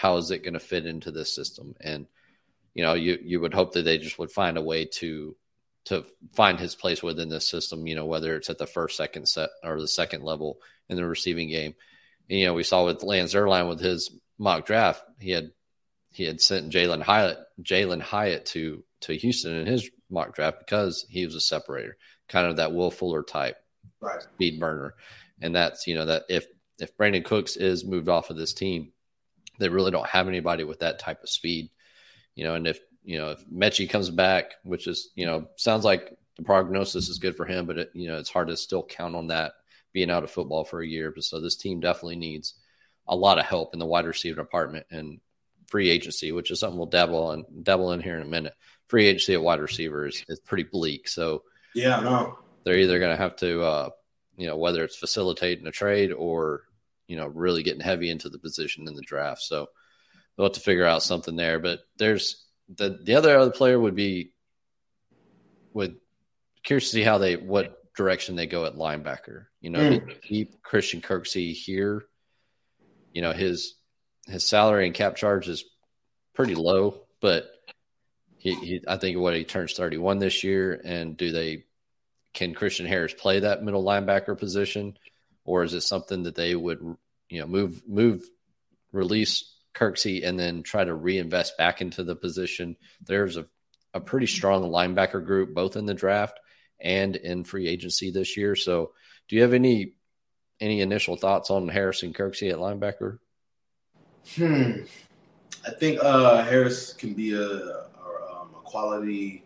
how 0.00 0.16
is 0.16 0.30
it 0.30 0.42
going 0.42 0.54
to 0.54 0.60
fit 0.60 0.86
into 0.86 1.10
this 1.10 1.34
system? 1.34 1.74
And 1.78 2.06
you 2.72 2.82
know, 2.82 2.94
you 2.94 3.18
you 3.22 3.38
would 3.40 3.52
hope 3.52 3.74
that 3.74 3.82
they 3.82 3.98
just 3.98 4.18
would 4.18 4.30
find 4.30 4.56
a 4.56 4.62
way 4.62 4.86
to 4.86 5.36
to 5.84 6.06
find 6.32 6.58
his 6.58 6.74
place 6.74 7.02
within 7.02 7.28
this 7.28 7.46
system. 7.46 7.86
You 7.86 7.96
know, 7.96 8.06
whether 8.06 8.34
it's 8.34 8.48
at 8.48 8.56
the 8.56 8.66
first, 8.66 8.96
second 8.96 9.28
set 9.28 9.50
or 9.62 9.78
the 9.78 9.86
second 9.86 10.22
level 10.22 10.58
in 10.88 10.96
the 10.96 11.04
receiving 11.04 11.50
game. 11.50 11.74
And, 12.30 12.38
you 12.38 12.46
know, 12.46 12.54
we 12.54 12.62
saw 12.62 12.86
with 12.86 13.02
Lance 13.02 13.34
Zierlein 13.34 13.68
with 13.68 13.80
his 13.80 14.10
mock 14.38 14.64
draft, 14.64 15.02
he 15.18 15.32
had 15.32 15.50
he 16.10 16.24
had 16.24 16.40
sent 16.40 16.72
Jalin 16.72 17.02
Hyatt 17.02 17.38
Jalin 17.62 18.00
Hyatt 18.00 18.46
to 18.46 18.84
to 19.02 19.16
Houston 19.16 19.54
in 19.54 19.66
his 19.66 19.88
mock 20.10 20.34
draft 20.34 20.58
because 20.58 21.06
he 21.08 21.24
was 21.24 21.34
a 21.34 21.40
separator, 21.40 21.96
kind 22.28 22.46
of 22.46 22.56
that 22.56 22.72
Will 22.72 22.90
Fuller 22.90 23.22
type 23.22 23.56
right. 24.00 24.22
speed 24.22 24.60
burner. 24.60 24.94
And 25.40 25.54
that's 25.54 25.86
you 25.86 25.94
know 25.94 26.06
that 26.06 26.24
if 26.28 26.46
if 26.78 26.96
Brandin 26.96 27.24
Cooks 27.24 27.56
is 27.56 27.84
moved 27.84 28.08
off 28.08 28.30
of 28.30 28.36
this 28.36 28.52
team, 28.52 28.92
they 29.58 29.68
really 29.68 29.90
don't 29.90 30.06
have 30.06 30.28
anybody 30.28 30.64
with 30.64 30.80
that 30.80 30.98
type 30.98 31.22
of 31.22 31.28
speed. 31.28 31.70
You 32.34 32.44
know, 32.44 32.54
and 32.54 32.66
if 32.66 32.80
you 33.04 33.18
know 33.18 33.30
if 33.30 33.46
Metchie 33.48 33.88
comes 33.88 34.10
back, 34.10 34.52
which 34.64 34.86
is 34.86 35.10
you 35.14 35.26
know 35.26 35.48
sounds 35.56 35.84
like 35.84 36.16
the 36.36 36.42
prognosis 36.42 37.08
is 37.08 37.18
good 37.18 37.36
for 37.36 37.46
him, 37.46 37.66
but 37.66 37.78
it, 37.78 37.90
you 37.94 38.08
know 38.08 38.18
it's 38.18 38.30
hard 38.30 38.48
to 38.48 38.56
still 38.56 38.82
count 38.82 39.14
on 39.14 39.28
that 39.28 39.52
being 39.92 40.10
out 40.10 40.24
of 40.24 40.30
football 40.30 40.64
for 40.64 40.80
a 40.80 40.86
year. 40.86 41.10
But 41.10 41.24
So 41.24 41.40
this 41.40 41.56
team 41.56 41.80
definitely 41.80 42.16
needs 42.16 42.54
a 43.06 43.16
lot 43.16 43.38
of 43.38 43.44
help 43.44 43.72
in 43.72 43.80
the 43.80 43.86
wide 43.86 44.06
receiver 44.06 44.40
department 44.42 44.86
and 44.90 45.20
free 45.70 45.88
agency, 45.88 46.32
which 46.32 46.50
is 46.50 46.60
something 46.60 46.76
we'll 46.76 46.86
dabble 46.86 47.24
on 47.28 47.44
dabble 47.62 47.92
in 47.92 48.00
here 48.00 48.16
in 48.16 48.22
a 48.22 48.26
minute. 48.26 48.54
Free 48.88 49.06
agency 49.06 49.34
at 49.34 49.42
wide 49.42 49.60
receivers 49.60 50.24
is 50.28 50.40
pretty 50.40 50.64
bleak. 50.64 51.08
So 51.08 51.44
yeah, 51.74 52.00
no, 52.00 52.38
they're 52.64 52.78
either 52.78 52.98
going 52.98 53.16
to 53.16 53.22
have 53.22 53.36
to, 53.36 53.62
uh, 53.62 53.90
you 54.36 54.46
know, 54.46 54.56
whether 54.56 54.84
it's 54.84 54.96
facilitating 54.96 55.66
a 55.66 55.70
trade 55.70 56.12
or 56.12 56.64
you 57.10 57.16
know, 57.16 57.26
really 57.26 57.64
getting 57.64 57.80
heavy 57.80 58.08
into 58.08 58.28
the 58.28 58.38
position 58.38 58.86
in 58.86 58.94
the 58.94 59.02
draft. 59.02 59.42
So 59.42 59.66
they'll 60.36 60.46
have 60.46 60.52
to 60.52 60.60
figure 60.60 60.86
out 60.86 61.02
something 61.02 61.34
there. 61.34 61.58
But 61.58 61.80
there's 61.96 62.46
the 62.76 63.00
the 63.02 63.16
other 63.16 63.36
other 63.36 63.50
player 63.50 63.78
would 63.78 63.96
be 63.96 64.32
would 65.72 65.96
curious 66.62 66.84
to 66.84 66.90
see 66.92 67.02
how 67.02 67.18
they 67.18 67.34
what 67.34 67.78
direction 67.96 68.36
they 68.36 68.46
go 68.46 68.64
at 68.64 68.76
linebacker. 68.76 69.46
You 69.60 69.70
know, 69.70 69.80
mm. 69.80 70.22
keep 70.22 70.62
Christian 70.62 71.00
Kirksey 71.00 71.52
here. 71.52 72.04
You 73.12 73.22
know, 73.22 73.32
his 73.32 73.74
his 74.26 74.46
salary 74.46 74.86
and 74.86 74.94
cap 74.94 75.16
charge 75.16 75.48
is 75.48 75.64
pretty 76.34 76.54
low, 76.54 77.02
but 77.20 77.50
he, 78.38 78.54
he 78.54 78.84
I 78.86 78.96
think 78.96 79.18
what 79.18 79.34
he 79.34 79.44
turns 79.44 79.74
31 79.74 80.18
this 80.18 80.44
year 80.44 80.80
and 80.84 81.16
do 81.16 81.32
they 81.32 81.64
can 82.32 82.54
Christian 82.54 82.86
Harris 82.86 83.12
play 83.12 83.40
that 83.40 83.62
middle 83.62 83.84
linebacker 83.84 84.38
position? 84.38 84.96
or 85.44 85.64
is 85.64 85.74
it 85.74 85.82
something 85.82 86.24
that 86.24 86.34
they 86.34 86.54
would 86.54 86.78
you 87.28 87.40
know 87.40 87.46
move 87.46 87.82
move 87.86 88.22
release 88.92 89.52
Kirksey 89.74 90.26
and 90.26 90.38
then 90.38 90.62
try 90.62 90.84
to 90.84 90.94
reinvest 90.94 91.56
back 91.56 91.80
into 91.80 92.04
the 92.04 92.16
position? 92.16 92.76
There's 93.04 93.36
a 93.36 93.46
a 93.92 94.00
pretty 94.00 94.26
strong 94.26 94.62
linebacker 94.62 95.24
group 95.24 95.52
both 95.52 95.74
in 95.74 95.86
the 95.86 95.94
draft 95.94 96.38
and 96.80 97.16
in 97.16 97.42
free 97.42 97.66
agency 97.66 98.12
this 98.12 98.36
year. 98.36 98.54
So, 98.54 98.92
do 99.28 99.36
you 99.36 99.42
have 99.42 99.54
any 99.54 99.94
any 100.60 100.80
initial 100.80 101.16
thoughts 101.16 101.50
on 101.50 101.68
Harrison 101.68 102.12
Kirksey 102.12 102.50
at 102.50 102.58
linebacker? 102.58 103.18
Hmm. 104.36 104.82
I 105.66 105.70
think 105.70 106.02
uh, 106.02 106.42
Harris 106.42 106.92
can 106.92 107.12
be 107.12 107.32
a, 107.32 107.40
a, 107.40 107.86
um, 108.30 108.50
a 108.56 108.62
quality 108.64 109.44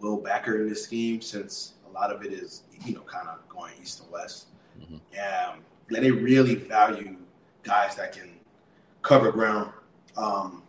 will 0.00 0.18
backer 0.18 0.60
in 0.60 0.68
this 0.68 0.84
scheme 0.84 1.20
since 1.20 1.74
a 1.88 1.92
lot 1.92 2.12
of 2.12 2.24
it 2.24 2.32
is 2.32 2.62
you 2.84 2.94
know 2.94 3.00
kind 3.00 3.28
of 3.28 3.48
going 3.48 3.72
east 3.80 4.02
and 4.02 4.10
west. 4.10 4.48
Mm-hmm. 4.80 4.94
Um, 4.94 5.60
and 5.88 6.04
they 6.04 6.10
really 6.10 6.56
value 6.56 7.16
guys 7.62 7.96
that 7.96 8.12
can 8.12 8.30
cover 9.02 9.30
ground, 9.32 9.72
um, 10.16 10.62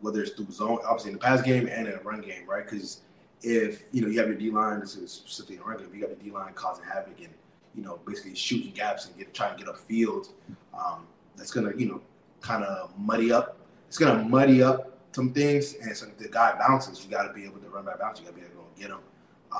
whether 0.00 0.22
it's 0.22 0.32
through 0.32 0.50
zone, 0.50 0.78
obviously 0.84 1.10
in 1.10 1.16
the 1.16 1.22
pass 1.22 1.40
game 1.42 1.68
and 1.68 1.86
in 1.86 1.94
the 1.94 2.00
run 2.00 2.20
game, 2.20 2.46
right? 2.46 2.64
Because 2.68 3.02
if 3.42 3.84
you 3.92 4.02
know 4.02 4.08
you 4.08 4.18
have 4.18 4.28
your 4.28 4.36
D 4.36 4.50
line, 4.50 4.80
this 4.80 4.96
is 4.96 5.10
specifically 5.10 5.56
in 5.56 5.62
run 5.62 5.78
game, 5.78 5.86
if 5.88 5.94
you 5.94 6.00
got 6.00 6.10
your 6.10 6.18
D 6.18 6.30
line 6.30 6.52
causing 6.54 6.84
havoc 6.84 7.18
and 7.18 7.32
you 7.74 7.82
know 7.82 8.00
basically 8.06 8.34
shooting 8.34 8.72
gaps 8.72 9.06
and 9.06 9.16
get 9.16 9.32
trying 9.32 9.56
to 9.56 9.64
get 9.64 9.74
upfield. 9.74 10.28
Um, 10.74 11.06
that's 11.36 11.50
gonna 11.50 11.72
you 11.76 11.86
know 11.86 12.00
kind 12.42 12.64
of 12.64 12.96
muddy 12.98 13.32
up. 13.32 13.58
It's 13.88 13.98
gonna 13.98 14.24
muddy 14.24 14.62
up 14.62 14.92
some 15.12 15.32
things, 15.32 15.74
and 15.80 15.96
so 15.96 16.06
if 16.06 16.18
the 16.18 16.28
guy 16.28 16.56
bounces, 16.58 17.04
you 17.04 17.10
got 17.10 17.26
to 17.26 17.32
be 17.32 17.44
able 17.44 17.60
to 17.60 17.68
run 17.68 17.84
back 17.84 18.00
bounce. 18.00 18.18
You 18.18 18.24
got 18.24 18.34
to 18.34 18.40
be 18.40 18.46
able 18.46 18.64
to 18.64 18.80
get 18.80 18.90
him. 18.90 18.98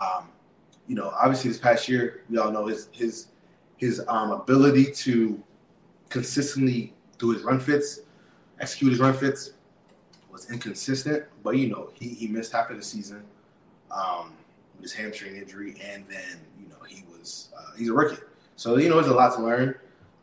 Um, 0.01 0.29
you 0.87 0.95
know, 0.95 1.12
obviously 1.21 1.51
this 1.51 1.59
past 1.59 1.88
year, 1.88 2.23
we 2.29 2.38
all 2.38 2.51
know 2.51 2.66
his 2.66 2.88
his 2.92 3.29
his 3.77 4.03
um, 4.09 4.33
ability 4.33 4.92
to 4.92 5.42
consistently 6.09 6.95
do 7.18 7.31
his 7.31 7.42
run 7.42 7.61
fits, 7.61 8.01
execute 8.61 8.92
his 8.92 9.01
run 9.01 9.14
fits, 9.14 9.53
was 10.31 10.51
inconsistent. 10.51 11.25
But 11.42 11.57
you 11.59 11.68
know, 11.68 11.90
he 11.95 12.09
he 12.09 12.27
missed 12.27 12.53
half 12.53 12.71
of 12.71 12.77
the 12.77 12.83
season 12.83 13.23
um, 13.90 14.33
with 14.75 14.83
his 14.83 14.92
hamstring 14.92 15.37
injury, 15.37 15.77
and 15.85 16.05
then 16.09 16.40
you 16.59 16.68
know 16.68 16.83
he 16.87 17.05
was 17.11 17.51
uh, 17.57 17.77
he's 17.77 17.90
a 17.90 17.92
rookie, 17.92 18.23
so 18.57 18.77
you 18.79 18.88
know 18.88 18.97
there's 18.97 19.09
a 19.09 19.14
lot 19.14 19.35
to 19.37 19.42
learn. 19.42 19.75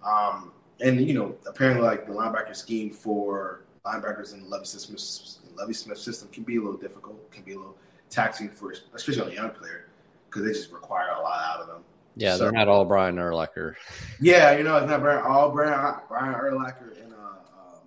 Um, 0.04 0.52
and 0.82 1.06
you 1.06 1.14
know, 1.14 1.36
apparently, 1.48 1.84
like 1.84 2.06
the 2.06 2.14
linebacker 2.14 2.56
scheme 2.56 2.92
for 2.92 3.62
linebackers 3.86 4.34
in 4.34 4.42
the 4.42 4.48
Lovie 4.48 4.66
Smith, 4.66 5.40
Lovie 5.56 5.74
Smith 5.74 5.98
system 5.98 6.30
can 6.30 6.44
be 6.44 6.58
a 6.58 6.62
little 6.62 6.78
difficult, 6.78 7.32
can 7.32 7.44
be 7.44 7.54
a 7.54 7.58
little 7.58 7.78
taxing 8.10 8.50
for, 8.50 8.74
especially 8.94 9.22
on 9.22 9.30
a 9.30 9.34
young 9.34 9.50
player, 9.52 9.88
because 10.26 10.44
they 10.44 10.54
just 10.54 10.72
require 10.72 11.10
a 11.18 11.22
lot 11.22 11.42
out 11.44 11.62
of 11.62 11.68
them. 11.68 11.84
Yeah, 12.16 12.36
so, 12.36 12.44
they're 12.44 12.52
not 12.52 12.68
all 12.68 12.86
Brian 12.86 13.16
Urlacher. 13.16 13.76
Yeah, 14.20 14.58
you 14.58 14.64
know, 14.64 14.78
it's 14.78 14.88
not 14.90 15.02
Brian, 15.02 15.24
all 15.26 15.52
Brian, 15.52 16.00
Brian 16.08 16.34
Urlacher 16.34 17.02
and 17.02 17.14
uh, 17.14 17.18
um, 17.18 17.80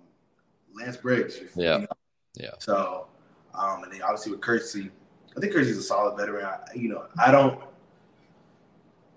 Lance 0.73 0.97
Briggs. 0.97 1.39
Yeah, 1.55 1.77
know? 1.77 1.87
yeah. 2.35 2.51
So, 2.59 3.07
um, 3.53 3.83
and 3.83 3.91
then 3.91 4.01
obviously 4.01 4.31
with 4.31 4.41
Kirksey, 4.41 4.89
I 5.35 5.39
think 5.39 5.53
Kirksey's 5.53 5.77
a 5.77 5.83
solid 5.83 6.17
veteran. 6.17 6.45
I, 6.45 6.59
you 6.73 6.89
know, 6.89 7.05
I 7.17 7.31
don't, 7.31 7.59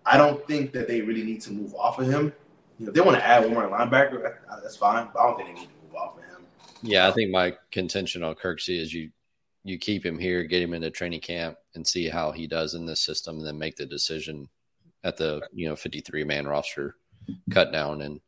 I 0.05 0.17
don't 0.17 0.47
think 0.47 0.73
that 0.73 0.89
they 0.89 1.01
really 1.01 1.25
need 1.25 1.41
to 1.43 1.53
move 1.53 1.75
off 1.75 1.99
of 1.99 2.09
him. 2.09 2.33
You 2.79 2.87
know, 2.87 2.91
if 2.91 2.95
they 2.95 3.01
want 3.01 3.17
to 3.17 3.27
add 3.27 3.45
one 3.45 3.55
more 3.55 3.69
linebacker, 3.69 4.37
uh, 4.51 4.61
that's 4.61 4.77
fine. 4.77 5.09
But 5.13 5.21
I 5.21 5.27
don't 5.27 5.37
think 5.37 5.49
they 5.49 5.61
need 5.61 5.69
to 5.69 5.87
move 5.87 5.95
off 5.95 6.19
of 6.19 6.25
him. 6.25 6.47
Yeah, 6.83 7.09
I 7.09 7.13
think 7.13 7.31
my 7.31 7.57
contention 7.71 8.23
on 8.23 8.35
Kirksey 8.35 8.81
is 8.81 8.93
you 8.93 9.11
you 9.65 9.79
keep 9.79 10.05
him 10.05 10.19
here, 10.19 10.45
get 10.45 10.63
him 10.63 10.75
into 10.75 10.91
training 10.91 11.21
camp, 11.21 11.57
and 11.75 11.87
see 11.87 12.09
how 12.09 12.33
he 12.33 12.47
does 12.47 12.75
in 12.75 12.87
this 12.87 13.01
system, 13.01 13.39
and 13.39 13.47
then 13.47 13.59
make 13.59 13.77
the 13.77 13.87
decision 13.87 14.49
at 15.07 15.17
the 15.17 15.41
you 15.53 15.69
know 15.69 15.77
53 15.77 16.25
man 16.25 16.47
roster 16.47 16.97
cut 17.51 17.73
down 17.73 18.03
and 18.03 18.21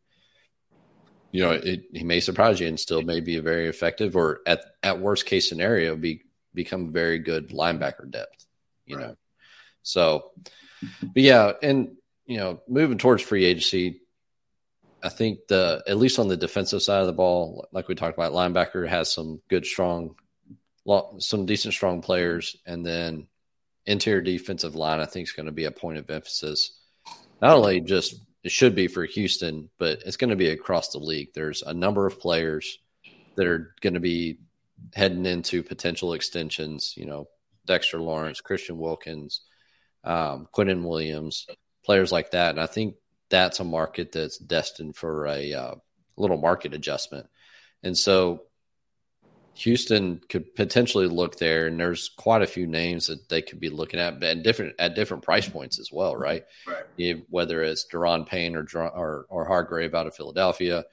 you 1.32 1.42
know 1.42 1.50
it, 1.50 1.84
he 1.92 2.04
may 2.04 2.20
surprise 2.20 2.60
you 2.60 2.68
and 2.68 2.78
still 2.78 3.02
may 3.02 3.20
be 3.20 3.38
very 3.40 3.68
effective 3.68 4.16
or 4.16 4.40
at 4.46 4.64
at 4.82 5.00
worst 5.00 5.26
case 5.26 5.48
scenario 5.48 5.96
be 5.96 6.22
become 6.54 6.92
very 6.92 7.18
good 7.18 7.50
linebacker 7.50 8.10
depth 8.10 8.46
you 8.86 8.96
right. 8.96 9.08
know 9.08 9.14
so 9.82 10.30
but 11.02 11.22
yeah 11.22 11.52
and 11.62 11.96
you 12.26 12.36
know 12.36 12.60
moving 12.68 12.98
towards 12.98 13.22
free 13.22 13.44
agency 13.44 14.00
I 15.02 15.08
think 15.08 15.46
the 15.48 15.82
at 15.86 15.96
least 15.96 16.18
on 16.18 16.28
the 16.28 16.36
defensive 16.36 16.82
side 16.82 17.00
of 17.00 17.06
the 17.06 17.12
ball, 17.12 17.68
like 17.72 17.88
we 17.88 17.94
talked 17.94 18.16
about, 18.16 18.32
linebacker 18.32 18.88
has 18.88 19.12
some 19.12 19.40
good, 19.48 19.64
strong, 19.64 20.16
some 21.18 21.46
decent, 21.46 21.74
strong 21.74 22.02
players, 22.02 22.56
and 22.66 22.84
then 22.84 23.28
interior 23.86 24.20
defensive 24.20 24.74
line. 24.74 25.00
I 25.00 25.06
think 25.06 25.28
is 25.28 25.32
going 25.32 25.46
to 25.46 25.52
be 25.52 25.64
a 25.64 25.70
point 25.70 25.98
of 25.98 26.10
emphasis. 26.10 26.78
Not 27.40 27.56
only 27.56 27.80
just 27.80 28.20
it 28.42 28.50
should 28.50 28.74
be 28.74 28.88
for 28.88 29.04
Houston, 29.04 29.70
but 29.78 30.02
it's 30.04 30.16
going 30.16 30.30
to 30.30 30.36
be 30.36 30.48
across 30.48 30.90
the 30.90 30.98
league. 30.98 31.30
There's 31.34 31.62
a 31.62 31.74
number 31.74 32.06
of 32.06 32.20
players 32.20 32.78
that 33.36 33.46
are 33.46 33.74
going 33.80 33.94
to 33.94 34.00
be 34.00 34.38
heading 34.94 35.26
into 35.26 35.62
potential 35.62 36.12
extensions. 36.12 36.94
You 36.96 37.06
know, 37.06 37.28
Dexter 37.66 38.00
Lawrence, 38.00 38.40
Christian 38.40 38.78
Wilkins, 38.78 39.42
um, 40.02 40.48
Quinnen 40.52 40.82
Williams, 40.82 41.46
players 41.84 42.10
like 42.10 42.32
that, 42.32 42.50
and 42.50 42.60
I 42.60 42.66
think 42.66 42.96
that's 43.30 43.60
a 43.60 43.64
market 43.64 44.12
that's 44.12 44.38
destined 44.38 44.96
for 44.96 45.26
a 45.26 45.52
uh, 45.52 45.74
little 46.16 46.38
market 46.38 46.74
adjustment. 46.74 47.26
And 47.82 47.96
so 47.96 48.42
Houston 49.58 50.20
could 50.28 50.54
potentially 50.54 51.08
look 51.08 51.36
there, 51.36 51.66
and 51.66 51.80
there's 51.80 52.10
quite 52.10 52.42
a 52.42 52.46
few 52.46 52.66
names 52.66 53.08
that 53.08 53.28
they 53.28 53.42
could 53.42 53.58
be 53.58 53.70
looking 53.70 53.98
at, 53.98 54.22
and 54.22 54.44
different 54.44 54.76
at 54.78 54.94
different 54.94 55.24
price 55.24 55.48
points 55.48 55.80
as 55.80 55.90
well, 55.90 56.16
right? 56.16 56.44
Right. 56.66 56.84
You, 56.96 57.22
whether 57.28 57.62
it's 57.62 57.86
Daron 57.92 58.24
Payne 58.24 58.54
or, 58.54 58.66
or 58.74 59.26
or 59.28 59.44
Hargrave 59.44 59.94
out 59.94 60.06
of 60.06 60.14
Philadelphia, 60.14 60.84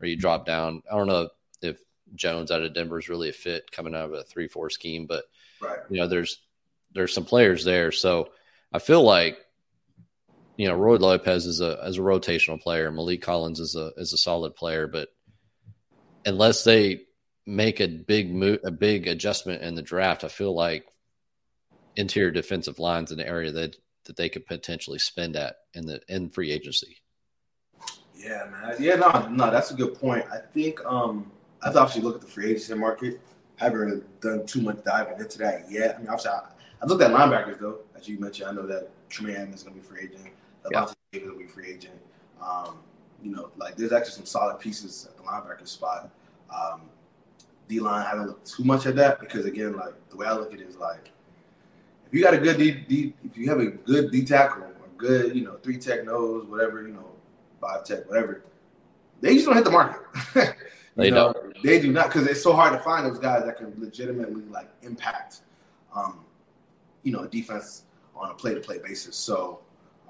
or 0.00 0.06
you 0.06 0.16
drop 0.16 0.46
down. 0.46 0.82
I 0.90 0.96
don't 0.96 1.06
know 1.06 1.28
if 1.60 1.78
Jones 2.14 2.50
out 2.50 2.62
of 2.62 2.72
Denver 2.72 2.98
is 2.98 3.10
really 3.10 3.28
a 3.28 3.32
fit 3.34 3.70
coming 3.70 3.94
out 3.94 4.06
of 4.06 4.14
a 4.14 4.24
three 4.24 4.48
four 4.48 4.70
scheme, 4.70 5.06
but 5.06 5.24
right. 5.60 5.80
you 5.90 5.98
know 5.98 6.08
there's 6.08 6.40
there's 6.94 7.12
some 7.12 7.26
players 7.26 7.62
there, 7.62 7.92
so 7.92 8.30
I 8.72 8.78
feel 8.78 9.02
like 9.02 9.36
you 10.56 10.68
know, 10.68 10.74
Roy 10.74 10.96
Lopez 10.96 11.46
is 11.46 11.60
a 11.60 11.78
as 11.82 11.98
a 11.98 12.02
rotational 12.02 12.60
player. 12.60 12.90
Maliek 12.90 13.22
Collins 13.22 13.60
is 13.60 13.74
a 13.74 13.92
is 13.96 14.12
a 14.12 14.18
solid 14.18 14.54
player, 14.54 14.86
but 14.86 15.08
unless 16.24 16.64
they 16.64 17.02
make 17.46 17.80
a 17.80 17.88
big 17.88 18.32
move, 18.32 18.60
a 18.64 18.70
big 18.70 19.06
adjustment 19.06 19.62
in 19.62 19.74
the 19.74 19.82
draft, 19.82 20.24
I 20.24 20.28
feel 20.28 20.54
like 20.54 20.86
interior 21.96 22.30
defensive 22.30 22.78
lines 22.78 23.12
an 23.12 23.20
area 23.20 23.52
that 23.52 23.76
that 24.04 24.16
they 24.16 24.28
could 24.28 24.46
potentially 24.46 24.98
spend 24.98 25.36
at 25.36 25.56
in 25.74 25.86
the 25.86 26.00
in 26.08 26.30
free 26.30 26.50
agency. 26.50 26.98
Yeah, 28.16 28.46
man. 28.50 28.76
Yeah, 28.78 28.96
no, 28.96 29.28
no, 29.28 29.50
that's 29.50 29.70
a 29.70 29.74
good 29.74 29.94
point. 29.94 30.24
I 30.32 30.38
think 30.38 30.84
um 30.84 31.30
I 31.62 31.70
thought 31.70 31.82
obviously 31.82 32.02
look 32.02 32.16
at 32.16 32.20
the 32.20 32.26
free 32.26 32.50
agency 32.50 32.74
market. 32.74 33.20
I 33.60 33.64
haven't 33.64 34.20
done 34.20 34.46
too 34.46 34.62
much 34.62 34.82
diving 34.84 35.18
into 35.18 35.38
that 35.38 35.70
yet. 35.70 35.96
I 35.96 35.98
mean, 35.98 36.08
obviously, 36.08 36.30
I, 36.30 36.42
I 36.82 36.86
looked 36.86 37.02
at 37.02 37.10
linebackers 37.10 37.60
though, 37.60 37.78
as 37.96 38.08
you 38.08 38.18
mentioned. 38.18 38.48
I 38.48 38.52
know 38.52 38.66
that 38.66 38.90
Tremaine 39.08 39.52
is 39.52 39.62
going 39.62 39.76
to 39.76 39.80
be 39.80 39.86
free 39.86 40.02
agent. 40.02 40.32
Lavonte 40.64 40.94
yeah. 41.12 41.20
David 41.20 41.30
will 41.30 41.38
be 41.38 41.46
free 41.46 41.68
agent. 41.68 42.00
Um, 42.42 42.78
you 43.22 43.30
know, 43.30 43.50
like 43.56 43.76
there's 43.76 43.92
actually 43.92 44.12
some 44.12 44.26
solid 44.26 44.58
pieces 44.58 45.08
at 45.10 45.16
the 45.16 45.22
linebacker 45.22 45.66
spot. 45.66 46.10
Um, 46.54 46.82
D 47.68 47.80
line 47.80 48.04
haven't 48.04 48.26
looked 48.26 48.46
too 48.46 48.64
much 48.64 48.86
at 48.86 48.96
that 48.96 49.20
because 49.20 49.46
again, 49.46 49.76
like 49.76 49.94
the 50.10 50.16
way 50.16 50.26
I 50.26 50.34
look 50.34 50.52
at 50.52 50.60
it 50.60 50.68
is 50.68 50.76
like 50.76 51.10
if 52.06 52.12
you 52.12 52.22
got 52.22 52.34
a 52.34 52.38
good 52.38 52.58
D, 52.58 52.72
D 52.72 53.14
if 53.24 53.36
you 53.36 53.48
have 53.48 53.60
a 53.60 53.66
good 53.66 54.10
D 54.10 54.24
tackle 54.24 54.64
or 54.64 54.88
good, 54.96 55.34
you 55.34 55.44
know, 55.44 55.56
three 55.62 55.78
tech 55.78 56.04
nose, 56.04 56.46
whatever, 56.46 56.82
you 56.82 56.94
know, 56.94 57.10
five 57.60 57.84
tech, 57.84 58.08
whatever, 58.08 58.44
they 59.20 59.34
just 59.34 59.46
don't 59.46 59.54
hit 59.54 59.64
the 59.64 59.70
market. 59.70 60.02
they 60.96 61.10
know, 61.10 61.32
don't. 61.32 61.62
They 61.62 61.80
do 61.80 61.92
not 61.92 62.06
because 62.06 62.26
it's 62.26 62.42
so 62.42 62.52
hard 62.52 62.72
to 62.72 62.78
find 62.80 63.06
those 63.06 63.18
guys 63.18 63.44
that 63.44 63.56
can 63.56 63.72
legitimately 63.78 64.42
like 64.50 64.68
impact, 64.82 65.40
um, 65.94 66.24
you 67.02 67.12
know, 67.12 67.26
defense 67.26 67.84
on 68.14 68.30
a 68.30 68.34
play 68.34 68.54
to 68.54 68.60
play 68.60 68.78
basis. 68.78 69.16
So 69.16 69.60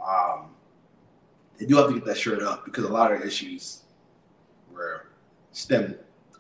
um, 0.07 0.51
they 1.59 1.67
do 1.67 1.77
have 1.77 1.89
to 1.89 1.95
get 1.95 2.05
that 2.05 2.19
shirt 2.19 2.43
up 2.43 2.65
because 2.65 2.85
a 2.85 2.93
lot 2.93 3.13
of 3.13 3.23
issues 3.23 3.83
were 4.73 5.07
stemmed 5.53 5.99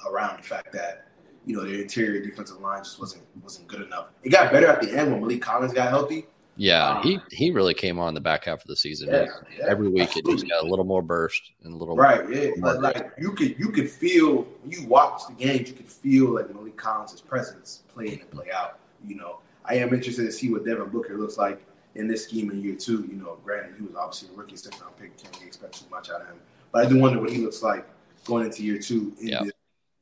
around 0.08 0.38
the 0.38 0.42
fact 0.42 0.72
that 0.72 1.06
you 1.46 1.56
know 1.56 1.64
their 1.64 1.80
interior 1.80 2.22
defensive 2.22 2.60
line 2.60 2.82
just 2.82 2.98
wasn't 2.98 3.22
wasn't 3.42 3.68
good 3.68 3.82
enough. 3.82 4.08
It 4.22 4.30
got 4.30 4.52
better 4.52 4.66
at 4.66 4.80
the 4.80 4.96
end 4.96 5.12
when 5.12 5.22
Maliek 5.22 5.42
Collins 5.42 5.72
got 5.72 5.88
healthy. 5.88 6.26
Yeah, 6.56 6.90
um, 6.90 7.02
he 7.02 7.20
he 7.30 7.50
really 7.50 7.74
came 7.74 7.98
on 7.98 8.14
the 8.14 8.20
back 8.20 8.44
half 8.44 8.60
of 8.60 8.66
the 8.68 8.76
season. 8.76 9.08
Yeah, 9.08 9.26
yeah, 9.58 9.66
Every 9.66 9.88
week 9.88 10.16
it 10.16 10.24
just 10.24 10.48
got 10.48 10.62
a 10.62 10.66
little 10.66 10.84
more 10.84 11.02
burst 11.02 11.52
and 11.64 11.74
a 11.74 11.76
little 11.76 11.96
right. 11.96 12.28
Yeah, 12.30 12.50
but 12.58 12.80
like 12.80 13.12
you 13.18 13.32
could 13.32 13.58
you 13.58 13.70
could 13.70 13.90
feel 13.90 14.42
when 14.62 14.70
you 14.70 14.86
watch 14.86 15.22
the 15.28 15.34
games, 15.34 15.68
you 15.68 15.74
could 15.74 15.88
feel 15.88 16.34
like 16.34 16.46
Maliek 16.48 16.76
Collins' 16.76 17.20
presence 17.20 17.82
playing 17.92 18.20
and 18.20 18.30
play 18.30 18.50
out. 18.52 18.78
You 19.04 19.16
know, 19.16 19.40
I 19.64 19.74
am 19.76 19.92
interested 19.92 20.24
to 20.24 20.32
see 20.32 20.50
what 20.50 20.64
Devin 20.64 20.90
Booker 20.90 21.18
looks 21.18 21.36
like 21.36 21.60
in 21.94 22.08
this 22.08 22.24
scheme 22.24 22.50
in 22.50 22.62
year 22.62 22.74
two. 22.74 23.06
You 23.08 23.16
know, 23.16 23.38
granted, 23.44 23.74
he 23.76 23.82
was 23.82 23.94
obviously 23.94 24.34
a 24.34 24.36
rookie 24.36 24.56
second 24.56 24.80
round 24.80 24.96
pick. 24.96 25.16
Can't 25.16 25.42
expect 25.44 25.80
too 25.80 25.86
much 25.90 26.10
out 26.10 26.22
of 26.22 26.28
him. 26.28 26.36
But 26.72 26.86
I 26.86 26.88
do 26.88 26.98
wonder 26.98 27.20
what 27.20 27.30
he 27.30 27.38
looks 27.38 27.62
like 27.62 27.86
going 28.24 28.44
into 28.44 28.62
year 28.62 28.78
two 28.78 29.14
in, 29.20 29.26
this, 29.26 29.52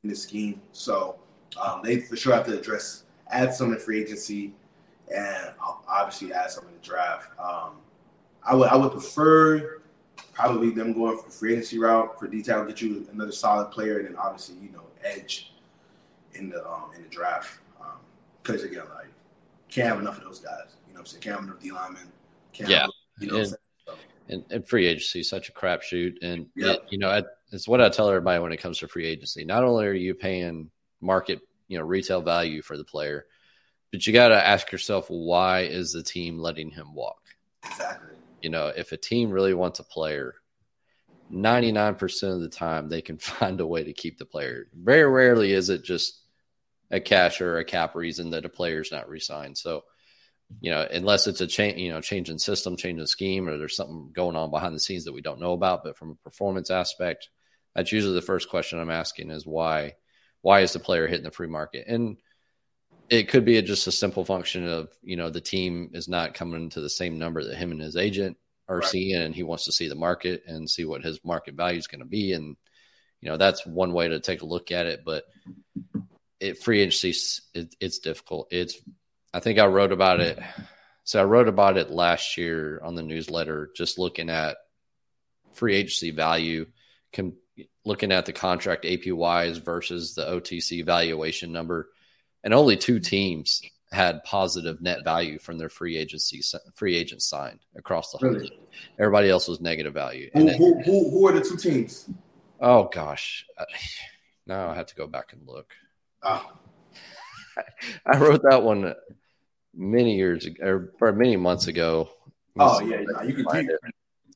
in 0.03 0.09
this 0.09 0.23
scheme. 0.23 0.61
So 0.71 1.19
um, 1.61 1.81
they 1.83 1.99
for 1.99 2.15
sure 2.15 2.33
have 2.33 2.45
to 2.47 2.57
address, 2.57 3.03
add 3.29 3.53
some 3.53 3.73
in 3.73 3.79
free 3.79 4.01
agency, 4.01 4.53
and 5.13 5.53
obviously 5.87 6.33
add 6.33 6.51
some 6.51 6.65
in 6.67 6.73
the 6.73 6.79
draft. 6.79 7.29
Um, 7.39 7.73
I 8.45 8.55
would 8.55 8.69
I 8.69 8.75
would 8.75 8.91
prefer 8.91 9.81
probably 10.33 10.71
them 10.71 10.93
going 10.93 11.17
for 11.17 11.29
free 11.29 11.53
agency 11.53 11.79
route 11.79 12.19
for 12.19 12.27
detail, 12.27 12.65
get 12.65 12.81
you 12.81 13.07
another 13.11 13.31
solid 13.31 13.71
player, 13.71 13.99
and 13.99 14.07
then 14.07 14.15
obviously 14.15 14.55
you 14.55 14.71
know 14.71 14.83
edge 15.03 15.53
in 16.33 16.49
the 16.49 16.67
um, 16.67 16.91
in 16.95 17.03
the 17.03 17.09
draft. 17.09 17.59
Because 18.41 18.63
um, 18.63 18.69
again, 18.69 18.83
like 18.95 19.07
can't 19.69 19.87
have 19.87 19.99
enough 19.99 20.17
of 20.17 20.23
those 20.23 20.39
guys. 20.39 20.75
You 21.11 21.31
know 21.31 21.37
what 21.37 21.43
I'm 21.43 21.47
saying? 21.47 21.47
Can't 21.47 21.61
D 21.61 21.71
linemen. 21.71 22.11
Can't 22.53 22.69
yeah, 22.69 22.87
you 23.19 23.27
know. 23.27 23.37
And, 23.37 23.55
and, 24.29 24.45
and, 24.49 24.67
free 24.67 24.87
agency 24.87 25.19
is 25.19 25.29
such 25.29 25.49
a 25.49 25.51
crapshoot, 25.51 26.15
and 26.21 26.47
yep. 26.55 26.77
it, 26.77 26.83
you 26.91 26.97
know 26.97 27.09
I, 27.09 27.23
it's 27.51 27.67
what 27.67 27.81
I 27.81 27.89
tell 27.89 28.09
everybody 28.09 28.39
when 28.39 28.53
it 28.53 28.61
comes 28.61 28.79
to 28.79 28.87
free 28.87 29.05
agency. 29.05 29.43
Not 29.43 29.63
only 29.63 29.85
are 29.85 29.93
you 29.93 30.15
paying 30.15 30.71
market, 31.01 31.41
you 31.67 31.77
know, 31.77 31.83
retail 31.83 32.21
value 32.21 32.61
for 32.61 32.77
the 32.77 32.83
player, 32.83 33.25
but 33.91 34.05
you 34.07 34.13
got 34.13 34.29
to 34.29 34.47
ask 34.47 34.71
yourself 34.71 35.07
why 35.09 35.61
is 35.61 35.91
the 35.91 36.03
team 36.03 36.39
letting 36.39 36.71
him 36.71 36.95
walk? 36.95 37.21
Exactly. 37.65 38.15
You 38.41 38.49
know, 38.49 38.67
if 38.67 38.91
a 38.91 38.97
team 38.97 39.29
really 39.29 39.53
wants 39.53 39.79
a 39.79 39.83
player, 39.83 40.35
99% 41.31 42.33
of 42.33 42.41
the 42.41 42.49
time 42.49 42.89
they 42.89 43.01
can 43.01 43.17
find 43.19 43.59
a 43.59 43.67
way 43.67 43.83
to 43.83 43.93
keep 43.93 44.17
the 44.17 44.25
player. 44.25 44.67
Very 44.73 45.09
rarely 45.09 45.51
is 45.53 45.69
it 45.69 45.83
just 45.83 46.19
a 46.91 46.99
cash 46.99 47.41
or 47.41 47.57
a 47.57 47.65
cap 47.65 47.95
reason 47.95 48.31
that 48.31 48.45
a 48.45 48.49
player's 48.49 48.91
not 48.91 49.09
re-signed. 49.09 49.57
So, 49.57 49.83
you 50.61 50.71
know, 50.71 50.87
unless 50.91 51.27
it's 51.27 51.41
a 51.41 51.47
change, 51.47 51.77
you 51.77 51.89
know, 51.89 52.01
change 52.01 52.29
in 52.29 52.39
system, 52.39 52.77
change 52.77 52.99
in 52.99 53.07
scheme, 53.07 53.47
or 53.47 53.57
there's 53.57 53.75
something 53.75 54.11
going 54.13 54.35
on 54.35 54.51
behind 54.51 54.75
the 54.75 54.79
scenes 54.79 55.05
that 55.05 55.13
we 55.13 55.21
don't 55.21 55.39
know 55.39 55.53
about. 55.53 55.83
But 55.83 55.97
from 55.97 56.11
a 56.11 56.29
performance 56.29 56.69
aspect, 56.69 57.29
that's 57.75 57.91
usually 57.91 58.15
the 58.15 58.21
first 58.21 58.49
question 58.49 58.79
I'm 58.79 58.89
asking 58.89 59.31
is 59.31 59.45
why, 59.45 59.93
why 60.41 60.61
is 60.61 60.73
the 60.73 60.79
player 60.79 61.07
hitting 61.07 61.23
the 61.23 61.31
free 61.31 61.47
market? 61.47 61.85
And 61.87 62.17
it 63.09 63.29
could 63.29 63.45
be 63.45 63.61
just 63.61 63.87
a 63.87 63.91
simple 63.91 64.25
function 64.25 64.67
of, 64.67 64.89
you 65.01 65.17
know, 65.17 65.29
the 65.29 65.41
team 65.41 65.91
is 65.93 66.07
not 66.07 66.33
coming 66.33 66.69
to 66.71 66.81
the 66.81 66.89
same 66.89 67.19
number 67.19 67.43
that 67.43 67.55
him 67.55 67.71
and 67.71 67.81
his 67.81 67.95
agent 67.95 68.37
are 68.67 68.77
right. 68.77 68.87
seeing, 68.87 69.21
and 69.21 69.35
he 69.35 69.43
wants 69.43 69.65
to 69.65 69.71
see 69.71 69.87
the 69.87 69.95
market 69.95 70.43
and 70.47 70.69
see 70.69 70.85
what 70.85 71.03
his 71.03 71.19
market 71.23 71.55
value 71.55 71.79
is 71.79 71.87
going 71.87 71.99
to 71.99 72.05
be. 72.05 72.33
And, 72.33 72.55
you 73.21 73.29
know, 73.29 73.37
that's 73.37 73.65
one 73.65 73.91
way 73.91 74.07
to 74.07 74.19
take 74.19 74.41
a 74.41 74.47
look 74.47 74.71
at 74.71 74.85
it. 74.85 75.01
But 75.05 75.25
it, 76.39 76.59
free 76.59 76.81
agency, 76.81 77.13
it, 77.53 77.75
it's 77.79 77.99
difficult. 77.99 78.47
It's, 78.51 78.81
I 79.33 79.39
think 79.39 79.59
I 79.59 79.65
wrote 79.65 79.91
about 79.91 80.19
it. 80.19 80.39
So 81.03 81.19
I 81.19 81.25
wrote 81.25 81.47
about 81.47 81.77
it 81.77 81.89
last 81.89 82.37
year 82.37 82.79
on 82.83 82.95
the 82.95 83.03
newsletter, 83.03 83.71
just 83.75 83.99
looking 83.99 84.29
at 84.29 84.57
free 85.53 85.75
agency 85.75 86.11
value, 86.11 86.67
com- 87.11 87.35
looking 87.83 88.11
at 88.11 88.25
the 88.25 88.33
contract 88.33 88.85
APYs 88.85 89.61
versus 89.61 90.15
the 90.15 90.25
OTC 90.25 90.85
valuation 90.85 91.51
number. 91.51 91.89
And 92.43 92.53
only 92.53 92.77
two 92.77 92.99
teams 92.99 93.61
had 93.91 94.23
positive 94.23 94.81
net 94.81 95.03
value 95.03 95.39
from 95.39 95.57
their 95.57 95.69
free 95.69 95.97
agency 95.97 96.41
free 96.73 96.95
agents 96.95 97.25
signed 97.25 97.59
across 97.75 98.11
the 98.11 98.17
whole 98.17 98.29
really? 98.29 98.45
league. 98.45 98.59
Everybody 98.99 99.29
else 99.29 99.47
was 99.47 99.61
negative 99.61 99.93
value. 99.93 100.29
Who, 100.33 100.45
then, 100.45 100.57
who, 100.57 100.81
who, 100.81 101.09
who, 101.09 101.27
are 101.27 101.31
the 101.31 101.41
two 101.41 101.57
teams? 101.57 102.09
Oh 102.59 102.89
gosh, 102.91 103.45
now 104.47 104.69
I 104.69 104.75
have 104.75 104.87
to 104.87 104.95
go 104.95 105.05
back 105.05 105.33
and 105.33 105.47
look. 105.47 105.73
Oh. 106.23 106.51
I 108.05 108.17
wrote 108.17 108.41
that 108.49 108.63
one 108.63 108.95
many 109.73 110.15
years 110.15 110.45
ago, 110.45 110.87
or 110.99 111.11
many 111.11 111.35
months 111.37 111.67
ago. 111.67 112.09
Oh 112.57 112.81
yeah, 112.81 113.01
no, 113.05 113.23
you 113.23 113.33
could 113.33 113.45
find 113.45 113.69
it. 113.69 113.79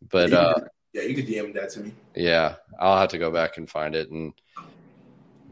But 0.09 0.31
yeah, 0.31 0.37
uh, 0.37 0.67
yeah, 0.93 1.01
you 1.03 1.15
could 1.15 1.27
DM 1.27 1.53
that 1.53 1.69
to 1.71 1.81
me. 1.81 1.91
Yeah, 2.15 2.55
I'll 2.79 2.99
have 2.99 3.09
to 3.09 3.17
go 3.17 3.31
back 3.31 3.57
and 3.57 3.69
find 3.69 3.95
it 3.95 4.09
and 4.09 4.33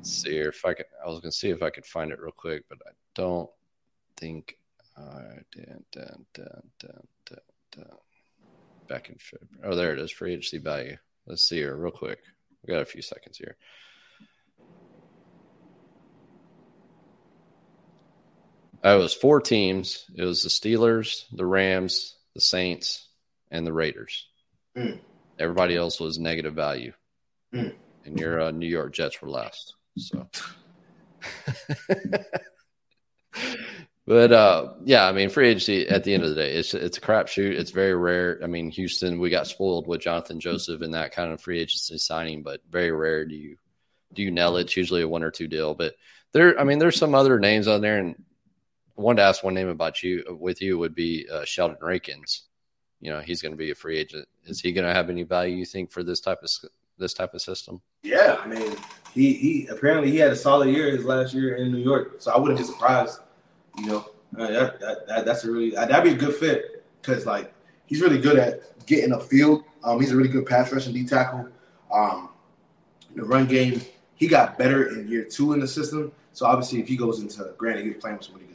see 0.01 0.37
if 0.37 0.65
I 0.65 0.73
can. 0.73 0.85
I 1.03 1.09
was 1.09 1.19
gonna 1.19 1.31
see 1.31 1.49
if 1.49 1.61
I 1.61 1.69
could 1.69 1.85
find 1.85 2.11
it 2.11 2.19
real 2.19 2.31
quick, 2.31 2.63
but 2.69 2.79
I 2.85 2.91
don't 3.13 3.49
think 4.17 4.57
I 4.97 5.39
did. 5.51 5.83
Dun, 5.91 6.25
dun, 6.33 6.61
dun, 6.79 7.85
Back 8.87 9.09
in 9.09 9.15
February. 9.17 9.61
Oh, 9.63 9.75
there 9.75 9.93
it 9.93 9.99
is. 9.99 10.11
Free 10.11 10.33
agency 10.33 10.59
value. 10.59 10.95
Let's 11.25 11.47
see 11.47 11.57
here 11.57 11.75
real 11.75 11.91
quick. 11.91 12.19
We 12.61 12.71
got 12.71 12.83
a 12.83 12.85
few 12.85 13.01
seconds 13.01 13.37
here. 13.37 13.57
Oh, 18.85 18.99
it 18.99 19.01
was 19.01 19.15
four 19.15 19.41
teams. 19.41 20.05
It 20.13 20.23
was 20.23 20.43
the 20.43 20.49
Steelers, 20.49 21.25
the 21.33 21.45
Rams, 21.45 22.15
the 22.35 22.41
Saints, 22.41 23.07
and 23.49 23.65
the 23.65 23.73
Raiders. 23.73 24.27
Mm. 24.77 24.99
Everybody 25.39 25.75
else 25.75 25.99
was 25.99 26.19
negative 26.19 26.53
value, 26.53 26.93
mm. 27.51 27.73
and 28.05 28.19
your 28.19 28.39
uh, 28.39 28.51
New 28.51 28.67
York 28.67 28.93
Jets 28.93 29.21
were 29.21 29.29
last. 29.29 29.73
So. 29.97 30.29
But 34.07 34.31
uh, 34.31 34.73
yeah, 34.83 35.07
I 35.07 35.13
mean, 35.13 35.29
free 35.29 35.49
agency 35.49 35.89
at 35.89 36.03
the 36.03 36.13
end 36.13 36.23
of 36.23 36.29
the 36.29 36.35
day, 36.35 36.53
it's 36.53 36.75
it's 36.75 36.99
a 36.99 37.01
crapshoot. 37.01 37.57
It's 37.57 37.71
very 37.71 37.95
rare. 37.95 38.39
I 38.43 38.45
mean, 38.45 38.69
Houston, 38.69 39.19
we 39.19 39.31
got 39.31 39.47
spoiled 39.47 39.87
with 39.87 40.01
Jonathan 40.01 40.39
Joseph 40.39 40.81
and 40.81 40.93
that 40.93 41.11
kind 41.11 41.33
of 41.33 41.41
free 41.41 41.59
agency 41.59 41.97
signing, 41.97 42.43
but 42.43 42.61
very 42.69 42.91
rare 42.91 43.25
do 43.25 43.33
you 43.33 43.57
do 44.13 44.21
you 44.21 44.29
nail 44.29 44.57
it. 44.57 44.61
It's 44.61 44.77
usually 44.77 45.01
a 45.01 45.07
one 45.07 45.23
or 45.23 45.31
two 45.31 45.47
deal. 45.47 45.73
But 45.73 45.95
there, 46.33 46.59
I 46.59 46.65
mean, 46.65 46.77
there's 46.77 46.99
some 46.99 47.15
other 47.15 47.39
names 47.39 47.67
on 47.67 47.81
there, 47.81 47.97
and 47.97 48.15
I 48.97 49.01
wanted 49.01 49.21
to 49.21 49.27
ask 49.27 49.43
one 49.43 49.53
name 49.53 49.67
about 49.67 50.03
you 50.03 50.37
with 50.39 50.61
you 50.61 50.77
would 50.77 50.95
be 50.95 51.27
uh, 51.31 51.43
Sheldon 51.45 51.77
Rankins. 51.81 52.43
You 53.01 53.11
know, 53.11 53.19
he's 53.19 53.41
going 53.41 53.51
to 53.51 53.57
be 53.57 53.71
a 53.71 53.75
free 53.75 53.97
agent. 53.97 54.27
Is 54.45 54.61
he 54.61 54.71
going 54.71 54.87
to 54.87 54.93
have 54.93 55.09
any 55.09 55.23
value? 55.23 55.55
You 55.55 55.65
think 55.65 55.91
for 55.91 56.03
this 56.03 56.19
type 56.19 56.41
of 56.41 56.49
this 56.97 57.13
type 57.13 57.33
of 57.33 57.41
system? 57.41 57.81
Yeah, 58.03 58.37
I 58.41 58.47
mean, 58.47 58.75
he 59.13 59.33
he 59.33 59.67
apparently 59.67 60.11
he 60.11 60.17
had 60.17 60.31
a 60.31 60.35
solid 60.35 60.69
year 60.69 60.91
his 60.91 61.03
last 61.03 61.33
year 61.33 61.55
in 61.55 61.71
New 61.71 61.79
York, 61.79 62.15
so 62.19 62.31
I 62.31 62.39
wouldn't 62.39 62.57
be 62.57 62.65
surprised 62.65 63.19
you 63.79 63.85
know, 63.87 64.09
uh, 64.37 64.47
that, 64.47 64.79
that, 64.79 65.07
that, 65.07 65.25
that's 65.25 65.43
a 65.43 65.51
really 65.51 65.71
that'd 65.71 66.03
be 66.03 66.11
a 66.11 66.15
good 66.15 66.35
fit 66.35 66.85
because 67.01 67.25
like 67.25 67.53
he's 67.85 68.01
really 68.01 68.19
good 68.19 68.37
at 68.37 68.85
getting 68.85 69.11
upfield. 69.11 69.63
Um, 69.83 69.99
he's 69.99 70.11
a 70.11 70.15
really 70.15 70.29
good 70.29 70.45
pass 70.45 70.71
rush 70.71 70.85
and 70.85 70.95
D 70.95 71.05
tackle. 71.05 71.47
Um, 71.93 72.29
the 73.15 73.23
run 73.23 73.45
game, 73.45 73.81
he 74.15 74.27
got 74.27 74.57
better 74.57 74.89
in 74.89 75.07
year 75.07 75.23
two 75.23 75.53
in 75.53 75.59
the 75.59 75.67
system. 75.67 76.11
So 76.33 76.45
obviously, 76.45 76.81
if 76.81 76.87
he 76.87 76.97
goes 76.97 77.21
into, 77.21 77.53
granted, 77.57 77.83
he 77.83 77.91
was 77.91 78.01
playing 78.01 78.17
with 78.17 78.25
somebody 78.25 78.45
good 78.45 78.54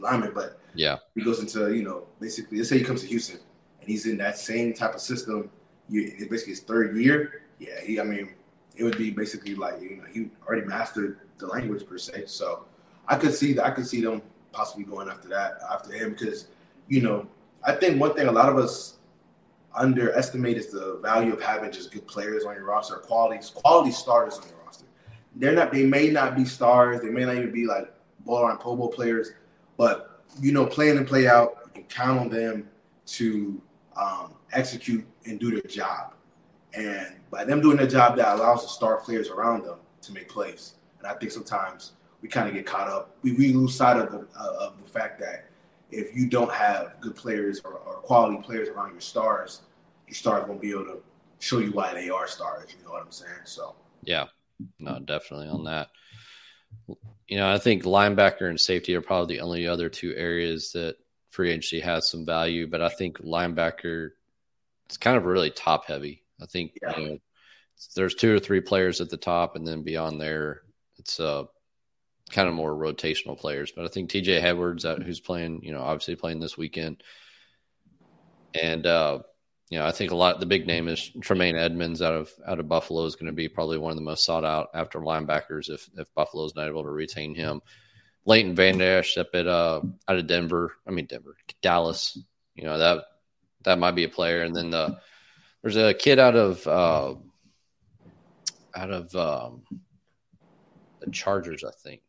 Lineman, 0.00 0.32
but 0.34 0.60
yeah, 0.74 0.98
he 1.14 1.22
goes 1.22 1.40
into 1.40 1.74
you 1.74 1.82
know 1.82 2.04
basically 2.20 2.58
let's 2.58 2.70
say 2.70 2.78
he 2.78 2.84
comes 2.84 3.02
to 3.02 3.06
Houston 3.06 3.38
and 3.80 3.88
he's 3.88 4.06
in 4.06 4.16
that 4.18 4.38
same 4.38 4.72
type 4.72 4.94
of 4.94 5.00
system. 5.00 5.50
You, 5.88 6.26
basically 6.30 6.52
his 6.52 6.60
third 6.60 6.96
year. 6.96 7.42
Yeah, 7.58 7.80
he. 7.82 8.00
I 8.00 8.04
mean, 8.04 8.30
it 8.76 8.84
would 8.84 8.96
be 8.96 9.10
basically 9.10 9.54
like 9.54 9.80
you 9.80 9.96
know 9.96 10.04
he 10.12 10.30
already 10.46 10.66
mastered 10.66 11.20
the 11.38 11.46
language 11.46 11.86
per 11.86 11.98
se. 11.98 12.24
So 12.26 12.64
I 13.06 13.16
could 13.16 13.34
see 13.34 13.52
that. 13.54 13.66
I 13.66 13.70
could 13.70 13.86
see 13.86 14.00
them 14.00 14.22
possibly 14.52 14.84
going 14.84 15.08
after 15.08 15.28
that 15.28 15.58
after 15.70 15.92
him 15.92 16.12
because 16.12 16.46
you 16.88 17.02
know 17.02 17.26
I 17.64 17.72
think 17.72 18.00
one 18.00 18.14
thing 18.14 18.28
a 18.28 18.32
lot 18.32 18.48
of 18.48 18.56
us 18.56 18.96
underestimate 19.74 20.56
is 20.56 20.68
the 20.68 20.98
value 21.02 21.32
of 21.32 21.42
having 21.42 21.70
just 21.72 21.92
good 21.92 22.06
players 22.06 22.44
on 22.44 22.54
your 22.54 22.64
roster, 22.64 22.96
quality 22.96 23.44
quality 23.54 23.90
starters 23.90 24.38
on 24.38 24.48
your 24.48 24.58
roster. 24.64 24.86
They're 25.36 25.52
not 25.52 25.72
they 25.72 25.84
may 25.84 26.10
not 26.10 26.36
be 26.36 26.44
stars, 26.44 27.00
they 27.02 27.10
may 27.10 27.24
not 27.24 27.36
even 27.36 27.52
be 27.52 27.66
like 27.66 27.92
borderline 28.20 28.58
Pro 28.58 28.76
Bowl 28.76 28.88
players, 28.88 29.32
but 29.76 30.22
you 30.40 30.52
know, 30.52 30.66
playing 30.66 30.96
and 30.96 31.06
play 31.06 31.26
out, 31.26 31.58
you 31.66 31.82
can 31.82 31.82
count 31.84 32.20
on 32.20 32.28
them 32.28 32.68
to 33.06 33.60
um, 33.96 34.34
execute 34.52 35.04
and 35.26 35.38
do 35.38 35.50
their 35.50 35.70
job. 35.70 36.14
And 36.74 37.14
by 37.30 37.44
them 37.44 37.60
doing 37.60 37.76
their 37.76 37.86
job, 37.86 38.16
that 38.16 38.36
allows 38.36 38.62
the 38.62 38.68
star 38.68 38.96
players 38.96 39.28
around 39.28 39.64
them 39.64 39.78
to 40.02 40.12
make 40.12 40.28
plays. 40.28 40.74
And 40.98 41.06
I 41.06 41.14
think 41.14 41.30
sometimes 41.30 41.92
we 42.20 42.28
kind 42.28 42.48
of 42.48 42.54
get 42.54 42.66
caught 42.66 42.88
up. 42.88 43.16
We, 43.22 43.32
we 43.32 43.52
lose 43.52 43.74
sight 43.76 43.96
of 43.96 44.10
the, 44.10 44.26
uh, 44.38 44.56
of 44.60 44.82
the 44.82 44.88
fact 44.88 45.20
that 45.20 45.46
if 45.90 46.16
you 46.16 46.28
don't 46.28 46.52
have 46.52 46.96
good 47.00 47.14
players 47.14 47.60
or, 47.64 47.72
or, 47.72 47.94
quality 47.96 48.42
players 48.42 48.68
around 48.68 48.90
your 48.90 49.00
stars, 49.00 49.62
your 50.08 50.14
stars 50.14 50.48
won't 50.48 50.60
be 50.60 50.70
able 50.70 50.84
to 50.84 50.98
show 51.38 51.58
you 51.58 51.70
why 51.70 51.94
they 51.94 52.10
are 52.10 52.26
stars. 52.26 52.74
You 52.76 52.84
know 52.84 52.92
what 52.92 53.02
I'm 53.02 53.12
saying? 53.12 53.32
So 53.44 53.76
yeah, 54.02 54.26
no, 54.80 54.98
definitely 54.98 55.48
on 55.48 55.64
that. 55.64 55.88
You 57.28 57.38
know, 57.38 57.50
I 57.50 57.58
think 57.58 57.84
linebacker 57.84 58.48
and 58.48 58.60
safety 58.60 58.94
are 58.94 59.00
probably 59.00 59.36
the 59.36 59.42
only 59.42 59.66
other 59.66 59.88
two 59.88 60.14
areas 60.14 60.72
that 60.72 60.96
free 61.30 61.50
agency 61.50 61.80
has 61.80 62.10
some 62.10 62.26
value, 62.26 62.66
but 62.66 62.82
I 62.82 62.88
think 62.90 63.18
linebacker 63.18 64.10
it's 64.86 64.96
kind 64.96 65.16
of 65.16 65.24
really 65.24 65.50
top 65.50 65.86
heavy. 65.86 66.22
I 66.40 66.46
think 66.46 66.78
yeah. 66.82 66.98
you 66.98 67.08
know, 67.08 67.18
there's 67.96 68.14
two 68.14 68.34
or 68.34 68.38
three 68.38 68.60
players 68.60 69.00
at 69.00 69.10
the 69.10 69.16
top, 69.16 69.56
and 69.56 69.66
then 69.66 69.82
beyond 69.82 70.20
there, 70.20 70.62
it's 70.98 71.18
uh 71.18 71.44
kind 72.30 72.48
of 72.48 72.54
more 72.54 72.74
rotational 72.74 73.38
players. 73.38 73.72
But 73.74 73.84
I 73.84 73.88
think 73.88 74.10
TJ 74.10 74.42
Edwards, 74.42 74.84
uh, 74.84 74.96
who's 74.96 75.20
playing, 75.20 75.62
you 75.62 75.72
know, 75.72 75.82
obviously 75.82 76.16
playing 76.16 76.40
this 76.40 76.56
weekend, 76.56 77.02
and 78.54 78.86
uh, 78.86 79.20
you 79.70 79.78
know, 79.78 79.86
I 79.86 79.92
think 79.92 80.10
a 80.10 80.16
lot. 80.16 80.40
The 80.40 80.46
big 80.46 80.66
name 80.66 80.88
is 80.88 81.10
Tremaine 81.20 81.56
Edmunds 81.56 82.02
out 82.02 82.14
of 82.14 82.30
out 82.46 82.60
of 82.60 82.68
Buffalo 82.68 83.04
is 83.06 83.16
going 83.16 83.26
to 83.26 83.32
be 83.32 83.48
probably 83.48 83.78
one 83.78 83.90
of 83.90 83.96
the 83.96 84.02
most 84.02 84.24
sought 84.24 84.44
out 84.44 84.68
after 84.74 85.00
linebackers 85.00 85.70
if 85.70 85.88
if 85.96 86.12
Buffalo's 86.14 86.54
not 86.54 86.68
able 86.68 86.82
to 86.82 86.90
retain 86.90 87.34
him. 87.34 87.62
Leighton 88.26 88.54
Vander 88.54 88.98
Esch 88.98 89.18
up 89.18 89.34
at 89.34 89.46
uh 89.46 89.80
out 90.08 90.16
of 90.16 90.26
Denver. 90.26 90.74
I 90.86 90.90
mean 90.90 91.06
Denver, 91.06 91.36
Dallas. 91.62 92.18
You 92.54 92.64
know 92.64 92.78
that 92.78 93.04
that 93.64 93.78
might 93.78 93.92
be 93.92 94.04
a 94.04 94.08
player. 94.08 94.42
And 94.42 94.54
then 94.54 94.70
the 94.70 94.98
there's 95.62 95.76
a 95.76 95.94
kid 95.94 96.18
out 96.18 96.36
of 96.36 96.66
uh, 96.66 97.14
out 98.74 98.90
of 98.90 99.14
um, 99.16 99.62
the 101.00 101.10
Chargers, 101.10 101.64
I 101.64 101.70
think. 101.82 102.02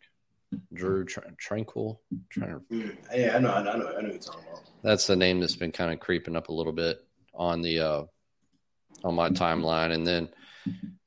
Drue 0.74 1.06
Tranquill. 1.06 1.98
Trying 2.30 2.60
to, 2.70 2.96
yeah, 3.14 3.36
I 3.36 3.40
know, 3.40 3.52
I 3.52 3.64
know, 3.64 3.72
I 3.72 3.78
know, 3.78 3.94
I 3.98 4.02
know 4.02 4.10
you're 4.10 4.18
talking 4.18 4.44
about. 4.50 4.64
That's 4.84 5.08
the 5.08 5.16
name 5.16 5.40
that's 5.40 5.56
been 5.56 5.72
kind 5.72 5.94
of 5.94 6.00
creeping 6.00 6.36
up 6.36 6.50
a 6.50 6.54
little 6.54 6.74
bit 6.74 7.00
on 7.36 7.62
the 7.62 7.80
uh, 7.80 8.04
on 9.04 9.16
my 9.16 9.30
timeline, 9.30 9.92
and 9.92 10.06
then 10.06 10.30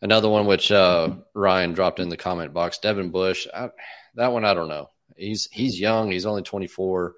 another 0.03 0.29
one 0.29 0.47
which 0.47 0.71
uh, 0.71 1.11
Ryan 1.35 1.73
dropped 1.73 2.01
in 2.01 2.09
the 2.09 2.17
comment 2.17 2.53
box. 2.53 2.79
Devin 2.79 3.11
Bush. 3.11 3.47
I, 3.53 3.71
that 4.15 4.33
one 4.33 4.45
I 4.45 4.55
don't 4.55 4.69
know. 4.69 4.91
He's 5.17 5.49
he's 5.51 5.79
young. 5.79 6.11
He's 6.11 6.27
only 6.27 6.43
24. 6.43 7.15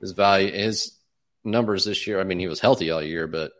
His 0.00 0.12
value 0.12 0.52
his 0.52 0.98
numbers 1.44 1.84
this 1.84 2.06
year. 2.06 2.20
I 2.20 2.24
mean, 2.24 2.38
he 2.38 2.48
was 2.48 2.60
healthy 2.60 2.90
all 2.90 3.02
year, 3.02 3.26
but 3.26 3.52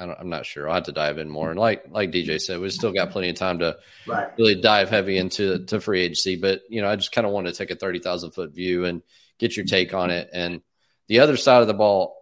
I 0.00 0.20
am 0.20 0.30
not 0.30 0.46
sure. 0.46 0.68
I'll 0.68 0.76
have 0.76 0.84
to 0.84 0.92
dive 0.92 1.18
in 1.18 1.28
more. 1.28 1.50
And 1.50 1.60
like 1.60 1.84
like 1.90 2.10
DJ 2.10 2.40
said, 2.40 2.60
we 2.60 2.70
still 2.70 2.92
got 2.92 3.10
plenty 3.10 3.28
of 3.28 3.36
time 3.36 3.58
to 3.58 3.76
right. 4.06 4.28
really 4.38 4.60
dive 4.60 4.88
heavy 4.88 5.18
into 5.18 5.64
to 5.66 5.80
free 5.80 6.02
agency. 6.02 6.36
But 6.36 6.62
you 6.70 6.80
know, 6.80 6.88
I 6.88 6.96
just 6.96 7.12
kind 7.12 7.26
of 7.26 7.32
want 7.32 7.46
to 7.46 7.52
take 7.52 7.70
a 7.70 7.76
thirty 7.76 7.98
thousand 7.98 8.30
foot 8.32 8.54
view 8.54 8.86
and 8.86 9.02
get 9.38 9.56
your 9.56 9.66
take 9.66 9.92
on 9.92 10.10
it. 10.10 10.30
And 10.32 10.62
the 11.08 11.20
other 11.20 11.36
side 11.36 11.60
of 11.60 11.66
the 11.66 11.74
ball, 11.74 12.16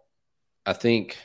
I 0.69 0.75
think, 0.75 1.17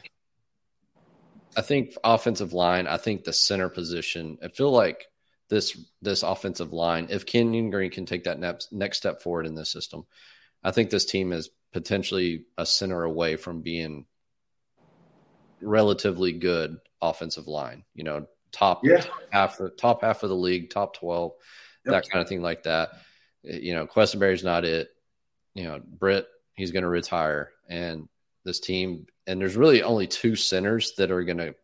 I 1.58 1.62
think 1.62 1.96
offensive 2.02 2.54
line. 2.54 2.88
I 2.88 2.96
think 2.96 3.26
the 3.26 3.34
center 3.34 3.68
position. 3.68 4.38
I 4.42 4.48
feel 4.48 4.72
like 4.72 5.06
this 5.50 5.78
this 6.02 6.24
offensive 6.24 6.72
line. 6.72 7.08
If 7.10 7.26
Kenyon 7.26 7.70
Green 7.70 7.92
can 7.92 8.06
take 8.06 8.24
that 8.24 8.40
next 8.40 8.72
next 8.72 9.00
step 9.00 9.22
forward 9.22 9.46
in 9.46 9.54
this 9.54 9.70
system, 9.70 10.06
I 10.64 10.72
think 10.72 10.90
this 10.90 11.04
team 11.04 11.34
is 11.34 11.50
potentially 11.74 12.46
a 12.58 12.66
center 12.66 13.04
away 13.04 13.36
from 13.36 13.62
being 13.62 14.06
relatively 15.62 16.32
good 16.32 16.78
offensive 17.02 17.50
line. 17.50 17.84
You 17.96 18.06
know, 18.06 18.28
top 18.54 18.86
yeah. 18.86 19.04
half 19.30 19.58
the 19.58 19.72
top 19.72 20.04
half 20.04 20.24
of 20.24 20.30
the 20.30 20.38
league, 20.38 20.70
top 20.70 20.96
twelve, 20.96 21.34
yep. 21.86 21.96
that 21.96 22.10
kind 22.10 22.22
of 22.22 22.30
thing 22.30 22.42
like 22.42 22.64
that. 22.64 22.92
Eh, 23.46 23.58
you 23.62 23.74
know, 23.74 23.88
Quessenberry's 23.88 24.44
not 24.44 24.64
it. 24.64 24.88
You 25.54 25.66
know, 25.66 25.82
Britt, 25.86 26.28
he's 26.56 26.72
going 26.72 26.84
to 26.84 26.90
retire, 26.90 27.52
and 27.68 28.08
this 28.46 28.62
team, 28.62 29.06
and 29.28 29.40
there's 29.40 29.56
really 29.56 29.84
only 29.84 30.08
two 30.08 30.36
centers 30.36 30.94
that 30.98 31.12
are 31.12 31.24
going 31.24 31.38
to 31.38 31.56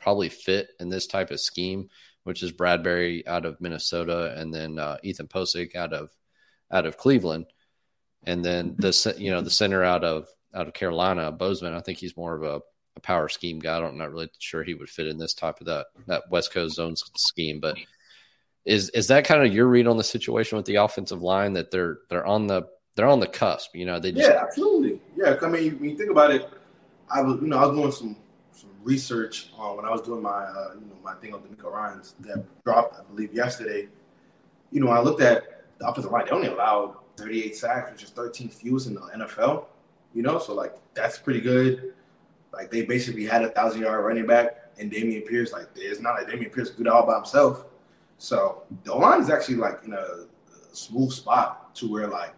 probably 0.00 0.28
fit 0.28 0.68
in 0.80 0.88
this 0.88 1.06
type 1.06 1.30
of 1.30 1.40
scheme, 1.40 1.88
which 2.24 2.42
is 2.42 2.52
Bradbury 2.52 3.26
out 3.26 3.44
of 3.44 3.60
Minnesota, 3.60 4.34
and 4.36 4.52
then 4.52 4.78
uh, 4.78 4.96
Ethan 5.02 5.28
Pocic 5.28 5.74
out 5.74 5.92
of 5.92 6.10
out 6.70 6.86
of 6.86 6.96
Cleveland, 6.96 7.46
and 8.24 8.44
then 8.44 8.76
the 8.78 9.14
you 9.18 9.30
know 9.30 9.40
the 9.40 9.50
center 9.50 9.82
out 9.82 10.04
of 10.04 10.28
out 10.54 10.66
of 10.66 10.74
Carolina, 10.74 11.32
Bozeman. 11.32 11.74
I 11.74 11.80
think 11.80 11.98
he's 11.98 12.16
more 12.16 12.34
of 12.36 12.42
a 12.42 12.60
a 12.98 13.00
power 13.00 13.28
scheme 13.28 13.58
guy. 13.58 13.78
I'm 13.78 13.96
not 13.96 14.12
really 14.12 14.28
sure 14.38 14.62
he 14.62 14.74
would 14.74 14.90
fit 14.90 15.06
in 15.06 15.18
this 15.18 15.32
type 15.32 15.60
of 15.60 15.66
that 15.66 15.86
that 16.06 16.24
West 16.30 16.52
Coast 16.52 16.74
zone 16.74 16.94
scheme, 17.16 17.60
but 17.60 17.78
is 18.66 18.90
is 18.90 19.06
that 19.06 19.24
kind 19.24 19.46
of 19.46 19.54
your 19.54 19.66
read 19.66 19.86
on 19.86 19.96
the 19.96 20.04
situation 20.04 20.56
with 20.56 20.66
the 20.66 20.76
offensive 20.76 21.22
line 21.22 21.54
that 21.54 21.70
they're 21.70 21.98
they're 22.10 22.26
on 22.26 22.46
the 22.46 22.64
they're 22.96 23.06
on 23.06 23.20
the 23.20 23.26
cusp? 23.26 23.74
You 23.74 23.86
know, 23.86 23.98
they 23.98 24.12
just 24.12 24.28
yeah, 24.28 24.42
absolutely, 24.42 25.00
yeah. 25.16 25.36
I 25.40 25.48
mean, 25.48 25.78
when 25.78 25.90
you 25.90 25.96
think 25.96 26.10
about 26.10 26.30
it, 26.32 26.48
I 27.10 27.22
was 27.22 27.40
you 27.40 27.48
know 27.48 27.58
I 27.58 27.66
was 27.66 27.76
doing 27.76 27.92
some 27.92 28.16
some 28.52 28.70
research 28.82 29.50
on 29.56 29.76
when 29.76 29.84
I 29.84 29.90
was 29.90 30.02
doing 30.02 30.22
my 30.22 30.30
uh, 30.30 30.74
you 30.74 30.86
know 30.86 30.96
my 31.02 31.14
thing 31.14 31.34
on 31.34 31.40
DeMeco 31.40 31.72
Ryans 31.72 32.14
that 32.20 32.44
dropped 32.64 32.98
I 32.98 33.02
believe 33.04 33.34
yesterday. 33.34 33.88
You 34.70 34.80
know, 34.80 34.88
I 34.88 35.00
looked 35.00 35.22
at 35.22 35.64
the 35.78 35.88
offensive 35.88 36.12
line; 36.12 36.26
they 36.26 36.32
only 36.32 36.48
allowed 36.48 36.96
38 37.16 37.56
sacks, 37.56 37.90
which 37.90 38.02
is 38.02 38.10
13 38.10 38.48
fewest 38.48 38.86
in 38.86 38.94
the 38.94 39.00
NFL. 39.00 39.66
You 40.14 40.22
know, 40.22 40.38
so 40.38 40.54
like 40.54 40.74
that's 40.94 41.18
pretty 41.18 41.40
good. 41.40 41.94
Like 42.52 42.70
they 42.70 42.84
basically 42.84 43.24
had 43.24 43.42
a 43.42 43.50
thousand 43.50 43.82
yard 43.82 44.04
running 44.04 44.26
back 44.26 44.72
and 44.78 44.90
Dameon 44.90 45.26
Pierce. 45.26 45.52
Like 45.52 45.68
it's 45.76 46.00
not 46.00 46.14
like 46.14 46.26
Dameon 46.26 46.52
Pierce 46.52 46.70
could 46.70 46.88
all 46.88 47.06
by 47.06 47.16
himself. 47.16 47.64
So 48.18 48.62
the 48.84 48.94
line 48.94 49.20
is 49.20 49.30
actually 49.30 49.56
like 49.56 49.84
in 49.84 49.92
a, 49.92 49.96
a 49.96 50.26
smooth 50.72 51.12
spot 51.12 51.74
to 51.76 51.90
where 51.90 52.08
like 52.08 52.34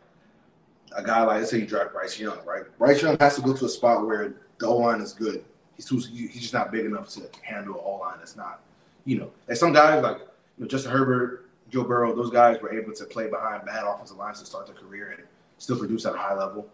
a 0.96 1.02
guy 1.02 1.22
like 1.22 1.38
let's 1.38 1.50
say 1.50 1.60
you 1.60 1.66
draft 1.66 1.92
Bryce 1.92 2.18
Young, 2.18 2.38
right? 2.44 2.64
Bryce 2.78 3.02
Young 3.02 3.16
has 3.18 3.36
to 3.36 3.42
go 3.42 3.54
to 3.54 3.64
a 3.64 3.68
spot 3.68 4.06
where 4.06 4.34
the 4.61 4.66
O 4.66 4.76
line 4.76 5.00
is 5.00 5.12
good. 5.12 5.44
He's 5.74 5.86
too 5.86 5.98
he's 5.98 6.40
just 6.40 6.54
not 6.54 6.70
big 6.70 6.84
enough 6.84 7.08
to 7.11 7.22
handle 7.42 7.74
an 7.74 7.80
O 7.84 7.96
line 7.96 8.18
that's 8.18 8.36
not, 8.36 8.61
you 9.04 9.18
know. 9.18 9.30
And 9.48 9.58
some 9.58 9.72
guys 9.72 10.02
like 10.02 10.18
you 10.18 10.64
know 10.64 10.68
Justin 10.68 10.92
Herbert, 10.92 11.48
Joe 11.70 11.82
Burrow, 11.82 12.14
those 12.14 12.30
guys 12.30 12.61
were 12.61 12.72
able 12.72 12.92
to 12.92 13.04
play 13.06 13.28
behind 13.28 13.64
bad 13.66 13.84
offensive 13.84 14.16
lines 14.16 14.38
to 14.40 14.46
start 14.46 14.66
their 14.66 14.76
career 14.76 15.16
and 15.16 15.26
still 15.58 15.78
produce 15.78 16.06
at 16.06 16.14
a 16.14 16.18
high 16.18 16.34
level. 16.34 16.68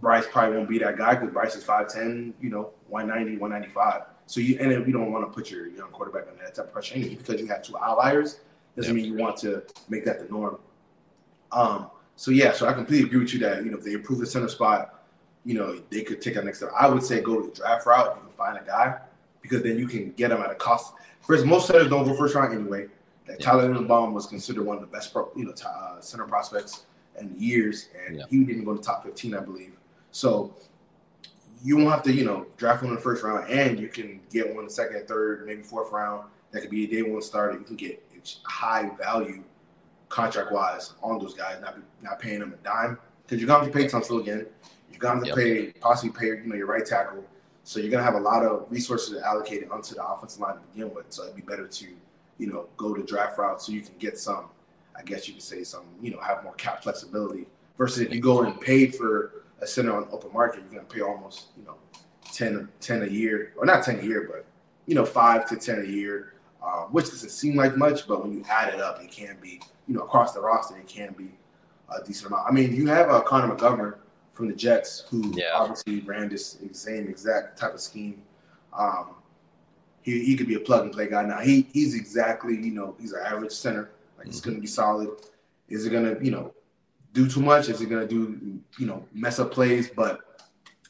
Bryce 0.00 0.26
probably 0.30 0.58
won't 0.58 0.68
be 0.68 0.78
that 0.78 0.98
guy 0.98 1.14
because 1.14 1.30
Bryce 1.32 1.56
is 1.56 1.64
5'10, 1.64 2.34
you 2.42 2.50
know, 2.50 2.70
190, 2.88 3.38
195. 3.38 4.02
So 4.26 4.40
you 4.40 4.58
and 4.60 4.70
then 4.70 4.84
you 4.86 4.92
don't 4.92 5.10
want 5.10 5.26
to 5.26 5.32
put 5.34 5.50
your 5.50 5.68
young 5.68 5.88
quarterback 5.88 6.28
under 6.30 6.42
that 6.44 6.54
type 6.54 6.66
of 6.66 6.72
pressure 6.72 6.96
anyway 6.96 7.14
because 7.14 7.40
you 7.40 7.46
have 7.46 7.62
two 7.62 7.78
outliers. 7.78 8.40
Doesn't 8.76 8.94
mean 8.94 9.06
you 9.06 9.14
want 9.14 9.38
to 9.38 9.62
make 9.88 10.04
that 10.04 10.18
the 10.18 10.30
norm. 10.30 10.58
Um, 11.50 11.90
so 12.16 12.30
yeah, 12.30 12.52
so 12.52 12.66
I 12.66 12.72
completely 12.74 13.06
agree 13.06 13.20
with 13.20 13.32
you 13.32 13.38
that 13.40 13.64
you 13.64 13.70
know 13.70 13.78
if 13.78 13.84
they 13.84 13.92
improve 13.92 14.18
the 14.18 14.26
center 14.26 14.48
spot, 14.48 14.95
you 15.46 15.54
know 15.54 15.80
they 15.90 16.02
could 16.02 16.20
take 16.20 16.36
a 16.36 16.42
next 16.42 16.58
step. 16.58 16.70
I 16.78 16.88
would 16.88 17.02
say 17.02 17.22
go 17.22 17.40
to 17.40 17.48
the 17.48 17.54
draft 17.54 17.86
route 17.86 18.08
if 18.08 18.16
you 18.16 18.28
can 18.28 18.36
find 18.36 18.58
a 18.58 18.64
guy 18.66 18.98
because 19.40 19.62
then 19.62 19.78
you 19.78 19.86
can 19.86 20.10
get 20.12 20.28
them 20.30 20.42
at 20.42 20.50
a 20.50 20.56
cost. 20.56 20.92
First, 21.20 21.46
most 21.46 21.68
centers 21.68 21.88
don't 21.88 22.04
go 22.04 22.14
first 22.14 22.34
round 22.34 22.52
anyway. 22.52 22.88
Like 23.28 23.38
yeah. 23.40 23.46
Tyler 23.46 23.72
Linderbaum 23.72 24.12
was 24.12 24.26
considered 24.26 24.66
one 24.66 24.76
of 24.76 24.80
the 24.82 24.88
best, 24.88 25.12
pro, 25.12 25.30
you 25.36 25.44
know, 25.44 25.52
t- 25.52 25.64
uh, 25.64 26.00
center 26.00 26.24
prospects 26.24 26.86
in 27.20 27.34
years, 27.38 27.88
and 28.06 28.18
yeah. 28.18 28.24
he 28.28 28.44
didn't 28.44 28.64
go 28.64 28.76
to 28.76 28.82
top 28.82 29.04
fifteen, 29.04 29.34
I 29.34 29.40
believe. 29.40 29.72
So 30.10 30.54
you 31.62 31.76
won't 31.76 31.90
have 31.90 32.02
to, 32.04 32.12
you 32.12 32.24
know, 32.24 32.46
draft 32.56 32.82
one 32.82 32.90
in 32.90 32.96
the 32.96 33.02
first 33.02 33.22
round, 33.22 33.48
and 33.48 33.78
you 33.78 33.88
can 33.88 34.20
get 34.30 34.48
one 34.48 34.60
in 34.60 34.64
the 34.66 34.70
second, 34.70 35.06
third, 35.06 35.46
maybe 35.46 35.62
fourth 35.62 35.92
round. 35.92 36.28
That 36.50 36.60
could 36.60 36.70
be 36.70 36.84
a 36.84 36.86
day 36.86 37.02
one 37.02 37.22
starter. 37.22 37.58
You 37.58 37.64
can 37.64 37.76
get 37.76 38.02
high 38.44 38.90
value 38.96 39.42
contract 40.08 40.52
wise 40.52 40.94
on 41.02 41.18
those 41.18 41.34
guys, 41.34 41.60
not 41.60 41.76
not 42.02 42.18
paying 42.18 42.40
them 42.40 42.52
a 42.52 42.56
dime 42.64 42.98
because 43.24 43.40
you're 43.40 43.48
going 43.48 43.66
to 43.66 43.72
pay 43.72 43.86
Tunsil 43.86 44.20
again. 44.20 44.46
You're 44.96 45.12
going 45.12 45.22
to 45.22 45.26
yep. 45.26 45.36
pay 45.36 45.72
possibly 45.80 46.18
pay 46.18 46.26
you 46.26 46.46
know 46.46 46.54
your 46.56 46.66
right 46.66 46.84
tackle. 46.84 47.24
So 47.64 47.80
you're 47.80 47.90
going 47.90 48.04
to 48.04 48.10
have 48.10 48.14
a 48.14 48.24
lot 48.24 48.44
of 48.44 48.66
resources 48.70 49.20
allocated 49.20 49.70
onto 49.70 49.94
the 49.94 50.06
offensive 50.06 50.40
line 50.40 50.54
to 50.54 50.60
begin 50.72 50.94
with. 50.94 51.06
So 51.10 51.24
it'd 51.24 51.36
be 51.36 51.42
better 51.42 51.66
to 51.66 51.86
you 52.38 52.46
know 52.46 52.68
go 52.76 52.94
to 52.94 53.02
draft 53.02 53.38
route 53.38 53.60
so 53.60 53.72
you 53.72 53.82
can 53.82 53.94
get 53.98 54.18
some. 54.18 54.46
I 54.98 55.02
guess 55.02 55.28
you 55.28 55.34
could 55.34 55.42
say 55.42 55.62
some 55.64 55.84
you 56.00 56.10
know 56.10 56.20
have 56.20 56.42
more 56.44 56.54
cap 56.54 56.82
flexibility 56.82 57.46
versus 57.76 58.00
if 58.00 58.14
you 58.14 58.20
go 58.20 58.42
and 58.42 58.58
pay 58.58 58.86
for 58.86 59.44
a 59.60 59.66
center 59.66 59.94
on 59.94 60.08
open 60.10 60.32
market, 60.32 60.62
you're 60.62 60.80
gonna 60.80 60.92
pay 60.92 61.02
almost 61.02 61.48
you 61.58 61.64
know 61.64 61.74
10, 62.32 62.68
10 62.80 63.02
a 63.02 63.06
year, 63.06 63.52
or 63.56 63.66
not 63.66 63.84
ten 63.84 63.98
a 63.98 64.02
year, 64.02 64.28
but 64.30 64.46
you 64.86 64.94
know 64.94 65.04
five 65.04 65.46
to 65.48 65.56
ten 65.56 65.80
a 65.80 65.86
year, 65.86 66.34
uh, 66.64 66.84
which 66.84 67.06
doesn't 67.06 67.30
seem 67.30 67.56
like 67.56 67.76
much, 67.76 68.08
but 68.08 68.22
when 68.22 68.32
you 68.32 68.42
add 68.48 68.72
it 68.72 68.80
up, 68.80 69.02
it 69.02 69.10
can 69.10 69.36
be 69.42 69.60
you 69.86 69.94
know 69.94 70.02
across 70.02 70.32
the 70.32 70.40
roster, 70.40 70.78
it 70.78 70.86
can 70.86 71.12
be 71.12 71.28
a 71.94 72.02
decent 72.02 72.28
amount. 72.28 72.48
I 72.48 72.52
mean, 72.52 72.74
you 72.74 72.86
have 72.86 73.10
uh, 73.10 73.20
Connor 73.20 73.54
McGovern 73.54 73.96
from 74.36 74.48
the 74.48 74.54
Jets, 74.54 75.04
who 75.10 75.32
yeah. 75.34 75.52
obviously 75.54 76.00
ran 76.00 76.28
this 76.28 76.58
same 76.72 77.08
exact 77.08 77.58
type 77.58 77.72
of 77.72 77.80
scheme. 77.80 78.22
Um, 78.72 79.14
he, 80.02 80.22
he 80.24 80.36
could 80.36 80.46
be 80.46 80.54
a 80.54 80.60
plug 80.60 80.84
and 80.84 80.92
play 80.92 81.08
guy. 81.08 81.24
Now 81.24 81.40
he 81.40 81.66
he's 81.72 81.94
exactly 81.94 82.54
you 82.54 82.72
know 82.72 82.94
he's 83.00 83.12
an 83.12 83.22
average 83.24 83.52
center. 83.52 83.90
Like 84.18 84.26
he's 84.26 84.40
mm-hmm. 84.40 84.50
going 84.50 84.56
to 84.58 84.60
be 84.60 84.66
solid. 84.66 85.08
Is 85.68 85.86
it 85.86 85.90
going 85.90 86.04
to 86.04 86.22
you 86.24 86.30
know 86.30 86.52
do 87.14 87.26
too 87.26 87.40
much? 87.40 87.70
Is 87.70 87.80
he 87.80 87.86
going 87.86 88.06
to 88.06 88.14
do, 88.14 88.60
you 88.78 88.86
know, 88.86 89.02
mess 89.14 89.38
up 89.38 89.50
plays? 89.50 89.88
But 89.88 90.20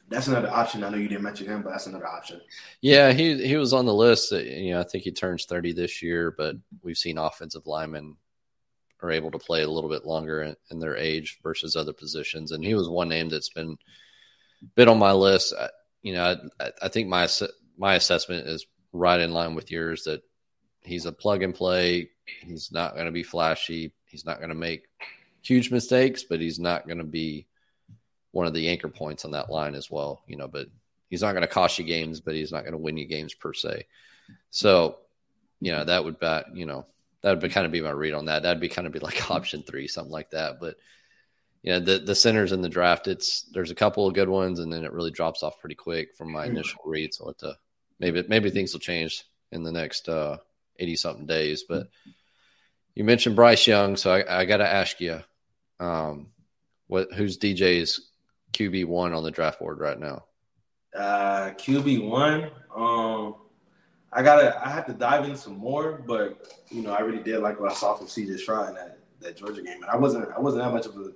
that's 0.09 0.27
another 0.27 0.51
option. 0.51 0.83
I 0.83 0.91
know 0.91 0.97
you 0.97 1.09
didn't 1.09 1.23
mention 1.23 1.47
him, 1.47 1.63
but 1.63 1.71
that's 1.71 1.87
another 1.87 2.07
option. 2.07 2.41
Yeah, 2.81 3.13
he 3.13 3.47
he 3.47 3.57
was 3.57 3.73
on 3.73 3.87
the 3.87 3.95
list. 3.95 4.33
You 4.33 4.73
know, 4.73 4.81
I 4.81 4.85
think 4.85 5.05
he 5.05 5.13
turns 5.13 5.45
thirty 5.45 5.73
this 5.73 6.03
year, 6.03 6.35
but 6.37 6.57
we've 6.83 6.99
seen 6.99 7.17
offensive 7.17 7.67
linemen 7.67 8.17
are 9.03 9.11
able 9.11 9.31
to 9.31 9.39
play 9.39 9.63
a 9.63 9.71
little 9.71 9.91
bit 9.91 10.07
longer 10.07 10.43
in, 10.43 10.57
in 10.71 10.79
their 10.79 10.97
age 10.97 11.39
versus 11.43 11.77
other 11.77 11.93
positions, 11.93 12.53
and 12.53 12.65
he 12.65 12.75
was 12.75 12.89
one 12.89 13.09
name 13.09 13.29
that's 13.29 13.51
been 13.51 13.77
been 14.75 14.89
on 14.89 14.99
my 14.99 15.13
list. 15.13 15.55
I, 15.59 15.69
you 16.03 16.15
know, 16.15 16.37
I, 16.61 16.73
I 16.83 16.89
think 16.89 17.09
my 17.09 17.29
my 17.77 17.95
assessment 17.95 18.47
is 18.47 18.67
right 18.93 19.21
in 19.21 19.33
line 19.33 19.55
with 19.55 19.71
yours 19.71 20.05
that 20.05 20.23
he's 20.83 21.07
a 21.07 21.13
plug 21.13 21.43
and 21.43 21.55
play. 21.55 22.11
He's 22.43 22.73
not 22.73 22.95
going 22.95 23.07
to 23.07 23.13
be 23.13 23.23
flashy. 23.23 23.93
He's 24.07 24.25
not 24.25 24.39
going 24.39 24.49
to 24.49 24.55
make 24.55 24.87
huge 25.43 25.71
mistakes, 25.71 26.25
but 26.25 26.41
he's 26.41 26.59
not 26.59 26.87
going 26.87 26.99
to 26.99 27.05
be 27.05 27.47
one 28.33 28.47
of 28.47 28.55
the 28.55 28.69
anchor 28.69 28.89
points 28.89 29.25
on 29.25 29.33
that 29.33 29.51
line 29.51 29.75
as 29.75 29.91
well. 29.91 30.23
You 30.27 30.37
know, 30.37 30.49
but 30.49 30.69
he's 31.09 31.23
not 31.23 31.33
going 31.33 31.43
to 31.43 31.49
cost 31.49 31.79
you 31.79 31.85
games, 31.85 32.21
but 32.21 32.35
he's 32.35 32.53
not 32.53 32.63
going 32.63 32.73
to 32.73 32.79
win 32.79 32.97
you 32.97 33.07
games 33.07 33.35
per 33.35 33.53
se. 33.53 33.87
So, 34.51 34.99
you 35.61 35.73
know, 35.73 35.85
that 35.85 36.05
would 36.05 36.19
bet, 36.19 36.55
you 36.55 36.67
know, 36.67 36.87
that 37.27 37.33
would 37.33 37.41
be 37.41 37.49
kind 37.49 37.67
of 37.67 37.73
be 37.73 37.81
my 37.81 37.91
read 37.91 38.15
on 38.15 38.27
that. 38.27 38.45
That'd 38.45 38.61
be 38.61 38.69
kind 38.69 38.87
of 38.87 38.93
be 38.93 39.01
like 39.01 39.31
option 39.33 39.65
three, 39.65 39.89
something 39.89 40.13
like 40.13 40.31
that. 40.31 40.61
But 40.61 40.77
you 41.61 41.73
know, 41.73 41.81
the 41.81 41.99
the 41.99 42.15
centers 42.15 42.53
in 42.53 42.63
the 42.63 42.69
draft, 42.69 43.09
it's 43.09 43.43
there's 43.53 43.73
a 43.73 43.75
couple 43.75 44.07
of 44.07 44.15
good 44.15 44.29
ones, 44.29 44.61
and 44.61 44.73
then 44.73 44.85
it 44.85 44.93
really 44.93 45.11
drops 45.11 45.43
off 45.43 45.59
pretty 45.59 45.75
quick 45.75 46.15
from 46.17 46.31
my 46.31 46.47
initial 46.47 46.81
read. 46.85 47.13
So 47.13 47.27
let 47.27 47.39
to 47.39 47.57
maybe 47.99 48.23
maybe 48.29 48.51
things 48.51 48.73
will 48.73 48.79
change 48.79 49.25
in 49.51 49.65
the 49.65 49.73
next 49.73 50.09
uh, 50.09 50.37
eighty 50.79 50.95
something 50.95 51.27
days. 51.27 51.65
But 51.69 51.89
you 52.95 53.03
mentioned 53.03 53.35
Bryce 53.35 53.67
Young, 53.67 53.97
so 53.97 54.13
I, 54.13 54.43
I 54.43 54.45
got 54.45 54.59
to 54.59 54.73
ask 54.73 55.01
you, 55.01 55.21
um, 55.81 56.29
what 56.87 57.13
who's 57.13 57.39
DJ's 57.39 58.09
QB 58.53 58.85
one 58.87 59.13
on 59.13 59.25
the 59.25 59.33
draft 59.33 59.59
board 59.59 59.81
right 59.81 59.99
now? 59.99 60.27
Uh, 60.97 61.51
QB 61.59 62.09
one. 62.09 62.53
Um, 62.73 63.35
I 64.13 64.23
gotta. 64.23 64.65
I 64.65 64.71
have 64.71 64.87
to 64.87 64.93
dive 64.93 65.29
in 65.29 65.37
some 65.37 65.59
more, 65.59 66.03
but 66.07 66.57
you 66.71 66.83
know, 66.83 66.93
I 66.93 67.01
really 67.01 67.23
did 67.23 67.41
like 67.41 67.61
what 67.61 67.71
I 67.71 67.75
saw 67.75 67.95
from 67.95 68.07
CJ 68.07 68.39
Stroud 68.39 68.69
in 68.69 68.75
that 68.75 68.99
that 69.21 69.37
Georgia 69.37 69.63
game, 69.63 69.83
and 69.83 69.91
I 69.91 69.97
wasn't. 69.97 70.29
I 70.31 70.41
wasn't 70.41 70.65
that 70.65 70.73
much 70.73 70.87
of 70.87 70.97
a, 70.97 71.13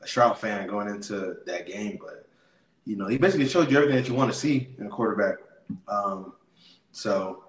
a 0.00 0.06
Stroud 0.06 0.38
fan 0.38 0.66
going 0.66 0.88
into 0.88 1.38
that 1.46 1.66
game, 1.66 1.98
but 2.00 2.26
you 2.86 2.96
know, 2.96 3.06
he 3.06 3.18
basically 3.18 3.48
showed 3.48 3.70
you 3.70 3.76
everything 3.76 3.96
that 3.96 4.08
you 4.08 4.14
want 4.14 4.32
to 4.32 4.38
see 4.38 4.68
in 4.78 4.86
a 4.86 4.90
quarterback. 4.90 5.36
Um, 5.86 6.32
so 6.92 7.44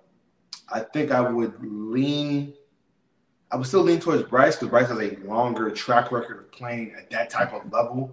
I 0.72 0.82
think 0.82 1.12
I 1.12 1.22
would 1.22 1.56
lean 1.62 2.54
I 3.52 3.58
would 3.58 3.68
still 3.68 3.82
lean 3.82 4.00
towards 4.00 4.24
Bryce 4.24 4.56
because 4.56 4.70
Bryce 4.70 4.88
has 4.88 5.00
a 5.00 5.18
longer 5.28 5.70
track 5.72 6.12
record 6.12 6.40
of 6.40 6.52
playing 6.52 6.94
at 6.98 7.10
that 7.10 7.30
type 7.30 7.54
of 7.54 7.72
level 7.72 8.12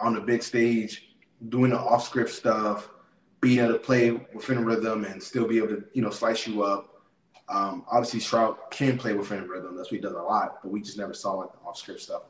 on 0.00 0.14
the 0.14 0.20
big 0.20 0.42
stage. 0.42 1.06
doing 1.48 1.70
the 1.70 1.78
off 1.78 2.04
script 2.04 2.28
stuff, 2.28 2.90
being 3.40 3.60
able 3.60 3.72
to 3.72 3.78
play 3.78 4.10
within 4.34 4.58
a 4.58 4.62
rhythm 4.62 5.04
and 5.04 5.22
still 5.22 5.46
be 5.46 5.58
able 5.58 5.68
to, 5.68 5.84
you 5.92 6.02
know, 6.02 6.10
slice 6.10 6.46
you 6.46 6.62
up. 6.62 7.02
Um, 7.48 7.84
obviously, 7.90 8.20
Stroud 8.20 8.56
can 8.70 8.98
play 8.98 9.14
within 9.14 9.40
a 9.40 9.46
rhythm. 9.46 9.76
That's 9.76 9.90
what 9.90 9.96
he 9.96 10.00
does 10.00 10.12
a 10.12 10.22
lot, 10.22 10.62
but 10.62 10.70
we 10.70 10.80
just 10.80 10.98
never 10.98 11.14
saw 11.14 11.32
like 11.32 11.52
the 11.52 11.58
off 11.66 11.76
script 11.76 12.00
stuff, 12.00 12.22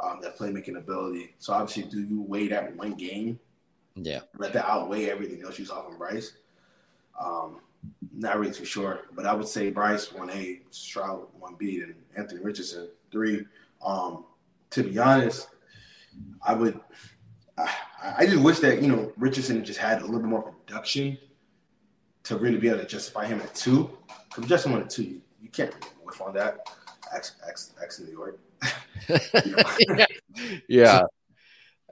um, 0.00 0.20
that 0.22 0.38
playmaking 0.38 0.76
ability. 0.76 1.34
So 1.38 1.52
obviously, 1.52 1.84
do 1.84 2.00
you 2.00 2.22
weigh 2.22 2.48
that 2.48 2.76
one 2.76 2.94
game? 2.94 3.40
Yeah. 3.96 4.20
Let 4.36 4.52
that 4.52 4.68
outweigh 4.70 5.06
everything 5.06 5.42
else 5.42 5.58
you 5.58 5.64
saw 5.64 5.82
from 5.82 5.98
Bryce. 5.98 6.34
Um, 7.18 7.60
not 8.12 8.38
really 8.38 8.52
too 8.52 8.64
sure, 8.64 9.06
but 9.12 9.26
I 9.26 9.34
would 9.34 9.48
say 9.48 9.70
Bryce 9.70 10.12
one 10.12 10.30
A, 10.30 10.60
Stroud 10.70 11.26
one 11.32 11.56
B, 11.58 11.80
and 11.80 11.94
Anthony 12.16 12.40
Richardson 12.40 12.90
three. 13.10 13.46
Um, 13.84 14.24
to 14.70 14.84
be 14.84 14.98
honest, 14.98 15.48
I 16.46 16.52
would. 16.54 16.78
I, 17.56 17.72
I 18.02 18.26
just 18.26 18.42
wish 18.42 18.60
that 18.60 18.82
you 18.82 18.88
know 18.88 19.12
Richardson 19.16 19.64
just 19.64 19.78
had 19.78 20.02
a 20.02 20.04
little 20.04 20.20
bit 20.20 20.28
more 20.28 20.42
production 20.42 21.18
to 22.24 22.36
really 22.36 22.58
be 22.58 22.68
able 22.68 22.80
to 22.80 22.86
justify 22.86 23.26
him 23.26 23.40
at 23.40 23.54
two. 23.54 23.90
Because 24.28 24.48
just 24.48 24.66
one 24.66 24.82
at 24.82 24.90
two, 24.90 25.02
you, 25.02 25.20
you 25.40 25.48
can't 25.48 25.74
really 25.74 25.86
whiff 26.04 26.20
on 26.20 26.34
that. 26.34 26.68
X 27.14 27.32
X 27.48 27.72
X 27.82 28.00
New 28.00 28.12
York. 28.12 28.38
yeah. 29.88 30.06
yeah. 30.68 31.02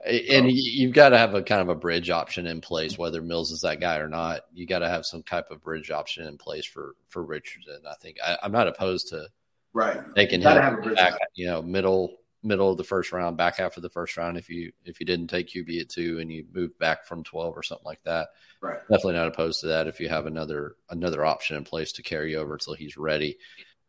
And 0.05 0.49
you've 0.51 0.93
got 0.93 1.09
to 1.09 1.17
have 1.17 1.33
a 1.33 1.41
kind 1.41 1.61
of 1.61 1.69
a 1.69 1.75
bridge 1.75 2.09
option 2.09 2.45
in 2.45 2.61
place, 2.61 2.97
whether 2.97 3.21
Mills 3.21 3.51
is 3.51 3.61
that 3.61 3.81
guy 3.81 3.97
or 3.97 4.07
not. 4.07 4.41
You 4.53 4.67
got 4.67 4.79
to 4.79 4.87
have 4.87 5.05
some 5.05 5.23
type 5.23 5.49
of 5.49 5.63
bridge 5.63 5.91
option 5.91 6.27
in 6.27 6.37
place 6.37 6.65
for 6.65 6.95
for 7.09 7.23
Richardson. 7.23 7.81
I 7.89 7.95
think 7.95 8.17
I, 8.23 8.37
am 8.43 8.51
not 8.51 8.67
opposed 8.67 9.09
to 9.09 9.27
right 9.73 9.99
taking 10.15 10.41
him 10.41 10.93
back, 10.93 11.17
you 11.33 11.47
know, 11.47 11.61
middle 11.61 12.15
middle 12.47 12.71
of 12.71 12.77
the 12.77 12.83
first 12.83 13.11
round, 13.11 13.37
back 13.37 13.57
half 13.57 13.77
of 13.77 13.83
the 13.83 13.89
first 13.89 14.17
round. 14.17 14.37
If 14.37 14.49
you 14.49 14.71
if 14.85 14.99
you 14.99 15.05
didn't 15.05 15.27
take 15.27 15.49
QB 15.49 15.81
at 15.81 15.89
two 15.89 16.19
and 16.19 16.31
you 16.31 16.45
move 16.51 16.77
back 16.79 17.05
from 17.05 17.23
twelve 17.23 17.55
or 17.55 17.63
something 17.63 17.85
like 17.85 18.01
that, 18.03 18.29
right? 18.61 18.79
Definitely 18.89 19.13
not 19.13 19.27
opposed 19.27 19.61
to 19.61 19.67
that. 19.67 19.87
If 19.87 19.99
you 19.99 20.09
have 20.09 20.25
another 20.25 20.75
another 20.89 21.25
option 21.25 21.57
in 21.57 21.63
place 21.63 21.91
to 21.93 22.03
carry 22.03 22.35
over 22.35 22.53
until 22.53 22.73
he's 22.73 22.97
ready, 22.97 23.37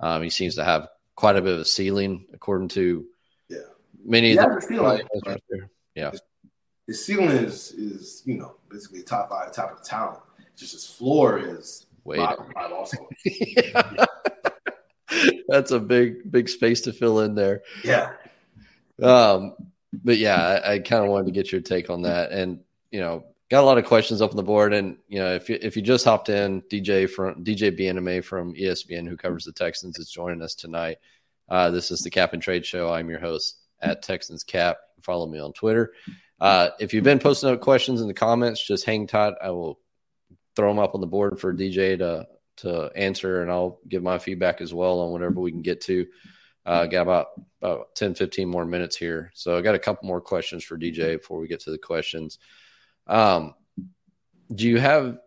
um, 0.00 0.22
he 0.22 0.30
seems 0.30 0.56
to 0.56 0.64
have 0.64 0.88
quite 1.14 1.36
a 1.36 1.42
bit 1.42 1.54
of 1.54 1.60
a 1.60 1.64
ceiling 1.64 2.26
according 2.32 2.68
to 2.68 3.04
yeah 3.48 3.58
many 4.04 4.36
of 4.36 4.44
the 4.44 4.60
ceiling 4.60 5.02
yeah. 5.94 6.12
His, 6.86 7.04
ceiling 7.04 7.30
is 7.30 7.72
is 7.72 8.22
you 8.24 8.38
know 8.38 8.54
basically 8.70 9.02
top 9.02 9.30
five, 9.30 9.52
top 9.52 9.72
of 9.72 9.82
the 9.82 9.84
talent. 9.88 10.20
Just 10.56 10.72
his 10.72 10.86
floor 10.86 11.38
is 11.38 11.86
Wait. 12.04 12.18
bottom 12.18 12.46
five 12.52 12.72
also. 12.72 12.96
That's 15.48 15.70
a 15.70 15.80
big 15.80 16.30
big 16.30 16.48
space 16.48 16.80
to 16.82 16.92
fill 16.92 17.20
in 17.20 17.34
there. 17.34 17.62
Yeah. 17.82 18.12
Um, 19.02 19.54
but 19.92 20.18
yeah, 20.18 20.60
I, 20.64 20.74
I 20.74 20.78
kind 20.80 21.04
of 21.04 21.10
wanted 21.10 21.26
to 21.26 21.32
get 21.32 21.52
your 21.52 21.60
take 21.60 21.90
on 21.90 22.02
that, 22.02 22.32
and 22.32 22.60
you 22.90 23.00
know, 23.00 23.24
got 23.50 23.62
a 23.62 23.66
lot 23.66 23.78
of 23.78 23.84
questions 23.84 24.20
up 24.20 24.30
on 24.30 24.36
the 24.36 24.42
board. 24.42 24.72
And 24.72 24.98
you 25.08 25.18
know, 25.18 25.34
if 25.34 25.48
you 25.48 25.58
if 25.60 25.76
you 25.76 25.82
just 25.82 26.04
hopped 26.04 26.28
in, 26.28 26.62
DJ 26.62 27.08
from 27.08 27.44
DJ 27.44 27.74
Bien-Aime 27.76 28.22
from 28.22 28.54
ESPN, 28.54 29.08
who 29.08 29.16
covers 29.16 29.44
the 29.44 29.52
Texans, 29.52 29.98
is 29.98 30.10
joining 30.10 30.42
us 30.42 30.54
tonight. 30.54 30.98
Uh, 31.48 31.70
this 31.70 31.90
is 31.90 32.00
the 32.00 32.10
Cap 32.10 32.32
and 32.32 32.42
Trade 32.42 32.66
Show. 32.66 32.92
I'm 32.92 33.08
your 33.08 33.20
host 33.20 33.58
at 33.80 34.02
Texans 34.02 34.44
Cap. 34.44 34.78
Follow 35.02 35.26
me 35.26 35.38
on 35.38 35.52
Twitter. 35.52 35.92
Uh, 36.40 36.70
if 36.78 36.92
you've 36.92 37.04
been 37.04 37.18
posting 37.18 37.50
up 37.50 37.60
questions 37.60 38.00
in 38.00 38.08
the 38.08 38.14
comments, 38.14 38.64
just 38.64 38.84
hang 38.84 39.06
tight. 39.06 39.34
I 39.42 39.50
will 39.50 39.80
throw 40.54 40.68
them 40.68 40.78
up 40.78 40.94
on 40.94 41.00
the 41.00 41.06
board 41.06 41.40
for 41.40 41.54
DJ 41.54 41.98
to 41.98 42.26
to 42.58 42.90
answer, 42.96 43.42
and 43.42 43.50
I'll 43.50 43.78
give 43.88 44.02
my 44.02 44.18
feedback 44.18 44.60
as 44.60 44.74
well 44.74 45.00
on 45.00 45.12
whatever 45.12 45.40
we 45.40 45.52
can 45.52 45.62
get 45.62 45.80
to. 45.82 46.06
Uh, 46.68 46.84
got 46.86 47.00
about 47.00 47.28
about 47.62 47.94
10, 47.94 48.14
15 48.14 48.46
more 48.46 48.66
minutes 48.66 48.94
here, 48.94 49.32
so 49.34 49.56
I 49.56 49.62
got 49.62 49.74
a 49.74 49.78
couple 49.78 50.06
more 50.06 50.20
questions 50.20 50.62
for 50.62 50.76
DJ 50.76 51.16
before 51.16 51.40
we 51.40 51.48
get 51.48 51.60
to 51.60 51.70
the 51.70 51.78
questions. 51.78 52.38
Um, 53.06 53.54
do 54.54 54.68
you 54.68 54.78
have? 54.78 55.18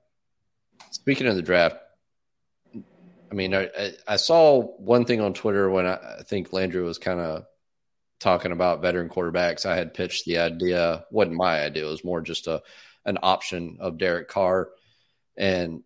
Speaking 0.92 1.26
of 1.26 1.36
the 1.36 1.42
draft, 1.42 1.78
I 2.76 3.34
mean, 3.34 3.56
I, 3.56 3.70
I 4.08 4.18
saw 4.18 4.62
one 4.62 5.06
thing 5.06 5.20
on 5.20 5.34
Twitter 5.34 5.68
when 5.68 5.88
I, 5.88 5.96
I 6.20 6.24
think 6.24 6.54
Landry 6.54 6.84
was 6.84 7.00
kind 7.00 7.20
of 7.20 7.46
talking 8.20 8.52
about 8.52 8.84
veteran 8.84 9.10
quarterbacks, 9.10 9.66
I 9.66 9.76
had 9.76 9.96
pitched 9.96 10.26
the 10.26 10.38
idea. 10.38 11.06
wasn't 11.10 11.38
my 11.38 11.64
idea; 11.64 11.88
it 11.88 11.90
was 11.90 12.04
more 12.04 12.22
just 12.22 12.46
a 12.46 12.62
an 13.04 13.18
option 13.24 13.78
of 13.80 13.98
Derek 13.98 14.28
Carr, 14.28 14.70
and 15.36 15.82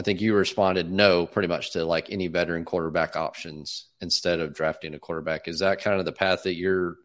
I 0.00 0.02
think 0.02 0.22
you 0.22 0.34
responded 0.34 0.90
no, 0.90 1.26
pretty 1.26 1.48
much 1.48 1.72
to 1.72 1.84
like 1.84 2.08
any 2.08 2.28
veteran 2.28 2.64
quarterback 2.64 3.16
options 3.16 3.84
instead 4.00 4.40
of 4.40 4.54
drafting 4.54 4.94
a 4.94 4.98
quarterback. 4.98 5.46
Is 5.46 5.58
that 5.58 5.82
kind 5.82 5.98
of 5.98 6.06
the 6.06 6.12
path 6.12 6.44
that 6.44 6.54
you're 6.54 6.96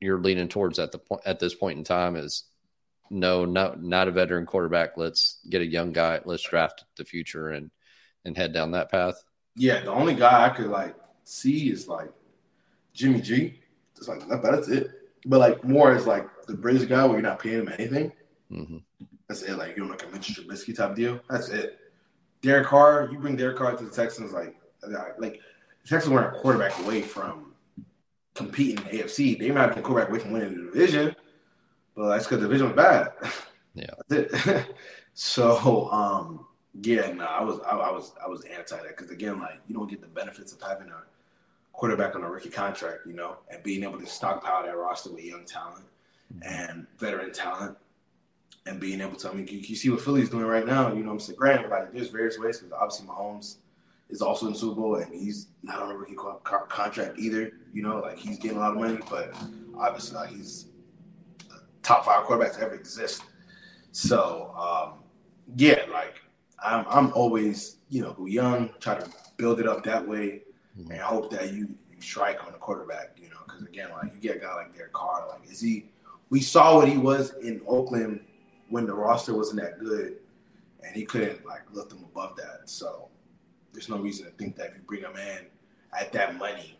you're 0.00 0.18
leaning 0.18 0.48
towards 0.48 0.78
at 0.78 0.90
the 0.90 0.98
point 0.98 1.20
at 1.26 1.40
this 1.40 1.54
point 1.54 1.76
in 1.76 1.84
time? 1.84 2.16
Is 2.16 2.44
no, 3.10 3.44
not 3.44 3.82
not 3.82 4.08
a 4.08 4.12
veteran 4.12 4.46
quarterback. 4.46 4.96
Let's 4.96 5.40
get 5.46 5.60
a 5.60 5.66
young 5.66 5.92
guy. 5.92 6.20
Let's 6.24 6.42
draft 6.42 6.86
the 6.96 7.04
future 7.04 7.50
and 7.50 7.70
and 8.24 8.34
head 8.34 8.54
down 8.54 8.70
that 8.70 8.90
path. 8.90 9.22
Yeah, 9.54 9.82
the 9.82 9.92
only 9.92 10.14
guy 10.14 10.46
I 10.46 10.48
could 10.48 10.68
like 10.68 10.96
see 11.24 11.68
is 11.68 11.86
like 11.86 12.10
Jimmy 12.94 13.20
G. 13.20 13.60
Just 13.94 14.08
like 14.08 14.26
that, 14.26 14.42
that's 14.42 14.68
it. 14.68 14.88
But 15.26 15.40
like 15.40 15.64
more 15.64 15.92
as 15.92 16.06
like 16.06 16.26
the 16.46 16.56
bridge 16.56 16.88
guy 16.88 17.04
where 17.04 17.18
you're 17.18 17.28
not 17.28 17.40
paying 17.40 17.58
him 17.58 17.68
anything. 17.68 18.10
Mm-hmm. 18.50 18.78
That's 19.28 19.42
it. 19.42 19.58
Like 19.58 19.76
you 19.76 19.84
know, 19.84 19.90
like 19.90 20.02
a 20.04 20.08
Mitch 20.08 20.28
Trubisky 20.28 20.74
type 20.74 20.96
deal. 20.96 21.20
That's 21.28 21.50
it. 21.50 21.78
Derek 22.42 22.66
Carr, 22.66 23.08
you 23.10 23.18
bring 23.18 23.36
Derek 23.36 23.56
Carr 23.56 23.76
to 23.76 23.84
the 23.84 23.90
Texans, 23.90 24.32
like 24.32 24.54
like 25.18 25.40
the 25.82 25.88
Texans 25.88 26.12
weren't 26.12 26.36
a 26.36 26.38
quarterback 26.38 26.78
away 26.80 27.02
from 27.02 27.54
competing 28.34 28.78
in 28.86 28.96
the 28.96 29.02
AFC. 29.02 29.38
They 29.38 29.50
might 29.50 29.62
have 29.62 29.70
been 29.70 29.80
a 29.80 29.82
quarterback 29.82 30.10
away 30.10 30.20
from 30.20 30.32
winning 30.32 30.66
the 30.66 30.70
division, 30.70 31.16
but 31.96 32.08
that's 32.08 32.24
because 32.24 32.40
the 32.40 32.46
division 32.46 32.68
was 32.68 32.76
bad. 32.76 33.12
Yeah, 33.74 34.62
so 35.14 35.90
um, 35.90 36.46
yeah, 36.82 37.12
no, 37.12 37.24
I 37.24 37.42
was 37.42 37.60
I, 37.60 37.70
I 37.70 37.90
was 37.90 38.12
I 38.24 38.28
was 38.28 38.44
anti 38.44 38.76
that 38.76 38.96
because 38.96 39.10
again, 39.10 39.40
like 39.40 39.60
you 39.66 39.74
don't 39.74 39.90
get 39.90 40.00
the 40.00 40.06
benefits 40.06 40.52
of 40.52 40.60
having 40.60 40.88
a 40.88 41.02
quarterback 41.72 42.14
on 42.14 42.22
a 42.22 42.30
rookie 42.30 42.50
contract, 42.50 43.06
you 43.06 43.14
know, 43.14 43.36
and 43.50 43.62
being 43.62 43.82
able 43.82 43.98
to 43.98 44.06
stockpile 44.06 44.64
that 44.64 44.76
roster 44.76 45.12
with 45.12 45.24
young 45.24 45.44
talent 45.44 45.84
and 46.42 46.86
veteran 46.98 47.32
talent 47.32 47.76
and 48.66 48.78
being 48.80 49.00
able 49.00 49.16
to, 49.16 49.30
I 49.30 49.34
mean, 49.34 49.46
you, 49.46 49.58
you 49.58 49.76
see 49.76 49.88
what 49.90 50.00
Philly's 50.00 50.28
doing 50.28 50.44
right 50.44 50.66
now, 50.66 50.92
you 50.92 51.02
know 51.02 51.12
I'm 51.12 51.20
saying? 51.20 51.38
Granted, 51.38 51.70
like, 51.70 51.92
there's 51.92 52.10
various 52.10 52.38
ways 52.38 52.58
because 52.58 52.72
obviously 52.72 53.06
Mahomes 53.06 53.56
is 54.10 54.22
also 54.22 54.46
in 54.48 54.54
Super 54.54 54.74
Bowl 54.74 54.96
and 54.96 55.12
he's 55.12 55.48
not 55.62 55.80
on 55.80 55.90
a 55.90 55.96
rookie 55.96 56.14
co- 56.14 56.40
co- 56.44 56.66
contract 56.66 57.18
either, 57.18 57.52
you 57.72 57.82
know, 57.82 58.00
like 58.00 58.18
he's 58.18 58.38
getting 58.38 58.58
a 58.58 58.60
lot 58.60 58.72
of 58.72 58.78
money, 58.78 58.98
but 59.08 59.34
obviously 59.76 60.16
like, 60.16 60.30
he's 60.30 60.66
top 61.82 62.04
five 62.04 62.24
quarterbacks 62.26 62.60
ever 62.60 62.74
exist. 62.74 63.22
So, 63.92 64.54
um, 64.56 64.98
yeah, 65.56 65.84
like, 65.92 66.16
I'm, 66.62 66.84
I'm 66.88 67.12
always, 67.14 67.76
you 67.88 68.02
know, 68.02 68.16
young, 68.26 68.70
try 68.80 68.98
to 68.98 69.08
build 69.36 69.60
it 69.60 69.68
up 69.68 69.84
that 69.84 70.06
way 70.06 70.42
mm-hmm. 70.78 70.90
and 70.90 71.00
hope 71.00 71.30
that 71.30 71.52
you, 71.52 71.68
you 71.90 72.00
strike 72.00 72.44
on 72.44 72.52
the 72.52 72.58
quarterback. 72.58 73.16
You 73.16 73.30
know, 73.30 73.36
because 73.46 73.62
again, 73.62 73.88
like 73.92 74.12
you 74.12 74.20
get 74.20 74.36
a 74.36 74.40
guy 74.40 74.54
like 74.54 74.74
Derek 74.74 74.92
Carr, 74.92 75.26
like 75.28 75.50
is 75.50 75.60
he? 75.60 75.90
We 76.30 76.40
saw 76.40 76.76
what 76.76 76.88
he 76.88 76.98
was 76.98 77.34
in 77.40 77.62
Oakland 77.66 78.20
when 78.68 78.86
the 78.86 78.94
roster 78.94 79.34
wasn't 79.34 79.60
that 79.60 79.78
good, 79.78 80.16
and 80.84 80.94
he 80.94 81.04
couldn't 81.04 81.44
like 81.46 81.62
lift 81.72 81.90
them 81.90 82.04
above 82.04 82.36
that. 82.36 82.62
So 82.66 83.08
there's 83.72 83.88
no 83.88 83.98
reason 83.98 84.26
to 84.26 84.32
think 84.32 84.56
that 84.56 84.68
if 84.68 84.74
you 84.76 84.80
bring 84.86 85.02
him 85.02 85.16
in 85.16 85.46
at 85.98 86.12
that 86.12 86.36
money, 86.36 86.78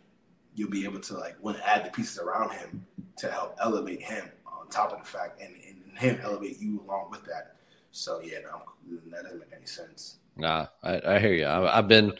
you'll 0.54 0.70
be 0.70 0.84
able 0.84 1.00
to 1.00 1.14
like 1.14 1.40
to 1.42 1.68
add 1.68 1.84
the 1.84 1.90
pieces 1.90 2.18
around 2.18 2.52
him 2.52 2.84
to 3.16 3.30
help 3.30 3.56
elevate 3.60 4.02
him 4.02 4.30
on 4.46 4.68
top 4.68 4.92
of 4.92 4.98
the 4.98 5.04
fact 5.04 5.40
and, 5.40 5.54
and 5.66 5.98
him 5.98 6.18
elevate 6.22 6.58
you 6.60 6.82
along 6.86 7.10
with 7.10 7.24
that. 7.24 7.56
So 7.90 8.20
yeah, 8.22 8.38
no, 8.40 8.62
that 9.10 9.24
doesn't 9.24 9.40
make 9.40 9.52
any 9.54 9.66
sense. 9.66 10.18
Nah, 10.36 10.66
I, 10.82 11.00
I 11.04 11.18
hear 11.18 11.32
you. 11.32 11.46
I, 11.46 11.76
have 11.76 11.88
been, 11.88 12.12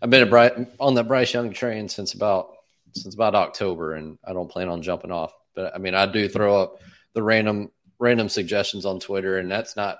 I've 0.00 0.10
been 0.10 0.22
a 0.22 0.26
bright 0.26 0.52
on 0.78 0.94
the 0.94 1.02
Bryce 1.02 1.34
Young 1.34 1.52
train 1.52 1.88
since 1.88 2.14
about 2.14 2.52
since 2.94 3.14
about 3.14 3.34
October, 3.34 3.94
and 3.94 4.18
I 4.24 4.32
don't 4.32 4.50
plan 4.50 4.68
on 4.68 4.82
jumping 4.82 5.10
off. 5.10 5.32
But 5.54 5.74
I 5.74 5.78
mean, 5.78 5.94
I 5.94 6.06
do 6.06 6.28
throw 6.28 6.62
up 6.62 6.80
the 7.12 7.22
random 7.22 7.70
random 7.98 8.28
suggestions 8.28 8.86
on 8.86 9.00
Twitter, 9.00 9.38
and 9.38 9.50
that's 9.50 9.76
not, 9.76 9.98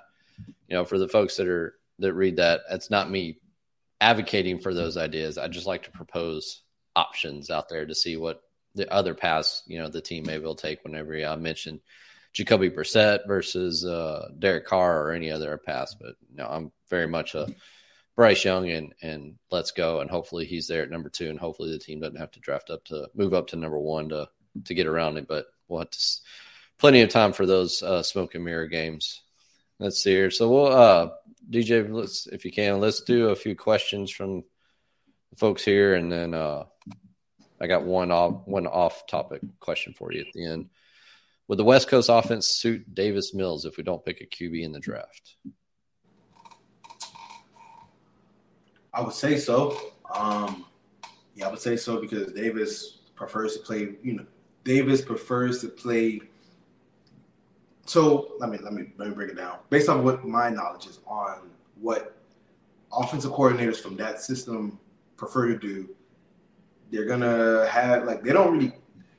you 0.67 0.75
know, 0.75 0.85
for 0.85 0.97
the 0.97 1.07
folks 1.07 1.37
that 1.37 1.47
are 1.47 1.75
that 1.99 2.13
read 2.13 2.37
that, 2.37 2.61
that's 2.69 2.89
not 2.89 3.09
me 3.09 3.39
advocating 3.99 4.59
for 4.59 4.73
those 4.73 4.97
ideas. 4.97 5.37
I 5.37 5.47
just 5.47 5.67
like 5.67 5.83
to 5.83 5.91
propose 5.91 6.61
options 6.95 7.49
out 7.49 7.69
there 7.69 7.85
to 7.85 7.95
see 7.95 8.17
what 8.17 8.41
the 8.75 8.91
other 8.91 9.13
paths, 9.13 9.63
you 9.65 9.79
know, 9.79 9.89
the 9.89 10.01
team 10.01 10.25
maybe 10.25 10.43
will 10.43 10.55
take. 10.55 10.83
Whenever 10.83 11.15
I 11.25 11.35
mention 11.35 11.81
Jacoby 12.33 12.69
Brissett 12.69 13.25
versus 13.27 13.83
uh, 13.83 14.29
Derek 14.37 14.65
Carr 14.65 15.03
or 15.03 15.11
any 15.11 15.31
other 15.31 15.57
pass. 15.57 15.95
But 15.95 16.15
no, 16.31 16.45
I'm 16.45 16.71
very 16.89 17.07
much 17.07 17.33
a 17.33 17.47
Bryce 18.15 18.45
Young 18.45 18.69
and 18.69 18.93
and 19.01 19.35
let's 19.49 19.71
go. 19.71 20.01
And 20.01 20.09
hopefully 20.09 20.45
he's 20.45 20.67
there 20.67 20.83
at 20.83 20.91
number 20.91 21.09
two, 21.09 21.29
and 21.29 21.39
hopefully 21.39 21.71
the 21.71 21.79
team 21.79 21.99
doesn't 21.99 22.19
have 22.19 22.31
to 22.31 22.39
draft 22.39 22.69
up 22.69 22.85
to 22.85 23.09
move 23.15 23.33
up 23.33 23.47
to 23.47 23.55
number 23.55 23.79
one 23.79 24.09
to 24.09 24.27
to 24.65 24.73
get 24.73 24.87
around 24.87 25.17
it. 25.17 25.27
But 25.27 25.47
we'll 25.67 25.79
have 25.79 25.89
to, 25.89 25.99
plenty 26.77 27.01
of 27.01 27.09
time 27.09 27.33
for 27.33 27.45
those 27.45 27.81
uh, 27.83 28.03
smoke 28.03 28.35
and 28.35 28.43
mirror 28.43 28.67
games. 28.67 29.21
Let's 29.79 30.01
see 30.01 30.11
here. 30.11 30.31
So 30.31 30.49
we'll 30.49 30.67
uh, 30.67 31.09
DJ, 31.49 31.89
let's 31.91 32.27
if 32.27 32.45
you 32.45 32.51
can, 32.51 32.79
let's 32.79 33.01
do 33.01 33.29
a 33.29 33.35
few 33.35 33.55
questions 33.55 34.11
from 34.11 34.43
folks 35.35 35.63
here, 35.63 35.95
and 35.95 36.11
then 36.11 36.33
uh, 36.33 36.63
I 37.61 37.67
got 37.67 37.83
one 37.83 38.11
off 38.11 38.41
one 38.45 38.67
off 38.67 39.07
topic 39.07 39.41
question 39.59 39.93
for 39.93 40.11
you 40.11 40.21
at 40.21 40.33
the 40.33 40.45
end. 40.45 40.69
Would 41.47 41.59
the 41.59 41.63
West 41.63 41.87
Coast 41.87 42.09
offense 42.11 42.47
suit 42.47 42.93
Davis 42.93 43.33
Mills 43.33 43.65
if 43.65 43.77
we 43.77 43.83
don't 43.83 44.03
pick 44.03 44.21
a 44.21 44.25
QB 44.25 44.63
in 44.63 44.71
the 44.71 44.79
draft? 44.79 45.35
I 48.93 49.01
would 49.01 49.13
say 49.13 49.37
so. 49.37 49.79
Um, 50.13 50.65
yeah, 51.35 51.47
I 51.47 51.51
would 51.51 51.59
say 51.59 51.77
so 51.77 52.01
because 52.01 52.33
Davis 52.33 52.97
prefers 53.15 53.55
to 53.55 53.63
play. 53.63 53.95
You 54.01 54.13
know, 54.13 54.25
Davis 54.63 55.01
prefers 55.01 55.61
to 55.61 55.69
play. 55.69 56.21
So 57.87 58.33
let 58.39 58.49
me 58.49 58.57
let 58.61 58.73
me 58.73 58.91
let 58.97 59.07
me 59.07 59.15
break 59.15 59.29
it 59.29 59.37
down 59.37 59.59
based 59.69 59.87
on 59.87 60.03
what 60.03 60.25
my 60.25 60.49
knowledge 60.49 60.87
is 60.87 60.99
on 61.07 61.49
what 61.79 62.17
offensive 62.91 63.31
coordinators 63.31 63.77
from 63.77 63.95
that 63.95 64.21
system 64.21 64.77
prefer 65.15 65.47
to 65.47 65.57
do. 65.57 65.89
They're 66.91 67.05
gonna 67.05 67.65
have 67.67 68.03
like 68.03 68.23
they 68.23 68.33
don't 68.33 68.51
really. 68.51 68.73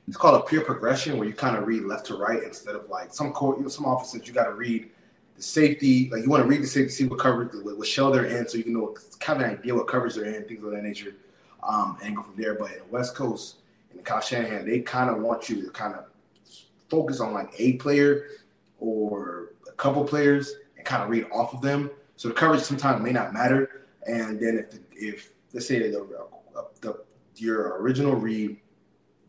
It's 0.07 0.17
called 0.17 0.41
a 0.41 0.45
peer 0.45 0.61
progression 0.61 1.17
where 1.17 1.27
you 1.27 1.33
kind 1.33 1.55
of 1.55 1.67
read 1.67 1.83
left 1.83 2.07
to 2.07 2.15
right 2.15 2.41
instead 2.41 2.75
of 2.75 2.89
like 2.89 3.13
some 3.13 3.31
court. 3.31 3.57
You 3.57 3.63
know, 3.63 3.69
some 3.69 3.85
offenses 3.85 4.27
you 4.27 4.33
got 4.33 4.45
to 4.45 4.53
read 4.53 4.89
the 5.35 5.41
safety. 5.41 6.09
Like 6.11 6.23
you 6.23 6.29
want 6.29 6.43
to 6.43 6.49
read 6.49 6.61
the 6.63 6.67
safety, 6.67 6.89
see 6.89 7.05
what 7.05 7.19
coverage, 7.19 7.49
what, 7.63 7.77
what 7.77 7.87
shell 7.87 8.11
they're 8.11 8.25
in, 8.25 8.47
so 8.47 8.57
you 8.57 8.63
can 8.63 8.73
know 8.73 8.95
kind 9.19 9.41
of 9.41 9.49
an 9.49 9.57
idea 9.57 9.75
what 9.75 9.87
coverage 9.87 10.15
they're 10.15 10.25
in, 10.25 10.45
things 10.45 10.63
of 10.63 10.71
that 10.71 10.83
nature, 10.83 11.15
um, 11.63 11.97
and 12.03 12.15
go 12.15 12.23
from 12.23 12.35
there. 12.37 12.55
But 12.55 12.71
in 12.71 12.77
the 12.79 12.85
West 12.85 13.15
Coast, 13.15 13.57
in 13.93 14.01
Kyle 14.01 14.21
Shanahan, 14.21 14.67
they 14.67 14.79
kind 14.79 15.11
of 15.11 15.19
want 15.19 15.47
you 15.47 15.63
to 15.63 15.69
kind 15.69 15.93
of 15.93 16.05
focus 16.89 17.19
on 17.19 17.33
like 17.33 17.51
a 17.59 17.73
player 17.73 18.25
or 18.79 19.53
a 19.67 19.71
couple 19.73 20.03
players 20.03 20.53
and 20.77 20.85
kind 20.85 21.03
of 21.03 21.09
read 21.09 21.25
off 21.31 21.53
of 21.53 21.61
them. 21.61 21.89
So 22.15 22.27
the 22.27 22.33
coverage 22.33 22.61
sometimes 22.61 23.01
may 23.01 23.11
not 23.11 23.33
matter. 23.33 23.85
And 24.07 24.39
then 24.39 24.57
if 24.57 24.71
the, 24.71 24.79
if 24.91 25.31
let's 25.53 25.67
say 25.67 25.79
the, 25.79 26.27
the 26.81 26.99
your 27.35 27.81
original 27.81 28.15
read 28.15 28.57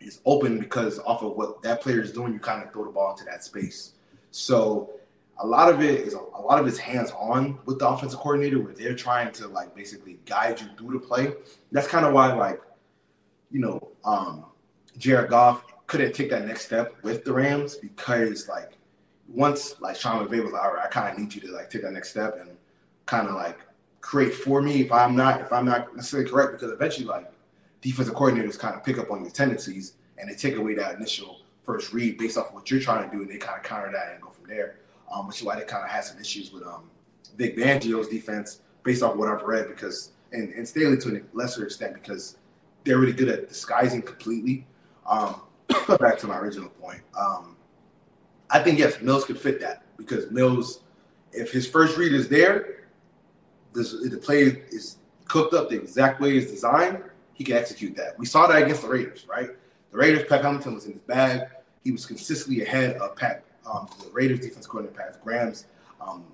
is 0.01 0.21
open 0.25 0.59
because 0.59 0.99
off 1.01 1.23
of 1.23 1.37
what 1.37 1.63
that 1.63 1.81
player 1.81 2.01
is 2.01 2.13
doing, 2.13 2.33
you 2.33 2.39
kind 2.39 2.63
of 2.63 2.73
throw 2.73 2.85
the 2.85 2.91
ball 2.91 3.13
into 3.13 3.25
that 3.25 3.45
space. 3.45 3.93
So 4.31 4.91
a 5.39 5.47
lot 5.47 5.73
of 5.73 5.83
it 5.83 6.01
is 6.01 6.15
a, 6.15 6.19
a 6.19 6.43
lot 6.43 6.59
of 6.59 6.67
it's 6.67 6.79
hands 6.79 7.13
on 7.19 7.59
with 7.65 7.79
the 7.79 7.89
offensive 7.89 8.19
coordinator 8.19 8.61
where 8.61 8.75
they're 8.75 8.95
trying 8.95 9.33
to 9.33 9.49
like 9.49 9.75
basically 9.75 10.19
guide 10.27 10.61
you 10.61 10.69
through 10.77 10.99
the 10.99 11.07
play. 11.07 11.33
That's 11.73 11.89
kind 11.89 12.05
of 12.05 12.13
why 12.13 12.33
like 12.33 12.61
you 13.51 13.61
know 13.61 13.89
um 14.05 14.45
Jared 14.99 15.31
Goff 15.31 15.65
couldn't 15.87 16.15
take 16.15 16.31
that 16.31 16.47
next 16.47 16.67
step 16.67 16.95
with 17.03 17.25
the 17.25 17.33
Rams 17.33 17.77
because 17.77 18.49
like 18.49 18.73
once 19.33 19.81
like 19.81 19.97
Sean 19.97 20.27
McVay 20.27 20.43
was 20.43 20.53
like, 20.53 20.63
all 20.63 20.75
right, 20.75 20.85
I 20.85 20.89
kind 20.89 21.13
of 21.13 21.19
need 21.19 21.35
you 21.35 21.41
to 21.43 21.53
like 21.53 21.71
take 21.71 21.83
that 21.83 21.93
next 21.93 22.11
step 22.11 22.39
and 22.41 22.51
kind 23.07 23.29
of 23.29 23.35
like 23.35 23.61
create 24.01 24.35
for 24.35 24.63
me 24.63 24.81
if 24.81 24.93
I'm 24.93 25.15
not 25.15 25.41
if 25.41 25.53
I'm 25.53 25.67
not 25.67 25.95
necessarily 25.95 26.29
correct 26.29 26.53
because 26.53 26.73
eventually 26.73 27.07
like 27.07 27.31
defensive 27.81 28.15
coordinators 28.15 28.59
kind 28.59 28.75
of 28.75 28.85
pick 28.85 28.99
up 28.99 29.11
on 29.11 29.23
your 29.23 29.31
tendencies 29.31 29.95
and 30.19 30.29
they 30.29 30.35
take 30.35 30.57
away 30.57 30.75
that 30.75 30.97
initial 30.97 31.41
first 31.63 31.93
read 31.93 32.19
based 32.19 32.37
off 32.37 32.49
of 32.49 32.55
what 32.55 32.71
you're 32.71 32.81
trying 32.81 33.09
to 33.09 33.17
do 33.17 33.23
and 33.23 33.31
they 33.31 33.37
kind 33.37 33.59
of 33.59 33.65
counter 33.65 33.91
that 33.93 34.13
and 34.13 34.21
go 34.21 34.31
from 34.31 34.47
there. 34.49 34.77
Um, 35.13 35.27
which 35.27 35.39
is 35.39 35.43
why 35.43 35.57
they 35.57 35.65
kind 35.65 35.83
of 35.83 35.91
had 35.91 36.05
some 36.05 36.21
issues 36.21 36.53
with 36.53 36.63
um 36.65 36.91
Vic 37.37 37.57
Fangio's 37.57 38.09
defense 38.09 38.61
based 38.83 39.03
off 39.03 39.17
what 39.17 39.29
I've 39.29 39.43
read 39.43 39.69
because 39.69 40.11
and, 40.33 40.53
and 40.55 40.67
Staley 40.67 40.97
to 40.99 41.17
a 41.17 41.37
lesser 41.37 41.65
extent 41.65 41.95
because 41.95 42.37
they're 42.85 42.99
really 42.99 43.13
good 43.13 43.29
at 43.29 43.49
disguising 43.49 44.03
completely. 44.03 44.67
Um, 45.07 45.43
back 45.99 46.19
to 46.19 46.27
my 46.27 46.39
original 46.39 46.69
point. 46.69 47.03
Um, 47.19 47.57
I 48.53 48.61
think 48.61 48.79
yes, 48.79 49.01
Mills 49.01 49.25
could 49.25 49.39
fit 49.39 49.61
that 49.61 49.83
because 49.97 50.31
Mills, 50.31 50.81
if 51.33 51.53
his 51.53 51.69
first 51.69 51.97
read 51.97 52.13
is 52.13 52.29
there, 52.29 52.85
this, 53.73 53.93
the 53.93 54.19
play 54.19 54.43
is 54.71 54.97
cooked 55.27 55.55
up 55.55 55.69
the 55.69 55.77
exact 55.77 56.21
way 56.21 56.37
it's 56.37 56.51
designed, 56.51 57.03
he 57.35 57.45
can 57.45 57.57
execute 57.57 57.97
that. 57.97 58.19
We 58.19 58.27
saw 58.27 58.47
that 58.49 58.63
against 58.63 58.83
the 58.83 58.89
Raiders, 58.89 59.27
right? 59.29 59.51
The 59.93 59.97
Raiders, 59.97 60.25
Pat 60.29 60.43
Hamilton 60.43 60.75
was 60.75 60.87
in 60.87 60.93
his 60.93 61.01
bag. 61.03 61.49
He 61.85 61.93
was 61.93 62.05
consistently 62.05 62.63
ahead 62.63 62.97
of 62.97 63.17
Pat, 63.17 63.45
um, 63.65 63.89
the 64.03 64.11
Raiders 64.11 64.41
defense 64.41 64.67
coordinator 64.67 65.01
Pat 65.01 65.25
Graham's 65.25 65.67
um, 66.01 66.25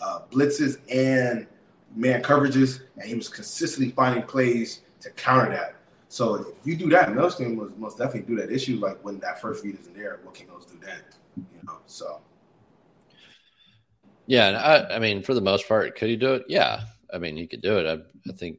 uh, 0.00 0.20
blitzes 0.30 0.78
and 0.92 1.46
man 1.94 2.22
coverages, 2.22 2.80
and 2.96 3.04
he 3.04 3.14
was 3.14 3.28
consistently 3.28 3.92
finding 3.92 4.22
plays 4.22 4.82
to 5.00 5.10
counter 5.10 5.50
that. 5.50 5.76
So 6.08 6.34
if 6.34 6.46
you 6.64 6.76
do 6.76 6.88
that, 6.90 7.14
Mills 7.14 7.34
can 7.34 7.56
most 7.78 7.98
definitely 7.98 8.22
do 8.22 8.40
that 8.40 8.50
issue. 8.50 8.78
Like 8.78 9.02
when 9.04 9.18
that 9.20 9.40
first 9.40 9.64
read 9.64 9.78
isn't 9.80 9.96
there, 9.96 10.20
what 10.22 10.34
can 10.34 10.46
Mills 10.46 10.66
do 10.66 10.78
then? 10.84 11.00
You 11.36 11.62
know, 11.66 11.78
so. 11.86 12.20
Yeah, 14.26 14.48
I, 14.48 14.96
I 14.96 14.98
mean, 14.98 15.22
for 15.22 15.34
the 15.34 15.40
most 15.40 15.68
part, 15.68 15.96
could 15.96 16.08
he 16.08 16.16
do 16.16 16.34
it? 16.34 16.46
Yeah, 16.48 16.82
I 17.12 17.18
mean, 17.18 17.36
he 17.36 17.46
could 17.46 17.62
do 17.62 17.78
it. 17.78 17.86
I, 17.86 18.30
I 18.30 18.34
think 18.34 18.58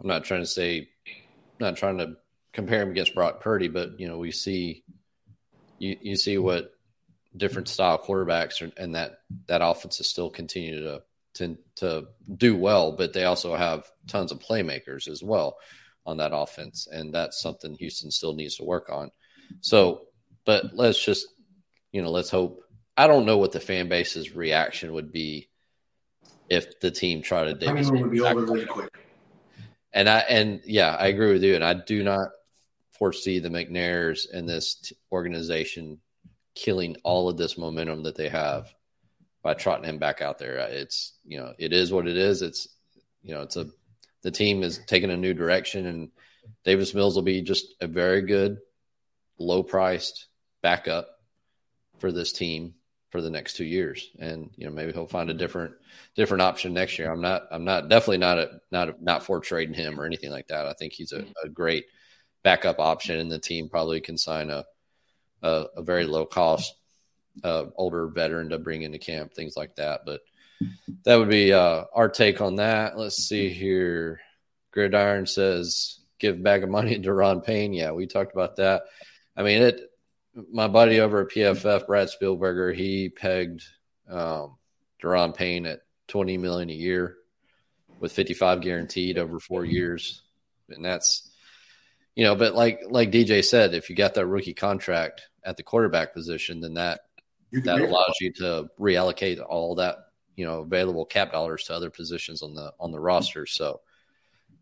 I'm 0.00 0.06
not 0.06 0.24
trying 0.24 0.42
to 0.42 0.46
say, 0.46 0.88
not 1.58 1.76
trying 1.76 1.98
to 1.98 2.16
compare 2.52 2.82
him 2.82 2.90
against 2.90 3.14
Brock 3.14 3.40
Purdy, 3.40 3.68
but 3.68 3.98
you 3.98 4.08
know, 4.08 4.18
we 4.18 4.30
see, 4.30 4.84
you 5.78 5.96
you 6.00 6.16
see 6.16 6.38
what 6.38 6.72
different 7.36 7.68
style 7.68 7.98
quarterbacks 7.98 8.62
are, 8.62 8.72
and 8.76 8.94
that 8.94 9.20
that 9.46 9.62
offense 9.62 10.00
is 10.00 10.08
still 10.08 10.30
continue 10.30 10.82
to 10.82 11.02
to 11.34 11.58
to 11.76 12.06
do 12.36 12.56
well, 12.56 12.92
but 12.92 13.12
they 13.12 13.24
also 13.24 13.56
have 13.56 13.84
tons 14.06 14.32
of 14.32 14.38
playmakers 14.38 15.08
as 15.08 15.22
well 15.22 15.56
on 16.06 16.18
that 16.18 16.32
offense, 16.32 16.86
and 16.90 17.12
that's 17.12 17.40
something 17.40 17.74
Houston 17.74 18.10
still 18.10 18.34
needs 18.34 18.56
to 18.56 18.64
work 18.64 18.88
on. 18.90 19.10
So, 19.60 20.06
but 20.44 20.74
let's 20.74 21.04
just 21.04 21.26
you 21.98 22.04
know, 22.04 22.12
let's 22.12 22.30
hope. 22.30 22.62
I 22.96 23.08
don't 23.08 23.26
know 23.26 23.38
what 23.38 23.50
the 23.50 23.58
fan 23.58 23.88
base's 23.88 24.36
reaction 24.36 24.92
would 24.92 25.10
be 25.10 25.48
if 26.48 26.78
the 26.78 26.92
team 26.92 27.22
tried 27.22 27.58
to. 27.58 27.68
I 27.68 27.72
would 27.72 28.12
be 28.12 28.20
over 28.20 28.44
really 28.44 28.66
quick. 28.66 28.96
And 29.92 30.08
I 30.08 30.18
and 30.20 30.60
yeah, 30.64 30.94
I 30.94 31.08
agree 31.08 31.32
with 31.32 31.42
you. 31.42 31.56
And 31.56 31.64
I 31.64 31.74
do 31.74 32.04
not 32.04 32.28
foresee 32.92 33.40
the 33.40 33.48
McNairs 33.48 34.32
and 34.32 34.48
this 34.48 34.76
t- 34.76 34.96
organization 35.10 35.98
killing 36.54 36.94
all 37.02 37.28
of 37.28 37.36
this 37.36 37.58
momentum 37.58 38.04
that 38.04 38.14
they 38.14 38.28
have 38.28 38.72
by 39.42 39.54
trotting 39.54 39.84
him 39.84 39.98
back 39.98 40.22
out 40.22 40.38
there. 40.38 40.58
It's 40.58 41.14
you 41.24 41.38
know, 41.38 41.52
it 41.58 41.72
is 41.72 41.90
what 41.90 42.06
it 42.06 42.16
is. 42.16 42.42
It's 42.42 42.68
you 43.24 43.34
know, 43.34 43.42
it's 43.42 43.56
a 43.56 43.66
the 44.22 44.30
team 44.30 44.62
is 44.62 44.78
taking 44.86 45.10
a 45.10 45.16
new 45.16 45.34
direction, 45.34 45.84
and 45.86 46.10
Davis 46.64 46.94
Mills 46.94 47.16
will 47.16 47.22
be 47.22 47.42
just 47.42 47.74
a 47.80 47.88
very 47.88 48.22
good, 48.22 48.58
low 49.36 49.64
priced 49.64 50.26
backup 50.62 51.17
for 52.00 52.12
this 52.12 52.32
team 52.32 52.74
for 53.10 53.22
the 53.22 53.30
next 53.30 53.54
two 53.54 53.64
years. 53.64 54.10
And 54.18 54.50
you 54.56 54.66
know, 54.66 54.72
maybe 54.72 54.92
he'll 54.92 55.06
find 55.06 55.30
a 55.30 55.34
different 55.34 55.74
different 56.14 56.42
option 56.42 56.74
next 56.74 56.98
year. 56.98 57.10
I'm 57.10 57.22
not 57.22 57.42
I'm 57.50 57.64
not 57.64 57.88
definitely 57.88 58.18
not 58.18 58.38
a, 58.38 58.60
not 58.70 58.88
a, 58.90 58.94
not 59.00 59.22
for 59.22 59.40
trading 59.40 59.74
him 59.74 60.00
or 60.00 60.04
anything 60.04 60.30
like 60.30 60.48
that. 60.48 60.66
I 60.66 60.74
think 60.74 60.92
he's 60.92 61.12
a, 61.12 61.24
a 61.42 61.48
great 61.48 61.86
backup 62.42 62.78
option, 62.78 63.18
and 63.18 63.30
the 63.30 63.38
team 63.38 63.68
probably 63.68 64.00
can 64.00 64.18
sign 64.18 64.50
a 64.50 64.64
a, 65.42 65.66
a 65.76 65.82
very 65.82 66.04
low 66.04 66.26
cost 66.26 66.74
uh, 67.44 67.66
older 67.76 68.08
veteran 68.08 68.50
to 68.50 68.58
bring 68.58 68.82
into 68.82 68.98
camp, 68.98 69.32
things 69.32 69.56
like 69.56 69.76
that. 69.76 70.02
But 70.04 70.20
that 71.04 71.16
would 71.16 71.28
be 71.28 71.52
uh, 71.52 71.84
our 71.94 72.08
take 72.08 72.40
on 72.40 72.56
that. 72.56 72.98
Let's 72.98 73.16
see 73.16 73.48
here. 73.48 74.20
Gridiron 74.72 75.26
says, 75.26 76.00
"Give 76.18 76.42
bag 76.42 76.62
of 76.62 76.70
money 76.70 76.98
to 76.98 77.12
Ron 77.12 77.40
Payne." 77.40 77.72
Yeah, 77.72 77.92
we 77.92 78.06
talked 78.06 78.32
about 78.32 78.56
that. 78.56 78.82
I 79.36 79.42
mean, 79.42 79.62
it 79.62 79.80
my 80.34 80.68
buddy 80.68 81.00
over 81.00 81.22
at 81.22 81.28
PFF, 81.28 81.86
Brad 81.86 82.08
Spielberger, 82.08 82.74
he 82.74 83.08
pegged 83.08 83.62
um, 84.08 84.56
Daron 85.02 85.34
Payne 85.34 85.66
at 85.66 85.80
20 86.08 86.38
million 86.38 86.70
a 86.70 86.74
year 86.74 87.16
with 88.00 88.12
55 88.12 88.60
guaranteed 88.60 89.18
over 89.18 89.40
four 89.40 89.64
years. 89.64 90.22
And 90.68 90.84
that's, 90.84 91.30
you 92.14 92.24
know, 92.24 92.34
but 92.34 92.54
like, 92.54 92.80
like 92.88 93.10
DJ 93.10 93.44
said, 93.44 93.74
if 93.74 93.90
you 93.90 93.96
got 93.96 94.14
that 94.14 94.26
rookie 94.26 94.54
contract 94.54 95.22
at 95.44 95.56
the 95.56 95.62
quarterback 95.62 96.14
position, 96.14 96.60
then 96.60 96.74
that, 96.74 97.00
that 97.64 97.80
allows 97.80 98.14
you 98.20 98.32
to 98.34 98.68
reallocate 98.78 99.42
all 99.44 99.76
that, 99.76 99.96
you 100.36 100.44
know, 100.44 100.60
available 100.60 101.04
cap 101.04 101.32
dollars 101.32 101.64
to 101.64 101.74
other 101.74 101.90
positions 101.90 102.42
on 102.42 102.54
the, 102.54 102.72
on 102.78 102.92
the 102.92 103.00
roster. 103.00 103.46
So, 103.46 103.80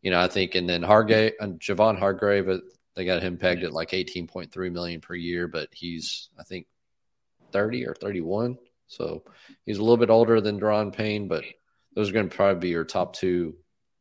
you 0.02 0.10
know, 0.10 0.20
I 0.20 0.28
think, 0.28 0.54
and 0.54 0.68
then 0.68 0.82
Hargrave 0.82 1.32
and 1.40 1.58
Javon 1.58 1.98
Hargrave 1.98 2.48
they 2.96 3.04
got 3.04 3.22
him 3.22 3.36
pegged 3.36 3.62
at 3.62 3.72
like 3.72 3.90
18.3 3.90 4.72
million 4.72 5.00
per 5.00 5.14
year, 5.14 5.46
but 5.46 5.68
he's 5.72 6.30
I 6.38 6.42
think 6.42 6.66
30 7.52 7.86
or 7.86 7.94
31. 7.94 8.58
So 8.88 9.22
he's 9.64 9.78
a 9.78 9.82
little 9.82 9.98
bit 9.98 10.10
older 10.10 10.40
than 10.40 10.58
Daron 10.58 10.92
Payne, 10.92 11.28
but 11.28 11.44
those 11.94 12.08
are 12.08 12.12
going 12.12 12.28
to 12.28 12.34
probably 12.34 12.60
be 12.60 12.68
your 12.68 12.84
top 12.84 13.14
two 13.14 13.54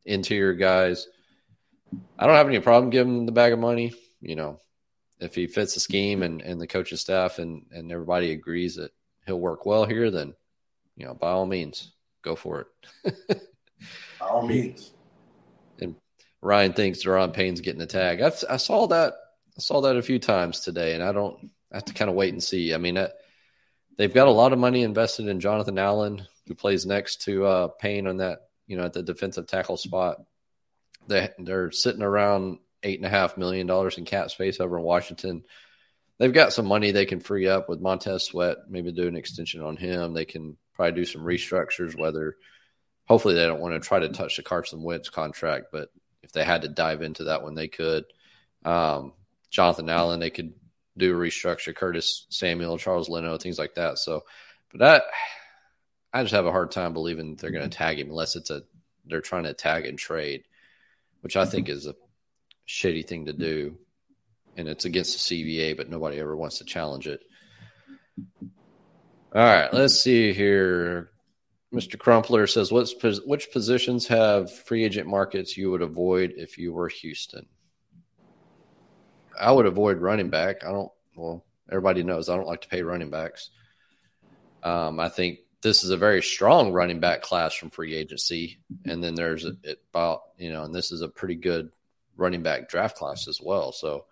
interior 0.04 0.54
guys. 0.54 1.06
I 2.18 2.26
don't 2.26 2.36
have 2.36 2.48
any 2.48 2.60
problem 2.60 2.90
giving 2.90 3.18
him 3.18 3.26
the 3.26 3.32
bag 3.32 3.52
of 3.52 3.58
money. 3.58 3.92
You 4.20 4.34
know, 4.34 4.58
if 5.20 5.34
he 5.34 5.46
fits 5.46 5.74
the 5.74 5.80
scheme 5.80 6.22
and, 6.22 6.40
and 6.40 6.60
the 6.60 6.66
coaching 6.66 6.98
staff 6.98 7.38
and, 7.38 7.66
and 7.70 7.92
everybody 7.92 8.32
agrees 8.32 8.76
that 8.76 8.92
he'll 9.26 9.40
work 9.40 9.66
well 9.66 9.84
here, 9.84 10.10
then, 10.10 10.34
you 10.96 11.06
know, 11.06 11.14
by 11.14 11.30
all 11.30 11.46
means, 11.46 11.92
go 12.22 12.34
for 12.34 12.66
it. 13.04 13.14
by 14.20 14.26
all 14.26 14.46
means. 14.46 14.92
Ryan 16.42 16.72
thinks 16.72 17.02
Daron 17.02 17.32
Payne's 17.32 17.60
getting 17.60 17.80
the 17.80 17.86
tag. 17.86 18.20
I've, 18.20 18.42
i 18.48 18.56
saw 18.56 18.86
that. 18.88 19.14
I 19.56 19.60
saw 19.60 19.80
that 19.82 19.96
a 19.96 20.02
few 20.02 20.18
times 20.18 20.60
today, 20.60 20.94
and 20.94 21.02
I 21.02 21.12
don't. 21.12 21.50
I 21.72 21.76
have 21.76 21.84
to 21.86 21.94
kind 21.94 22.10
of 22.10 22.16
wait 22.16 22.32
and 22.32 22.42
see. 22.42 22.74
I 22.74 22.78
mean, 22.78 22.98
they've 23.96 24.12
got 24.12 24.28
a 24.28 24.32
lot 24.32 24.52
of 24.52 24.58
money 24.58 24.82
invested 24.82 25.26
in 25.28 25.40
Jonathan 25.40 25.78
Allen, 25.78 26.26
who 26.46 26.54
plays 26.54 26.86
next 26.86 27.22
to 27.22 27.44
uh, 27.44 27.68
Payne 27.68 28.06
on 28.06 28.18
that. 28.18 28.40
You 28.66 28.76
know, 28.76 28.84
at 28.84 28.92
the 28.92 29.02
defensive 29.02 29.46
tackle 29.46 29.76
spot. 29.76 30.18
They 31.08 31.28
they're 31.38 31.70
sitting 31.70 32.02
around 32.02 32.58
eight 32.82 32.98
and 32.98 33.06
a 33.06 33.10
half 33.10 33.36
million 33.36 33.66
dollars 33.66 33.98
in 33.98 34.04
cap 34.04 34.30
space 34.30 34.60
over 34.60 34.78
in 34.78 34.84
Washington. 34.84 35.44
they've 36.18 36.32
got 36.32 36.52
some 36.52 36.66
money 36.66 36.90
they 36.90 37.06
can 37.06 37.20
free 37.20 37.48
up 37.48 37.68
with 37.68 37.80
Montez 37.80 38.24
Sweat. 38.24 38.56
Maybe 38.68 38.92
do 38.92 39.08
an 39.08 39.16
extension 39.16 39.62
on 39.62 39.76
him. 39.76 40.14
They 40.14 40.24
can 40.24 40.56
probably 40.74 40.92
do 40.92 41.04
some 41.04 41.22
restructures. 41.22 41.96
Whether 41.96 42.36
hopefully 43.06 43.34
they 43.34 43.46
don't 43.46 43.60
want 43.60 43.74
to 43.80 43.86
try 43.86 44.00
to 44.00 44.08
touch 44.08 44.36
the 44.36 44.42
Carson 44.42 44.82
Wentz 44.82 45.10
contract, 45.10 45.66
but 45.72 45.88
if 46.26 46.32
they 46.32 46.44
had 46.44 46.62
to 46.62 46.68
dive 46.68 47.02
into 47.02 47.24
that 47.24 47.44
one, 47.44 47.54
they 47.54 47.68
could. 47.68 48.04
Um, 48.64 49.12
Jonathan 49.48 49.88
Allen, 49.88 50.18
they 50.18 50.30
could 50.30 50.54
do 50.96 51.16
a 51.16 51.18
restructure. 51.18 51.74
Curtis 51.74 52.26
Samuel, 52.30 52.78
Charles 52.78 53.08
Leno, 53.08 53.38
things 53.38 53.60
like 53.60 53.76
that. 53.76 53.98
So, 53.98 54.24
but 54.72 54.80
that 54.80 55.04
I 56.12 56.22
just 56.22 56.34
have 56.34 56.46
a 56.46 56.50
hard 56.50 56.72
time 56.72 56.92
believing 56.92 57.36
they're 57.36 57.52
going 57.52 57.68
to 57.68 57.76
tag 57.76 58.00
him 58.00 58.10
unless 58.10 58.34
it's 58.34 58.50
a 58.50 58.62
they're 59.06 59.20
trying 59.20 59.44
to 59.44 59.54
tag 59.54 59.86
and 59.86 59.96
trade, 59.96 60.42
which 61.20 61.36
I 61.36 61.44
think 61.46 61.68
is 61.68 61.86
a 61.86 61.94
shitty 62.66 63.06
thing 63.06 63.26
to 63.26 63.32
do, 63.32 63.76
and 64.56 64.66
it's 64.66 64.84
against 64.84 65.28
the 65.28 65.44
CBA, 65.44 65.76
but 65.76 65.88
nobody 65.88 66.18
ever 66.18 66.36
wants 66.36 66.58
to 66.58 66.64
challenge 66.64 67.06
it. 67.06 67.20
All 69.32 69.42
right, 69.42 69.72
let's 69.72 70.00
see 70.00 70.32
here. 70.32 71.10
Mr. 71.74 71.98
Crumpler 71.98 72.46
says, 72.46 72.70
"What's 72.70 72.94
which 73.24 73.50
positions 73.50 74.06
have 74.06 74.52
free 74.52 74.84
agent 74.84 75.08
markets 75.08 75.56
you 75.56 75.70
would 75.70 75.82
avoid 75.82 76.34
if 76.36 76.58
you 76.58 76.72
were 76.72 76.88
Houston?" 76.88 77.46
I 79.38 79.52
would 79.52 79.66
avoid 79.66 79.98
running 79.98 80.30
back. 80.30 80.64
I 80.64 80.72
don't. 80.72 80.92
Well, 81.14 81.44
everybody 81.70 82.02
knows 82.02 82.28
I 82.28 82.36
don't 82.36 82.46
like 82.46 82.62
to 82.62 82.68
pay 82.68 82.82
running 82.82 83.10
backs. 83.10 83.50
Um, 84.62 85.00
I 85.00 85.08
think 85.08 85.40
this 85.62 85.82
is 85.82 85.90
a 85.90 85.96
very 85.96 86.22
strong 86.22 86.72
running 86.72 87.00
back 87.00 87.22
class 87.22 87.54
from 87.54 87.70
free 87.70 87.94
agency, 87.94 88.58
and 88.84 89.02
then 89.02 89.14
there's 89.14 89.44
it 89.44 89.82
about 89.90 90.22
you 90.38 90.52
know, 90.52 90.64
and 90.64 90.74
this 90.74 90.92
is 90.92 91.02
a 91.02 91.08
pretty 91.08 91.34
good 91.34 91.70
running 92.16 92.42
back 92.42 92.68
draft 92.68 92.96
class 92.96 93.28
as 93.28 93.40
well. 93.42 93.72
So 93.72 94.06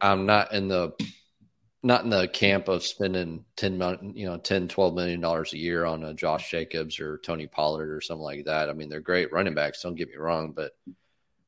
I'm 0.00 0.26
not 0.26 0.52
in 0.52 0.68
the 0.68 0.92
not 1.82 2.04
in 2.04 2.10
the 2.10 2.28
camp 2.28 2.68
of 2.68 2.84
spending 2.84 3.44
10 3.56 3.78
million, 3.78 4.14
you 4.14 4.26
know, 4.26 4.36
10, 4.36 4.68
12 4.68 4.94
million 4.94 5.20
dollars 5.20 5.52
a 5.52 5.58
year 5.58 5.84
on 5.84 6.04
a 6.04 6.14
Josh 6.14 6.50
Jacobs 6.50 7.00
or 7.00 7.18
Tony 7.18 7.46
Pollard 7.46 7.90
or 7.90 8.00
something 8.00 8.22
like 8.22 8.44
that. 8.44 8.68
I 8.68 8.74
mean, 8.74 8.88
they're 8.88 9.00
great 9.00 9.32
running 9.32 9.54
backs, 9.54 9.82
don't 9.82 9.94
get 9.94 10.10
me 10.10 10.16
wrong, 10.16 10.52
but 10.52 10.72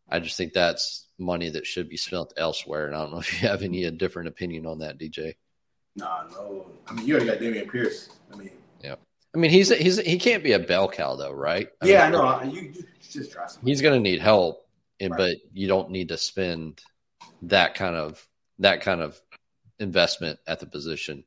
I 0.08 0.20
just 0.20 0.36
think 0.36 0.52
that's 0.52 1.06
money 1.18 1.50
that 1.50 1.66
should 1.66 1.88
be 1.88 1.96
spent 1.96 2.32
elsewhere. 2.36 2.86
And 2.86 2.96
I 2.96 3.00
don't 3.00 3.12
know 3.12 3.18
if 3.20 3.42
you 3.42 3.48
have 3.48 3.62
any 3.62 3.90
different 3.90 4.28
opinion 4.28 4.66
on 4.66 4.78
that, 4.78 4.98
DJ. 4.98 5.34
Nah, 5.96 6.24
no. 6.30 6.66
I 6.86 6.94
mean, 6.94 7.06
you 7.06 7.14
already 7.14 7.30
got 7.30 7.38
Dameon 7.38 7.70
Pierce. 7.70 8.08
I 8.32 8.36
mean, 8.36 8.50
yeah. 8.82 8.94
I 9.34 9.38
mean, 9.38 9.50
he's 9.50 9.70
a, 9.70 9.76
he's 9.76 9.98
he 9.98 10.18
can't 10.18 10.42
be 10.42 10.52
a 10.52 10.58
bell 10.58 10.88
cow 10.88 11.16
though, 11.16 11.32
right? 11.32 11.68
I 11.82 11.86
yeah, 11.86 12.10
mean, 12.10 12.20
I 12.20 12.44
know. 12.44 12.50
You, 12.50 12.60
you 12.74 12.84
just 13.10 13.32
try 13.32 13.46
He's 13.64 13.82
going 13.82 13.94
to 13.94 14.10
need 14.10 14.20
help, 14.20 14.66
and 15.00 15.10
right. 15.10 15.18
but 15.18 15.36
you 15.52 15.68
don't 15.68 15.90
need 15.90 16.08
to 16.08 16.18
spend 16.18 16.82
that 17.42 17.74
kind 17.74 17.96
of 17.96 18.26
that 18.58 18.80
kind 18.82 19.00
of 19.00 19.18
investment 19.78 20.38
at 20.46 20.60
the 20.60 20.66
position. 20.66 21.24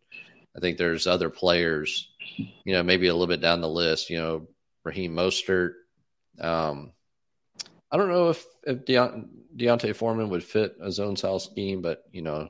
I 0.55 0.59
think 0.59 0.77
there's 0.77 1.07
other 1.07 1.29
players, 1.29 2.09
you 2.37 2.73
know, 2.73 2.83
maybe 2.83 3.07
a 3.07 3.13
little 3.13 3.27
bit 3.27 3.41
down 3.41 3.61
the 3.61 3.69
list. 3.69 4.09
You 4.09 4.17
know, 4.17 4.47
Raheem 4.83 5.13
Mostert. 5.13 5.73
Um, 6.39 6.93
I 7.91 7.97
don't 7.97 8.09
know 8.09 8.29
if 8.29 8.45
if 8.63 8.85
Deont- 8.85 9.27
D'Onta 9.55 9.93
Foreman 9.95 10.29
would 10.29 10.43
fit 10.43 10.75
a 10.81 10.91
zone 10.91 11.15
style 11.15 11.39
scheme, 11.39 11.81
but 11.81 12.03
you 12.11 12.21
know, 12.21 12.49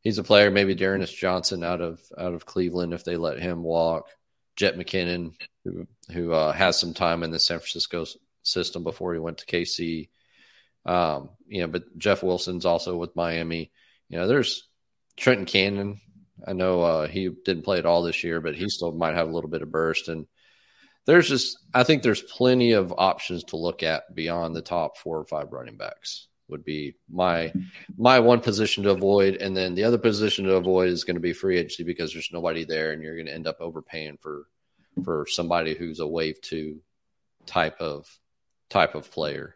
he's 0.00 0.18
a 0.18 0.24
player. 0.24 0.50
Maybe 0.50 0.74
D'Ernest 0.74 1.16
Johnson 1.16 1.64
out 1.64 1.80
of 1.80 2.00
out 2.16 2.34
of 2.34 2.46
Cleveland 2.46 2.92
if 2.92 3.04
they 3.04 3.16
let 3.16 3.38
him 3.38 3.62
walk. 3.62 4.08
Jet 4.56 4.76
McKinnon, 4.76 5.34
who 5.64 5.86
who 6.12 6.32
uh, 6.32 6.52
has 6.52 6.78
some 6.78 6.94
time 6.94 7.22
in 7.22 7.30
the 7.30 7.38
San 7.38 7.58
Francisco 7.58 8.04
system 8.42 8.84
before 8.84 9.12
he 9.14 9.18
went 9.18 9.38
to 9.38 9.46
KC. 9.46 10.08
Um, 10.86 11.30
you 11.46 11.62
know, 11.62 11.66
but 11.66 11.96
Jeff 11.98 12.22
Wilson's 12.22 12.66
also 12.66 12.96
with 12.96 13.16
Miami. 13.16 13.72
You 14.08 14.18
know, 14.18 14.28
there's 14.28 14.68
Trenton 15.16 15.46
Cannon. 15.46 16.00
I 16.46 16.52
know 16.52 16.82
uh, 16.82 17.08
he 17.08 17.30
didn't 17.44 17.64
play 17.64 17.78
at 17.78 17.86
all 17.86 18.02
this 18.02 18.22
year, 18.24 18.40
but 18.40 18.54
he 18.54 18.68
still 18.68 18.92
might 18.92 19.14
have 19.14 19.28
a 19.28 19.32
little 19.32 19.50
bit 19.50 19.62
of 19.62 19.70
burst. 19.70 20.08
And 20.08 20.26
there's 21.06 21.28
just, 21.28 21.58
I 21.72 21.84
think 21.84 22.02
there's 22.02 22.22
plenty 22.22 22.72
of 22.72 22.92
options 22.96 23.44
to 23.44 23.56
look 23.56 23.82
at 23.82 24.14
beyond 24.14 24.54
the 24.54 24.62
top 24.62 24.98
four 24.98 25.18
or 25.18 25.24
five 25.24 25.52
running 25.52 25.76
backs. 25.76 26.28
Would 26.48 26.62
be 26.62 26.94
my 27.10 27.54
my 27.96 28.20
one 28.20 28.40
position 28.40 28.84
to 28.84 28.90
avoid, 28.90 29.36
and 29.36 29.56
then 29.56 29.74
the 29.74 29.84
other 29.84 29.96
position 29.96 30.44
to 30.44 30.56
avoid 30.56 30.90
is 30.90 31.02
going 31.02 31.16
to 31.16 31.20
be 31.20 31.32
free 31.32 31.56
agency 31.56 31.84
because 31.84 32.12
there's 32.12 32.28
nobody 32.34 32.64
there, 32.64 32.92
and 32.92 33.02
you're 33.02 33.14
going 33.14 33.26
to 33.28 33.32
end 33.32 33.46
up 33.46 33.56
overpaying 33.60 34.18
for 34.20 34.46
for 35.04 35.26
somebody 35.26 35.74
who's 35.74 36.00
a 36.00 36.06
wave 36.06 36.38
two 36.42 36.82
type 37.46 37.80
of 37.80 38.06
type 38.68 38.94
of 38.94 39.10
player. 39.10 39.54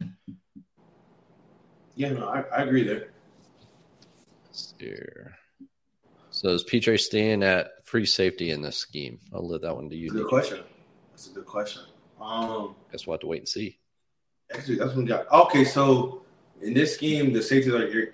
Yeah, 1.95 2.13
no, 2.13 2.27
I, 2.27 2.41
I 2.41 2.63
agree 2.63 2.85
there. 2.85 3.11
Here. 4.79 5.37
So 6.39 6.51
is 6.51 6.63
PJ 6.63 7.01
staying 7.01 7.43
at 7.43 7.85
free 7.85 8.07
safety 8.07 8.53
in 8.53 8.63
this 8.63 8.77
scheme? 8.77 9.19
I'll 9.35 9.45
leave 9.45 9.63
that 9.63 9.75
one 9.75 9.91
to 9.91 9.97
you. 9.97 10.09
Good 10.09 10.29
question. 10.29 10.61
That's 11.11 11.27
a 11.27 11.31
good 11.31 11.47
question. 11.47 11.83
Um, 12.21 12.77
guess 12.93 13.09
we'll 13.09 13.15
have 13.15 13.23
to 13.23 13.27
wait 13.27 13.41
and 13.41 13.49
see. 13.49 13.81
Actually, 14.55 14.77
that's 14.77 14.95
one 14.95 15.05
got. 15.05 15.29
Okay, 15.33 15.65
so 15.65 16.23
in 16.63 16.75
this 16.75 16.95
scheme, 16.95 17.33
the 17.33 17.43
safeties 17.43 17.75
are 17.75 18.13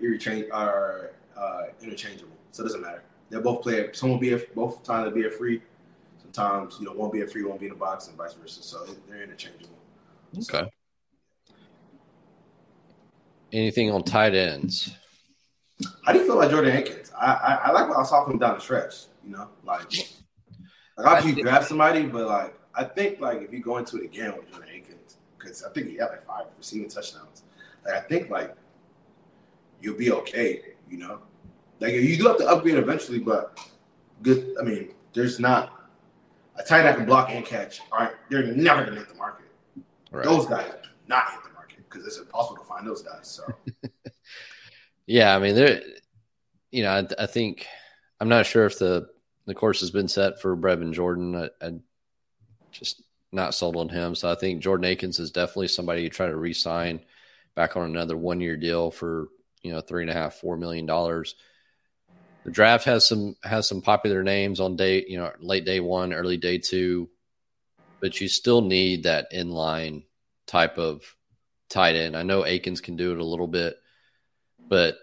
are 0.50 1.10
uh, 1.36 1.62
interchangeable, 1.82 2.32
so 2.50 2.62
it 2.62 2.68
doesn't 2.68 2.80
matter. 2.80 3.02
They 3.28 3.38
both 3.40 3.60
play. 3.60 3.90
Some 3.92 4.08
will 4.08 4.18
be 4.18 4.32
a, 4.32 4.38
both 4.54 4.82
times 4.84 5.04
they'll 5.04 5.14
be 5.14 5.26
a 5.26 5.30
free. 5.30 5.60
Sometimes 6.22 6.78
you 6.80 6.86
know 6.86 6.92
one 6.92 7.10
be 7.10 7.20
a 7.20 7.26
free, 7.26 7.44
one 7.44 7.58
be 7.58 7.66
in 7.66 7.72
the 7.72 7.78
box, 7.78 8.08
and 8.08 8.16
vice 8.16 8.32
versa. 8.32 8.62
So 8.62 8.86
they're 9.06 9.22
interchangeable. 9.22 9.76
Okay. 10.34 10.44
So, 10.46 10.70
Anything 13.52 13.90
on 13.90 14.02
tight 14.02 14.34
ends? 14.34 14.96
How 16.04 16.12
do 16.12 16.18
you 16.18 16.26
feel 16.26 16.38
about 16.38 16.50
Jordan 16.50 16.76
Akins? 16.76 17.12
I, 17.18 17.32
I, 17.32 17.54
I 17.64 17.70
like 17.72 17.88
what 17.88 17.98
I 17.98 18.04
saw 18.04 18.24
from 18.24 18.38
down 18.38 18.54
the 18.54 18.60
stretch. 18.60 19.06
You 19.24 19.32
know, 19.32 19.48
like 19.64 19.82
like 20.96 21.06
obviously 21.06 21.38
you 21.38 21.42
draft 21.42 21.68
somebody, 21.68 22.04
but 22.04 22.26
like 22.26 22.54
I 22.74 22.84
think 22.84 23.20
like 23.20 23.42
if 23.42 23.52
you 23.52 23.60
go 23.60 23.78
into 23.78 23.98
it 23.98 24.04
again 24.04 24.34
with 24.36 24.50
Jordan 24.50 24.70
Akins, 24.74 25.16
because 25.36 25.64
I 25.64 25.70
think 25.72 25.88
he 25.88 25.96
had 25.96 26.10
like 26.10 26.26
five 26.26 26.46
receiving 26.56 26.88
touchdowns. 26.88 27.42
Like 27.84 27.94
I 27.94 28.00
think 28.00 28.30
like 28.30 28.54
you'll 29.80 29.96
be 29.96 30.12
okay. 30.12 30.62
You 30.88 30.98
know, 30.98 31.20
like 31.80 31.94
you 31.94 32.16
do 32.16 32.28
have 32.28 32.38
to 32.38 32.46
upgrade 32.46 32.76
eventually, 32.76 33.18
but 33.18 33.58
good. 34.22 34.54
I 34.60 34.62
mean, 34.62 34.94
there's 35.12 35.40
not 35.40 35.72
a 36.56 36.62
tight 36.62 36.80
end 36.80 36.88
that 36.88 36.96
can 36.96 37.06
block 37.06 37.30
and 37.30 37.44
catch. 37.44 37.80
All 37.90 37.98
right, 37.98 38.12
they're 38.30 38.44
never 38.44 38.84
gonna 38.84 38.96
hit 38.96 39.08
the 39.08 39.14
market. 39.14 39.46
Right. 40.12 40.24
Those 40.24 40.46
guys 40.46 40.70
do 40.70 40.88
not 41.08 41.30
hit 41.32 41.42
the 41.42 41.50
market 41.50 41.78
because 41.90 42.06
it's 42.06 42.18
impossible 42.18 42.58
to 42.58 42.64
find 42.64 42.86
those 42.86 43.02
guys. 43.02 43.28
So. 43.28 43.42
Yeah, 45.06 45.34
I 45.34 45.38
mean, 45.38 45.54
there, 45.54 45.82
you 46.70 46.82
know, 46.82 46.90
I, 46.90 47.22
I, 47.22 47.26
think 47.26 47.66
I'm 48.20 48.28
not 48.28 48.46
sure 48.46 48.64
if 48.64 48.78
the 48.78 49.08
the 49.46 49.54
course 49.54 49.80
has 49.80 49.90
been 49.90 50.08
set 50.08 50.40
for 50.40 50.56
Brevin 50.56 50.92
Jordan. 50.92 51.36
I, 51.36 51.48
I 51.64 51.72
just 52.72 53.02
not 53.30 53.54
sold 53.54 53.76
on 53.76 53.88
him, 53.88 54.14
so 54.14 54.30
I 54.30 54.34
think 54.34 54.62
Jordan 54.62 54.86
Akins 54.86 55.18
is 55.18 55.30
definitely 55.30 55.68
somebody 55.68 56.02
you 56.02 56.10
try 56.10 56.26
to 56.26 56.36
re-sign 56.36 57.00
back 57.54 57.76
on 57.76 57.84
another 57.84 58.16
one 58.16 58.40
year 58.40 58.56
deal 58.56 58.90
for 58.90 59.28
you 59.62 59.72
know 59.72 59.80
three 59.80 60.02
and 60.02 60.10
a 60.10 60.14
half, 60.14 60.34
four 60.34 60.56
million 60.56 60.86
dollars. 60.86 61.34
The 62.44 62.50
draft 62.50 62.84
has 62.84 63.06
some 63.06 63.36
has 63.42 63.68
some 63.68 63.82
popular 63.82 64.22
names 64.22 64.58
on 64.60 64.76
day, 64.76 65.04
you 65.06 65.18
know, 65.18 65.32
late 65.38 65.64
day 65.66 65.80
one, 65.80 66.12
early 66.12 66.38
day 66.38 66.58
two, 66.58 67.10
but 68.00 68.20
you 68.20 68.28
still 68.28 68.62
need 68.62 69.04
that 69.04 69.32
inline 69.32 70.04
type 70.46 70.78
of 70.78 71.02
tight 71.68 71.96
end. 71.96 72.16
I 72.16 72.22
know 72.22 72.44
Akins 72.44 72.80
can 72.80 72.96
do 72.96 73.12
it 73.12 73.18
a 73.18 73.24
little 73.24 73.46
bit 73.46 73.76
but 74.68 74.96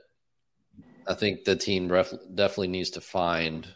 I 1.07 1.13
think 1.13 1.43
the 1.43 1.55
team 1.55 1.91
ref- 1.91 2.13
definitely 2.33 2.69
needs 2.69 2.91
to 2.91 3.01
find 3.01 3.67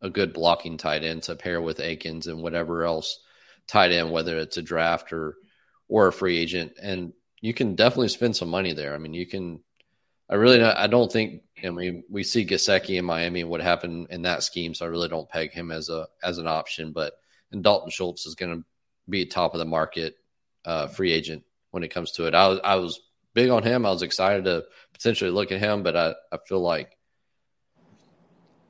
a 0.00 0.10
good 0.10 0.32
blocking 0.32 0.76
tight 0.76 1.04
end 1.04 1.22
to 1.24 1.36
pair 1.36 1.60
with 1.60 1.80
Akins 1.80 2.26
and 2.26 2.42
whatever 2.42 2.84
else 2.84 3.20
tight 3.66 3.92
end, 3.92 4.10
whether 4.10 4.36
it's 4.38 4.56
a 4.56 4.62
draft 4.62 5.12
or 5.12 5.36
or 5.88 6.08
a 6.08 6.12
free 6.12 6.38
agent. 6.38 6.72
And 6.80 7.12
you 7.40 7.54
can 7.54 7.74
definitely 7.74 8.08
spend 8.08 8.36
some 8.36 8.48
money 8.48 8.72
there. 8.72 8.94
I 8.94 8.98
mean, 8.98 9.14
you 9.14 9.26
can. 9.26 9.60
I 10.30 10.36
really, 10.36 10.58
not, 10.58 10.78
I 10.78 10.86
don't 10.86 11.12
think. 11.12 11.42
I 11.62 11.70
mean, 11.70 12.04
we 12.08 12.22
see 12.22 12.46
Gesicki 12.46 12.98
in 12.98 13.04
Miami 13.04 13.44
what 13.44 13.60
happened 13.60 14.08
in 14.10 14.22
that 14.22 14.42
scheme, 14.42 14.74
so 14.74 14.86
I 14.86 14.88
really 14.88 15.08
don't 15.08 15.28
peg 15.28 15.52
him 15.52 15.70
as 15.70 15.88
a 15.88 16.06
as 16.22 16.38
an 16.38 16.46
option. 16.46 16.92
But 16.92 17.14
and 17.50 17.62
Dalton 17.62 17.90
Schultz 17.90 18.26
is 18.26 18.34
going 18.34 18.58
to 18.58 18.64
be 19.08 19.26
top 19.26 19.54
of 19.54 19.58
the 19.58 19.64
market 19.64 20.16
uh, 20.64 20.86
free 20.86 21.12
agent 21.12 21.44
when 21.70 21.82
it 21.82 21.88
comes 21.88 22.12
to 22.12 22.26
it. 22.26 22.34
I 22.34 22.48
was 22.48 22.60
I 22.64 22.76
was 22.76 23.00
big 23.34 23.50
on 23.50 23.62
him. 23.62 23.86
I 23.86 23.90
was 23.90 24.02
excited 24.02 24.44
to 24.44 24.64
potentially 24.92 25.30
look 25.30 25.52
at 25.52 25.60
him, 25.60 25.82
but 25.82 25.96
I, 25.96 26.14
I 26.30 26.38
feel 26.46 26.60
like 26.60 26.96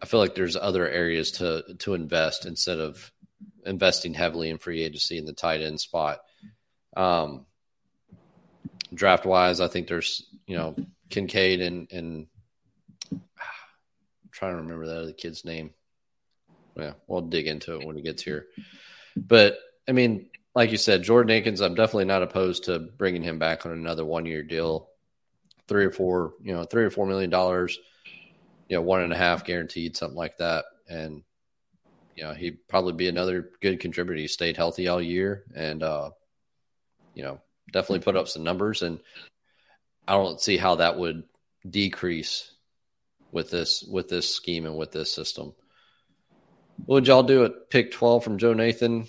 I 0.01 0.07
feel 0.07 0.21
like 0.21 0.35
there's 0.35 0.57
other 0.57 0.89
areas 0.89 1.33
to 1.33 1.65
to 1.81 1.95
invest 1.95 2.47
instead 2.47 2.81
of 2.81 3.13
investing 3.65 4.15
heavily 4.15 4.51
in 4.51 4.59
free 4.59 4.83
agency 4.83 5.19
in 5.19 5.25
the 5.25 5.33
tight 5.33 5.61
end 5.61 5.81
spot. 5.81 6.21
Um, 6.97 7.47
draft 8.93 9.25
wise, 9.25 9.61
I 9.61 9.69
think 9.69 9.87
there's 9.87 10.27
you 10.47 10.57
know 10.57 10.75
Kincaid 11.09 11.61
and 11.61 11.91
and 11.93 12.27
I'm 13.13 13.23
trying 14.31 14.53
to 14.53 14.63
remember 14.63 14.87
that 14.87 15.01
other 15.01 15.13
kid's 15.13 15.45
name. 15.45 15.73
Yeah, 16.77 16.95
we'll 17.07 17.23
dig 17.23 17.47
into 17.47 17.79
it 17.79 17.87
when 17.87 17.97
he 17.97 18.03
gets 18.03 18.23
here. 18.23 18.47
But 19.17 19.59
I 19.89 19.93
mean, 19.93 20.31
like 20.55 20.71
you 20.71 20.77
said, 20.77 21.03
Jordan 21.03 21.31
Akins, 21.31 21.61
I'm 21.61 21.75
definitely 21.75 22.05
not 22.05 22.23
opposed 22.23 22.65
to 22.65 22.79
bringing 22.79 23.23
him 23.23 23.39
back 23.39 23.65
on 23.65 23.73
another 23.73 24.05
one 24.05 24.27
year 24.27 24.43
deal, 24.43 24.89
three 25.67 25.85
or 25.85 25.91
four, 25.91 26.35
you 26.43 26.53
know, 26.53 26.65
three 26.65 26.85
or 26.85 26.91
four 26.91 27.07
million 27.07 27.31
dollars. 27.31 27.79
you 28.69 28.77
know, 28.77 28.83
one 28.83 29.03
and 29.03 29.13
a 29.13 29.17
half 29.17 29.45
guaranteed, 29.45 29.97
something 29.97 30.17
like 30.17 30.39
that. 30.39 30.65
And, 30.89 31.23
you 32.17 32.25
know, 32.25 32.33
he'd 32.33 32.67
probably 32.69 32.93
be 32.93 33.09
another 33.09 33.51
good 33.61 33.81
contributor. 33.81 34.21
He 34.21 34.29
stayed 34.29 34.57
healthy 34.57 34.89
all 34.89 35.01
year 35.01 35.45
and, 35.55 35.83
uh, 35.83 36.11
you 37.15 37.23
know, 37.23 37.41
definitely 37.73 38.01
put 38.01 38.17
up 38.17 38.29
some 38.29 38.45
numbers. 38.45 38.83
And 38.83 39.01
I 40.07 40.15
don't 40.15 40.41
see 40.41 40.57
how 40.57 40.77
that 40.77 40.99
would 40.99 41.25
decrease 41.69 42.53
with 43.31 43.51
this 43.51 43.83
with 43.83 44.09
this 44.09 44.35
scheme 44.35 44.67
and 44.67 44.77
with 44.77 44.93
this 44.93 45.13
system. 45.13 45.55
What 46.85 46.97
would 46.97 47.07
y'all 47.07 47.23
do 47.23 47.45
at 47.45 47.71
pick 47.71 47.93
12 47.93 48.25
from 48.25 48.39
Joe 48.39 48.53
Nathan? 48.55 49.07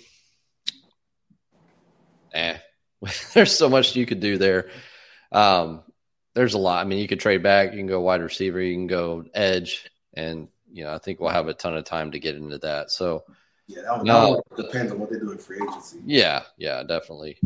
Eh, 2.34 2.58
there's 3.34 3.56
so 3.56 3.68
much 3.68 3.96
you 3.96 4.06
could 4.06 4.20
do 4.20 4.38
there. 4.38 4.68
Um, 5.32 5.82
there's 6.34 6.54
a 6.54 6.58
lot. 6.58 6.84
I 6.84 6.88
mean, 6.88 6.98
you 6.98 7.08
could 7.08 7.20
trade 7.20 7.42
back, 7.42 7.72
you 7.72 7.78
can 7.78 7.86
go 7.86 8.00
wide 8.00 8.20
receiver, 8.20 8.60
you 8.60 8.74
can 8.74 8.86
go 8.86 9.24
edge, 9.32 9.88
and 10.12 10.48
you 10.72 10.84
know, 10.84 10.92
I 10.92 10.98
think 10.98 11.20
we'll 11.20 11.30
have 11.30 11.48
a 11.48 11.54
ton 11.54 11.76
of 11.76 11.84
time 11.84 12.10
to 12.12 12.18
get 12.18 12.34
into 12.34 12.58
that. 12.58 12.90
So, 12.90 13.24
yeah, 13.68 13.82
that, 13.82 14.04
no, 14.04 14.42
depends 14.56 14.90
on 14.90 14.98
what 14.98 15.10
they 15.10 15.18
do 15.18 15.30
in 15.30 15.38
free 15.38 15.58
agency. 15.62 16.00
Yeah, 16.04 16.42
yeah, 16.58 16.82
definitely. 16.82 17.38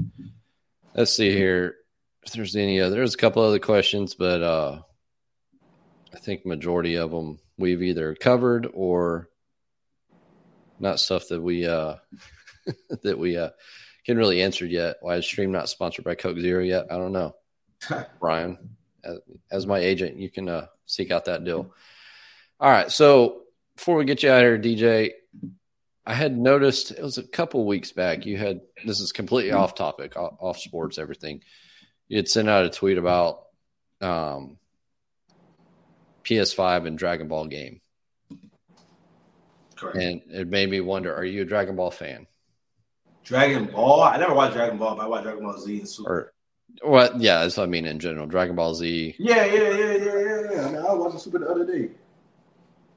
Let's 0.94 1.12
see 1.12 1.30
here 1.30 1.76
if 2.24 2.32
there's 2.32 2.56
any 2.56 2.80
other. 2.80 2.96
There's 2.96 3.14
a 3.14 3.18
couple 3.18 3.42
other 3.42 3.58
questions, 3.58 4.14
but 4.14 4.42
uh, 4.42 4.80
I 6.14 6.18
think 6.18 6.46
majority 6.46 6.96
of 6.96 7.10
them 7.10 7.38
we've 7.58 7.82
either 7.82 8.14
covered 8.14 8.68
or 8.72 9.28
not 10.80 11.00
stuff 11.00 11.28
that 11.28 11.42
we 11.42 11.66
uh 11.66 11.96
that 13.02 13.18
we 13.18 13.36
uh 13.36 13.50
can 14.08 14.16
really 14.16 14.42
answer 14.42 14.64
yet. 14.64 14.96
Why 15.02 15.16
is 15.16 15.26
Stream 15.26 15.52
not 15.52 15.68
sponsored 15.68 16.04
by 16.06 16.14
Coke 16.14 16.38
Zero 16.38 16.64
yet? 16.64 16.86
I 16.90 16.96
don't 16.96 17.12
know. 17.12 17.36
Brian, 18.20 18.56
as, 19.04 19.18
as, 19.52 19.66
my 19.66 19.78
agent, 19.78 20.16
you 20.16 20.30
can 20.30 20.48
uh, 20.48 20.66
seek 20.86 21.10
out 21.10 21.26
that 21.26 21.44
deal. 21.44 21.74
All 22.58 22.70
right. 22.70 22.90
So 22.90 23.42
before 23.76 23.96
we 23.96 24.06
get 24.06 24.22
you 24.22 24.30
out 24.30 24.40
here, 24.40 24.58
DJ, 24.58 25.10
I 26.06 26.14
had 26.14 26.38
noticed 26.38 26.90
it 26.90 27.02
was 27.02 27.18
a 27.18 27.22
couple 27.22 27.66
weeks 27.66 27.92
back. 27.92 28.24
You 28.24 28.38
had 28.38 28.62
this 28.82 28.98
is 28.98 29.12
completely 29.12 29.52
off 29.52 29.74
topic, 29.74 30.16
off, 30.16 30.36
off 30.40 30.58
sports, 30.58 30.96
everything. 30.96 31.42
You 32.08 32.16
had 32.16 32.28
sent 32.28 32.48
out 32.48 32.64
a 32.64 32.70
tweet 32.70 32.96
about 32.96 33.42
um, 34.00 34.56
PS5 36.24 36.86
and 36.86 36.98
Dragon 36.98 37.28
Ball 37.28 37.46
game. 37.46 37.82
Correct. 39.76 39.98
And 39.98 40.22
it 40.30 40.48
made 40.48 40.70
me 40.70 40.80
wonder: 40.80 41.14
Are 41.14 41.26
you 41.26 41.42
a 41.42 41.44
Dragon 41.44 41.76
Ball 41.76 41.90
fan? 41.90 42.26
Dragon 43.28 43.66
Ball. 43.66 44.02
I 44.02 44.16
never 44.16 44.32
watched 44.32 44.54
Dragon 44.54 44.78
Ball, 44.78 44.96
but 44.96 45.04
I 45.04 45.06
watched 45.06 45.24
Dragon 45.24 45.44
Ball 45.44 45.58
Z 45.58 45.78
and 45.78 45.86
Super. 45.86 46.32
Or, 46.82 46.90
well, 46.90 47.10
yeah, 47.20 47.42
that's 47.42 47.58
what 47.58 47.64
I 47.64 47.66
mean 47.66 47.84
in 47.84 47.98
general. 47.98 48.26
Dragon 48.26 48.56
Ball 48.56 48.74
Z. 48.74 49.16
Yeah, 49.18 49.44
yeah, 49.44 49.52
yeah, 49.52 49.70
yeah, 49.70 49.96
yeah. 49.96 50.50
yeah. 50.50 50.66
I, 50.66 50.70
mean, 50.70 50.76
I 50.76 50.94
was 50.94 50.98
watching 50.98 51.18
Super 51.20 51.38
the 51.40 51.50
other 51.50 51.66
day. 51.66 51.90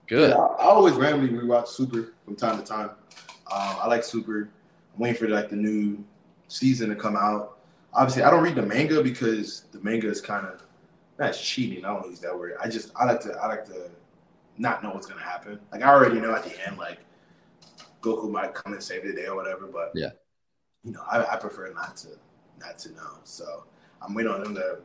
Good. 0.07 0.29
Yeah, 0.29 0.37
I, 0.37 0.63
I, 0.63 0.65
always 0.67 0.93
randomly 0.95 1.37
rewatch 1.37 1.67
Super 1.67 2.13
from 2.23 2.37
time 2.37 2.57
to 2.57 2.63
time. 2.63 2.91
Um, 3.51 3.75
I 3.81 3.87
like 3.87 4.05
Super. 4.05 4.49
I'm 4.93 4.99
waiting 4.99 5.17
for 5.17 5.27
like 5.27 5.49
the 5.49 5.57
new 5.57 6.01
season 6.47 6.89
to 6.89 6.95
come 6.95 7.17
out. 7.17 7.57
Obviously, 7.93 8.23
I 8.23 8.31
don't 8.31 8.41
read 8.41 8.55
the 8.55 8.61
manga 8.61 9.03
because 9.03 9.65
the 9.73 9.81
manga 9.81 10.07
is 10.07 10.21
kind 10.21 10.47
of 10.47 10.63
that's 11.17 11.41
cheating. 11.41 11.83
I 11.83 11.93
don't 11.93 12.09
use 12.09 12.21
that 12.21 12.37
word. 12.37 12.53
I 12.61 12.69
just 12.69 12.91
I 12.95 13.03
like 13.03 13.19
to 13.21 13.33
I 13.33 13.47
like 13.47 13.65
to 13.65 13.89
not 14.57 14.81
know 14.81 14.91
what's 14.91 15.07
gonna 15.07 15.21
happen. 15.21 15.59
Like 15.73 15.81
I 15.81 15.89
already 15.89 16.21
know 16.21 16.33
at 16.33 16.45
the 16.45 16.67
end, 16.67 16.77
like 16.77 16.99
Goku 18.01 18.31
might 18.31 18.53
come 18.53 18.71
and 18.71 18.81
save 18.81 19.03
the 19.03 19.13
day 19.13 19.25
or 19.25 19.35
whatever. 19.35 19.67
But 19.67 19.91
yeah, 19.93 20.11
you 20.83 20.91
know, 20.91 21.01
I, 21.09 21.23
I 21.33 21.35
prefer 21.37 21.71
not 21.73 21.97
to 21.97 22.09
not 22.59 22.77
to 22.79 22.91
know. 22.93 23.19
So 23.23 23.65
I'm 24.01 24.13
waiting 24.13 24.31
on 24.31 24.43
them 24.43 24.55
to 24.55 24.79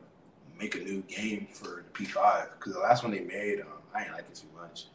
make 0.59 0.75
a 0.75 0.79
new 0.79 1.01
game 1.03 1.47
for 1.51 1.83
the 1.85 2.05
P5 2.05 2.49
because 2.57 2.73
the 2.73 2.79
last 2.79 3.03
one 3.03 3.11
they 3.11 3.19
made, 3.19 3.61
um, 3.61 3.67
I 3.93 4.03
didn't 4.03 4.15
like 4.15 4.27
it 4.27 4.35
too 4.35 4.47
much. 4.59 4.85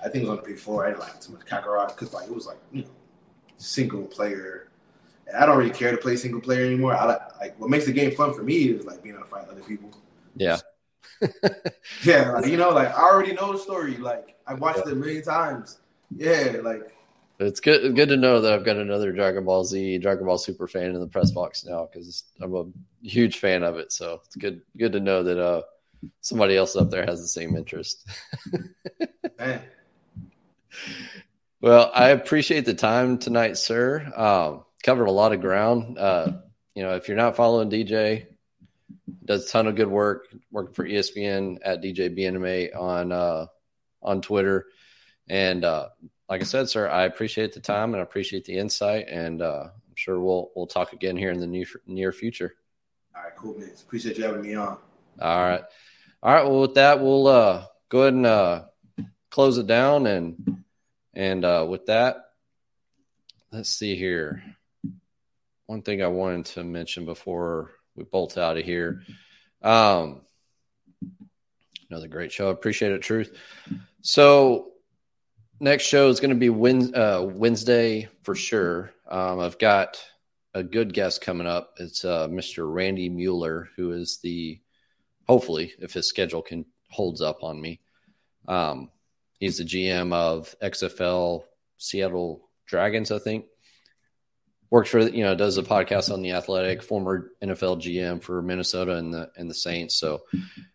I 0.00 0.08
think 0.08 0.24
it 0.24 0.28
was 0.28 0.38
on 0.38 0.44
the 0.44 0.50
P4. 0.50 0.84
I 0.84 0.88
didn't 0.88 1.00
like 1.00 1.14
it 1.14 1.20
too 1.20 1.32
much. 1.32 1.46
Kakarot 1.46 1.88
because 1.88 2.12
like 2.12 2.28
it 2.28 2.34
was 2.34 2.46
like 2.46 2.58
you 2.72 2.82
know 2.82 2.90
single 3.56 4.04
player. 4.04 4.68
And 5.26 5.36
I 5.36 5.46
don't 5.46 5.56
really 5.56 5.70
care 5.70 5.92
to 5.92 5.96
play 5.96 6.16
single 6.16 6.40
player 6.40 6.66
anymore. 6.66 6.94
I 6.94 7.04
like 7.04 7.40
like 7.40 7.60
what 7.60 7.70
makes 7.70 7.86
the 7.86 7.92
game 7.92 8.12
fun 8.12 8.34
for 8.34 8.42
me 8.42 8.68
is 8.70 8.84
like 8.84 9.02
being 9.02 9.14
able 9.14 9.24
to 9.24 9.30
fight 9.30 9.48
other 9.48 9.62
people. 9.62 9.90
Yeah. 10.36 10.58
yeah, 12.04 12.32
like, 12.32 12.46
you 12.46 12.56
know, 12.56 12.70
like 12.70 12.88
I 12.88 13.02
already 13.02 13.32
know 13.32 13.52
the 13.52 13.58
story. 13.58 13.96
Like 13.96 14.36
I 14.46 14.54
watched 14.54 14.78
yeah. 14.78 14.88
it 14.88 14.92
a 14.92 14.96
million 14.96 15.22
times. 15.22 15.78
Yeah, 16.16 16.56
like 16.62 16.94
it's 17.46 17.60
good 17.60 17.94
good 17.94 18.08
to 18.08 18.16
know 18.16 18.40
that 18.40 18.52
I've 18.52 18.64
got 18.64 18.76
another 18.76 19.12
Dragon 19.12 19.44
Ball 19.44 19.64
Z, 19.64 19.98
Dragon 19.98 20.26
Ball 20.26 20.38
Super 20.38 20.66
fan 20.66 20.94
in 20.94 21.00
the 21.00 21.06
press 21.06 21.30
box 21.30 21.64
now 21.64 21.88
because 21.90 22.24
I'm 22.40 22.54
a 22.54 22.64
huge 23.02 23.38
fan 23.38 23.62
of 23.62 23.76
it. 23.76 23.92
So 23.92 24.20
it's 24.26 24.36
good 24.36 24.62
good 24.76 24.92
to 24.92 25.00
know 25.00 25.22
that 25.22 25.38
uh 25.38 25.62
somebody 26.20 26.56
else 26.56 26.76
up 26.76 26.90
there 26.90 27.06
has 27.06 27.20
the 27.20 27.28
same 27.28 27.56
interest. 27.56 28.06
well, 31.60 31.90
I 31.94 32.08
appreciate 32.08 32.64
the 32.64 32.74
time 32.74 33.18
tonight, 33.18 33.56
sir. 33.56 34.12
Um, 34.16 34.64
covered 34.82 35.06
a 35.06 35.12
lot 35.12 35.32
of 35.32 35.40
ground. 35.40 35.98
Uh, 35.98 36.32
you 36.74 36.82
know, 36.82 36.94
if 36.96 37.08
you're 37.08 37.16
not 37.16 37.36
following 37.36 37.70
DJ, 37.70 38.26
does 39.24 39.46
a 39.46 39.48
ton 39.50 39.66
of 39.66 39.76
good 39.76 39.88
work 39.88 40.26
working 40.50 40.74
for 40.74 40.86
ESPN 40.86 41.58
at 41.64 41.82
DJ 41.82 42.14
Bien-Aime 42.14 42.70
on 42.76 43.12
uh, 43.12 43.46
on 44.02 44.20
Twitter. 44.22 44.66
And 45.28 45.64
uh, 45.64 45.88
like 46.32 46.40
I 46.40 46.44
said, 46.44 46.66
sir, 46.70 46.88
I 46.88 47.02
appreciate 47.02 47.52
the 47.52 47.60
time 47.60 47.92
and 47.92 48.00
I 48.00 48.02
appreciate 48.04 48.46
the 48.46 48.56
insight, 48.56 49.06
and 49.06 49.42
uh, 49.42 49.64
I'm 49.64 49.94
sure 49.96 50.18
we'll 50.18 50.50
we'll 50.56 50.66
talk 50.66 50.94
again 50.94 51.14
here 51.14 51.30
in 51.30 51.38
the 51.38 51.46
near 51.46 51.66
near 51.86 52.10
future. 52.10 52.54
All 53.14 53.22
right, 53.22 53.36
cool, 53.36 53.58
man. 53.58 53.70
Appreciate 53.78 54.16
you 54.16 54.24
having 54.24 54.40
me 54.40 54.54
on. 54.54 54.78
All 55.20 55.44
right, 55.44 55.62
all 56.22 56.34
right. 56.34 56.44
Well, 56.46 56.62
with 56.62 56.76
that, 56.76 57.02
we'll 57.02 57.26
uh, 57.26 57.66
go 57.90 58.00
ahead 58.00 58.14
and 58.14 58.24
uh, 58.24 58.62
close 59.30 59.58
it 59.58 59.66
down, 59.66 60.06
and 60.06 60.64
and 61.12 61.44
uh, 61.44 61.66
with 61.68 61.84
that, 61.84 62.16
let's 63.52 63.68
see 63.68 63.94
here. 63.94 64.42
One 65.66 65.82
thing 65.82 66.02
I 66.02 66.06
wanted 66.06 66.46
to 66.46 66.64
mention 66.64 67.04
before 67.04 67.72
we 67.94 68.04
bolt 68.04 68.38
out 68.38 68.56
of 68.56 68.64
here. 68.64 69.02
Um, 69.60 70.22
another 71.90 72.08
great 72.08 72.32
show. 72.32 72.48
Appreciate 72.48 72.92
it, 72.92 73.02
Truth. 73.02 73.36
So 74.00 74.71
next 75.62 75.84
show 75.84 76.08
is 76.08 76.20
going 76.20 76.38
to 76.38 76.50
be 76.50 76.50
uh, 76.94 77.22
Wednesday 77.22 78.08
for 78.22 78.34
sure. 78.34 78.92
Um, 79.08 79.38
I've 79.38 79.58
got 79.58 80.02
a 80.52 80.62
good 80.62 80.92
guest 80.92 81.22
coming 81.22 81.46
up. 81.46 81.74
It's 81.78 82.04
uh, 82.04 82.28
Mr. 82.28 82.70
Randy 82.70 83.08
Mueller, 83.08 83.68
who 83.76 83.92
is 83.92 84.18
the 84.18 84.60
hopefully, 85.26 85.72
if 85.78 85.94
his 85.94 86.08
schedule 86.08 86.42
can 86.42 86.66
holds 86.90 87.22
up 87.22 87.42
on 87.42 87.60
me. 87.60 87.80
Um, 88.48 88.90
he's 89.38 89.58
the 89.58 89.64
GM 89.64 90.12
of 90.12 90.54
XFL 90.62 91.44
Seattle 91.78 92.48
Dragons, 92.66 93.10
I 93.12 93.18
think 93.18 93.46
works 94.72 94.88
for 94.88 95.00
you 95.00 95.22
know 95.22 95.34
does 95.34 95.58
a 95.58 95.62
podcast 95.62 96.10
on 96.10 96.22
the 96.22 96.32
Athletic, 96.32 96.82
former 96.82 97.30
NFL 97.42 97.82
GM 97.82 98.22
for 98.22 98.40
Minnesota 98.40 98.96
and 98.96 99.12
the 99.12 99.30
and 99.36 99.48
the 99.48 99.54
Saints. 99.54 99.94
So 99.96 100.22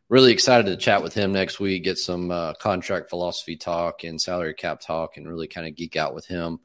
really 0.08 0.32
excited 0.32 0.68
to 0.68 0.78
chat 0.78 1.02
with 1.02 1.16
him 1.16 1.34
next 1.34 1.60
week, 1.60 1.84
get 1.84 1.98
some 1.98 2.30
uh, 2.30 2.54
contract 2.54 3.10
philosophy 3.10 3.58
talk 3.58 4.04
and 4.04 4.22
salary 4.22 4.54
cap 4.54 4.82
talk, 4.82 5.18
and 5.18 5.28
really 5.28 5.48
kind 5.48 5.68
of 5.68 5.76
geek 5.76 5.96
out 5.96 6.14
with 6.14 6.28
him. 6.28 6.60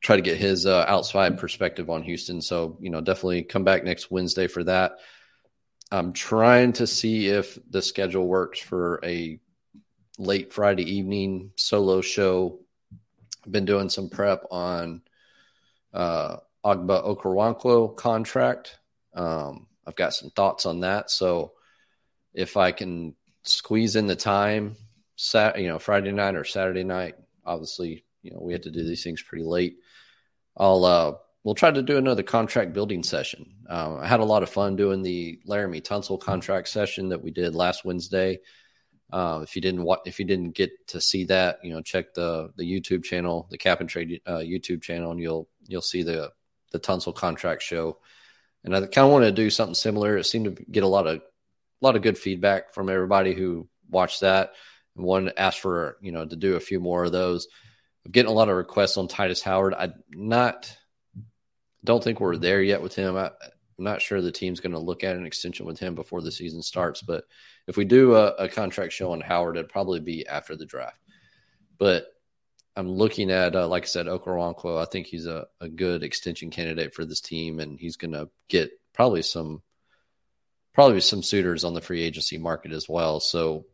Try 0.00 0.14
to 0.14 0.22
get 0.22 0.38
his 0.38 0.64
uh, 0.64 0.84
outside 0.86 1.38
perspective 1.38 1.90
on 1.90 2.04
Houston. 2.04 2.40
So 2.40 2.78
you 2.80 2.90
know 2.90 3.00
definitely 3.00 3.42
come 3.42 3.64
back 3.64 3.82
next 3.82 4.12
Wednesday 4.12 4.46
for 4.46 4.62
that. 4.64 4.92
I'm 5.90 6.12
trying 6.12 6.74
to 6.74 6.86
see 6.86 7.26
if 7.26 7.58
the 7.68 7.82
schedule 7.82 8.28
works 8.28 8.60
for 8.60 9.00
a 9.02 9.40
late 10.18 10.52
Friday 10.52 10.98
evening 10.98 11.50
solo 11.56 12.00
show. 12.00 12.60
I've 13.44 13.50
been 13.50 13.64
doing 13.64 13.88
some 13.88 14.08
prep 14.08 14.44
on 14.52 15.02
uh, 15.92 16.36
Ogbo 16.64 17.16
Okoronkwo 17.16 17.96
contract. 17.96 18.78
Um, 19.14 19.66
I've 19.86 19.96
got 19.96 20.14
some 20.14 20.30
thoughts 20.30 20.66
on 20.66 20.80
that. 20.80 21.10
So 21.10 21.52
if 22.34 22.56
I 22.56 22.72
can 22.72 23.14
squeeze 23.42 23.96
in 23.96 24.06
the 24.06 24.16
time, 24.16 24.76
sat, 25.16 25.60
you 25.60 25.68
know, 25.68 25.78
Friday 25.78 26.12
night 26.12 26.36
or 26.36 26.44
Saturday 26.44 26.84
night, 26.84 27.14
obviously, 27.44 28.04
you 28.22 28.30
know, 28.32 28.40
we 28.40 28.52
have 28.52 28.62
to 28.62 28.70
do 28.70 28.84
these 28.84 29.02
things 29.02 29.22
pretty 29.22 29.44
late. 29.44 29.76
I'll, 30.56 30.84
uh, 30.84 31.14
we'll 31.42 31.54
try 31.54 31.70
to 31.70 31.82
do 31.82 31.96
another 31.96 32.22
contract 32.22 32.72
building 32.72 33.02
session. 33.02 33.54
Um, 33.68 33.98
I 34.00 34.06
had 34.06 34.20
a 34.20 34.24
lot 34.24 34.42
of 34.42 34.50
fun 34.50 34.76
doing 34.76 35.02
the 35.02 35.40
Laremy 35.48 35.82
Tunsil 35.82 36.20
contract 36.20 36.68
session 36.68 37.08
that 37.08 37.22
we 37.22 37.30
did 37.30 37.54
last 37.54 37.84
Wednesday. 37.84 38.40
Uh, 39.12 39.40
if 39.42 39.56
you 39.56 39.62
didn't 39.62 39.88
if 40.06 40.20
you 40.20 40.24
didn't 40.24 40.52
get 40.52 40.70
to 40.88 41.00
see 41.00 41.24
that, 41.24 41.58
you 41.64 41.72
know, 41.72 41.82
check 41.82 42.14
the 42.14 42.52
the 42.56 42.62
YouTube 42.62 43.02
channel, 43.02 43.48
the 43.50 43.58
Cap 43.58 43.80
and 43.80 43.88
Trade 43.88 44.20
uh, 44.24 44.38
YouTube 44.38 44.82
channel, 44.82 45.10
and 45.10 45.18
you'll 45.18 45.48
you'll 45.66 45.82
see 45.82 46.02
the 46.02 46.32
the 46.72 46.80
Tunsil 46.80 47.14
contract 47.14 47.62
show. 47.62 47.98
And 48.62 48.76
I 48.76 48.80
kind 48.80 49.06
of 49.06 49.10
wanted 49.10 49.36
to 49.36 49.42
do 49.42 49.50
something 49.50 49.74
similar. 49.74 50.16
It 50.16 50.24
seemed 50.24 50.56
to 50.56 50.64
get 50.64 50.84
a 50.84 50.88
lot 50.88 51.06
of 51.06 51.16
a 51.16 51.22
lot 51.80 51.96
of 51.96 52.02
good 52.02 52.18
feedback 52.18 52.74
from 52.74 52.90
everybody 52.90 53.34
who 53.34 53.68
watched 53.88 54.20
that 54.20 54.52
and 54.96 55.04
one 55.04 55.32
asked 55.36 55.60
for 55.60 55.96
you 56.00 56.12
know 56.12 56.24
to 56.24 56.36
do 56.36 56.56
a 56.56 56.60
few 56.60 56.80
more 56.80 57.04
of 57.04 57.12
those. 57.12 57.48
I'm 58.04 58.12
getting 58.12 58.30
a 58.30 58.34
lot 58.34 58.48
of 58.48 58.56
requests 58.56 58.96
on 58.96 59.08
Tytus 59.08 59.42
Howard. 59.42 59.74
I 59.74 59.90
not 60.10 60.74
don't 61.84 62.02
think 62.02 62.20
we're 62.20 62.36
there 62.36 62.62
yet 62.62 62.82
with 62.82 62.94
him. 62.94 63.16
I, 63.16 63.30
I'm 63.78 63.84
not 63.84 64.02
sure 64.02 64.20
the 64.20 64.30
team's 64.30 64.60
going 64.60 64.72
to 64.72 64.78
look 64.78 65.04
at 65.04 65.16
an 65.16 65.24
extension 65.24 65.64
with 65.64 65.78
him 65.78 65.94
before 65.94 66.20
the 66.20 66.30
season 66.30 66.62
starts. 66.62 67.00
But 67.00 67.24
if 67.66 67.78
we 67.78 67.86
do 67.86 68.14
a, 68.14 68.28
a 68.34 68.48
contract 68.48 68.92
show 68.92 69.12
on 69.12 69.22
Howard, 69.22 69.56
it'd 69.56 69.70
probably 69.70 70.00
be 70.00 70.26
after 70.26 70.54
the 70.54 70.66
draft. 70.66 70.98
But 71.78 72.06
I'm 72.76 72.88
looking 72.88 73.30
at, 73.30 73.56
uh, 73.56 73.66
like 73.68 73.82
I 73.82 73.86
said, 73.86 74.06
Okoronkwo. 74.06 74.80
I 74.80 74.84
think 74.86 75.06
he's 75.06 75.26
a, 75.26 75.46
a 75.60 75.68
good 75.68 76.02
extension 76.02 76.50
candidate 76.50 76.94
for 76.94 77.04
this 77.04 77.20
team, 77.20 77.60
and 77.60 77.78
he's 77.78 77.96
going 77.96 78.12
to 78.12 78.28
get 78.48 78.70
probably 78.92 79.22
some 79.22 79.62
probably 80.72 81.00
some 81.00 81.22
suitors 81.22 81.64
on 81.64 81.74
the 81.74 81.80
free 81.80 82.02
agency 82.02 82.38
market 82.38 82.72
as 82.72 82.88
well. 82.88 83.20
So 83.20 83.66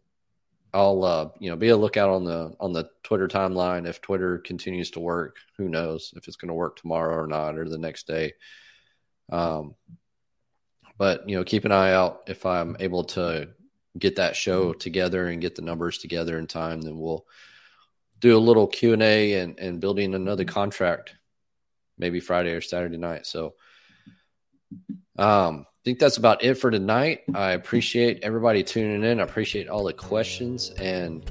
I'll 0.72 1.04
uh, 1.04 1.28
you 1.38 1.50
know 1.50 1.56
be 1.56 1.68
a 1.68 1.76
lookout 1.76 2.10
on 2.10 2.24
the 2.24 2.54
on 2.58 2.72
the 2.72 2.88
Twitter 3.02 3.28
timeline. 3.28 3.86
If 3.86 4.00
Twitter 4.00 4.38
continues 4.38 4.90
to 4.92 5.00
work, 5.00 5.36
who 5.56 5.68
knows 5.68 6.12
if 6.16 6.26
it's 6.26 6.36
going 6.36 6.48
to 6.48 6.54
work 6.54 6.76
tomorrow 6.76 7.14
or 7.16 7.26
not, 7.26 7.58
or 7.58 7.68
the 7.68 7.78
next 7.78 8.06
day. 8.06 8.34
Um, 9.30 9.74
but 10.98 11.28
you 11.28 11.36
know, 11.36 11.44
keep 11.44 11.64
an 11.64 11.72
eye 11.72 11.92
out. 11.92 12.22
If 12.26 12.46
I'm 12.46 12.76
able 12.80 13.04
to 13.04 13.48
get 13.98 14.16
that 14.16 14.36
show 14.36 14.72
together 14.72 15.26
and 15.26 15.40
get 15.40 15.54
the 15.54 15.62
numbers 15.62 15.98
together 15.98 16.38
in 16.38 16.46
time, 16.46 16.80
then 16.80 16.98
we'll 16.98 17.26
do 18.20 18.36
a 18.36 18.38
little 18.38 18.66
Q 18.66 18.92
and 18.92 19.02
A 19.02 19.34
and 19.34 19.58
and 19.58 19.80
building 19.80 20.14
another 20.14 20.44
contract, 20.44 21.14
maybe 21.98 22.20
Friday 22.20 22.52
or 22.52 22.60
Saturday 22.60 22.96
night. 22.96 23.26
So, 23.26 23.54
um, 25.18 25.66
I 25.68 25.80
think 25.84 25.98
that's 25.98 26.16
about 26.16 26.42
it 26.42 26.54
for 26.54 26.70
tonight. 26.70 27.20
I 27.34 27.52
appreciate 27.52 28.20
everybody 28.22 28.62
tuning 28.62 29.04
in. 29.04 29.20
I 29.20 29.22
appreciate 29.22 29.68
all 29.68 29.84
the 29.84 29.92
questions, 29.92 30.70
and 30.70 31.30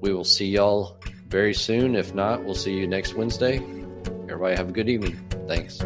we 0.00 0.12
will 0.12 0.24
see 0.24 0.46
y'all 0.46 0.98
very 1.28 1.54
soon. 1.54 1.96
If 1.96 2.14
not, 2.14 2.44
we'll 2.44 2.54
see 2.54 2.74
you 2.74 2.86
next 2.86 3.14
Wednesday. 3.14 3.56
Everybody 4.28 4.56
have 4.56 4.68
a 4.68 4.72
good 4.72 4.88
evening. 4.88 5.16
Thanks. 5.46 5.80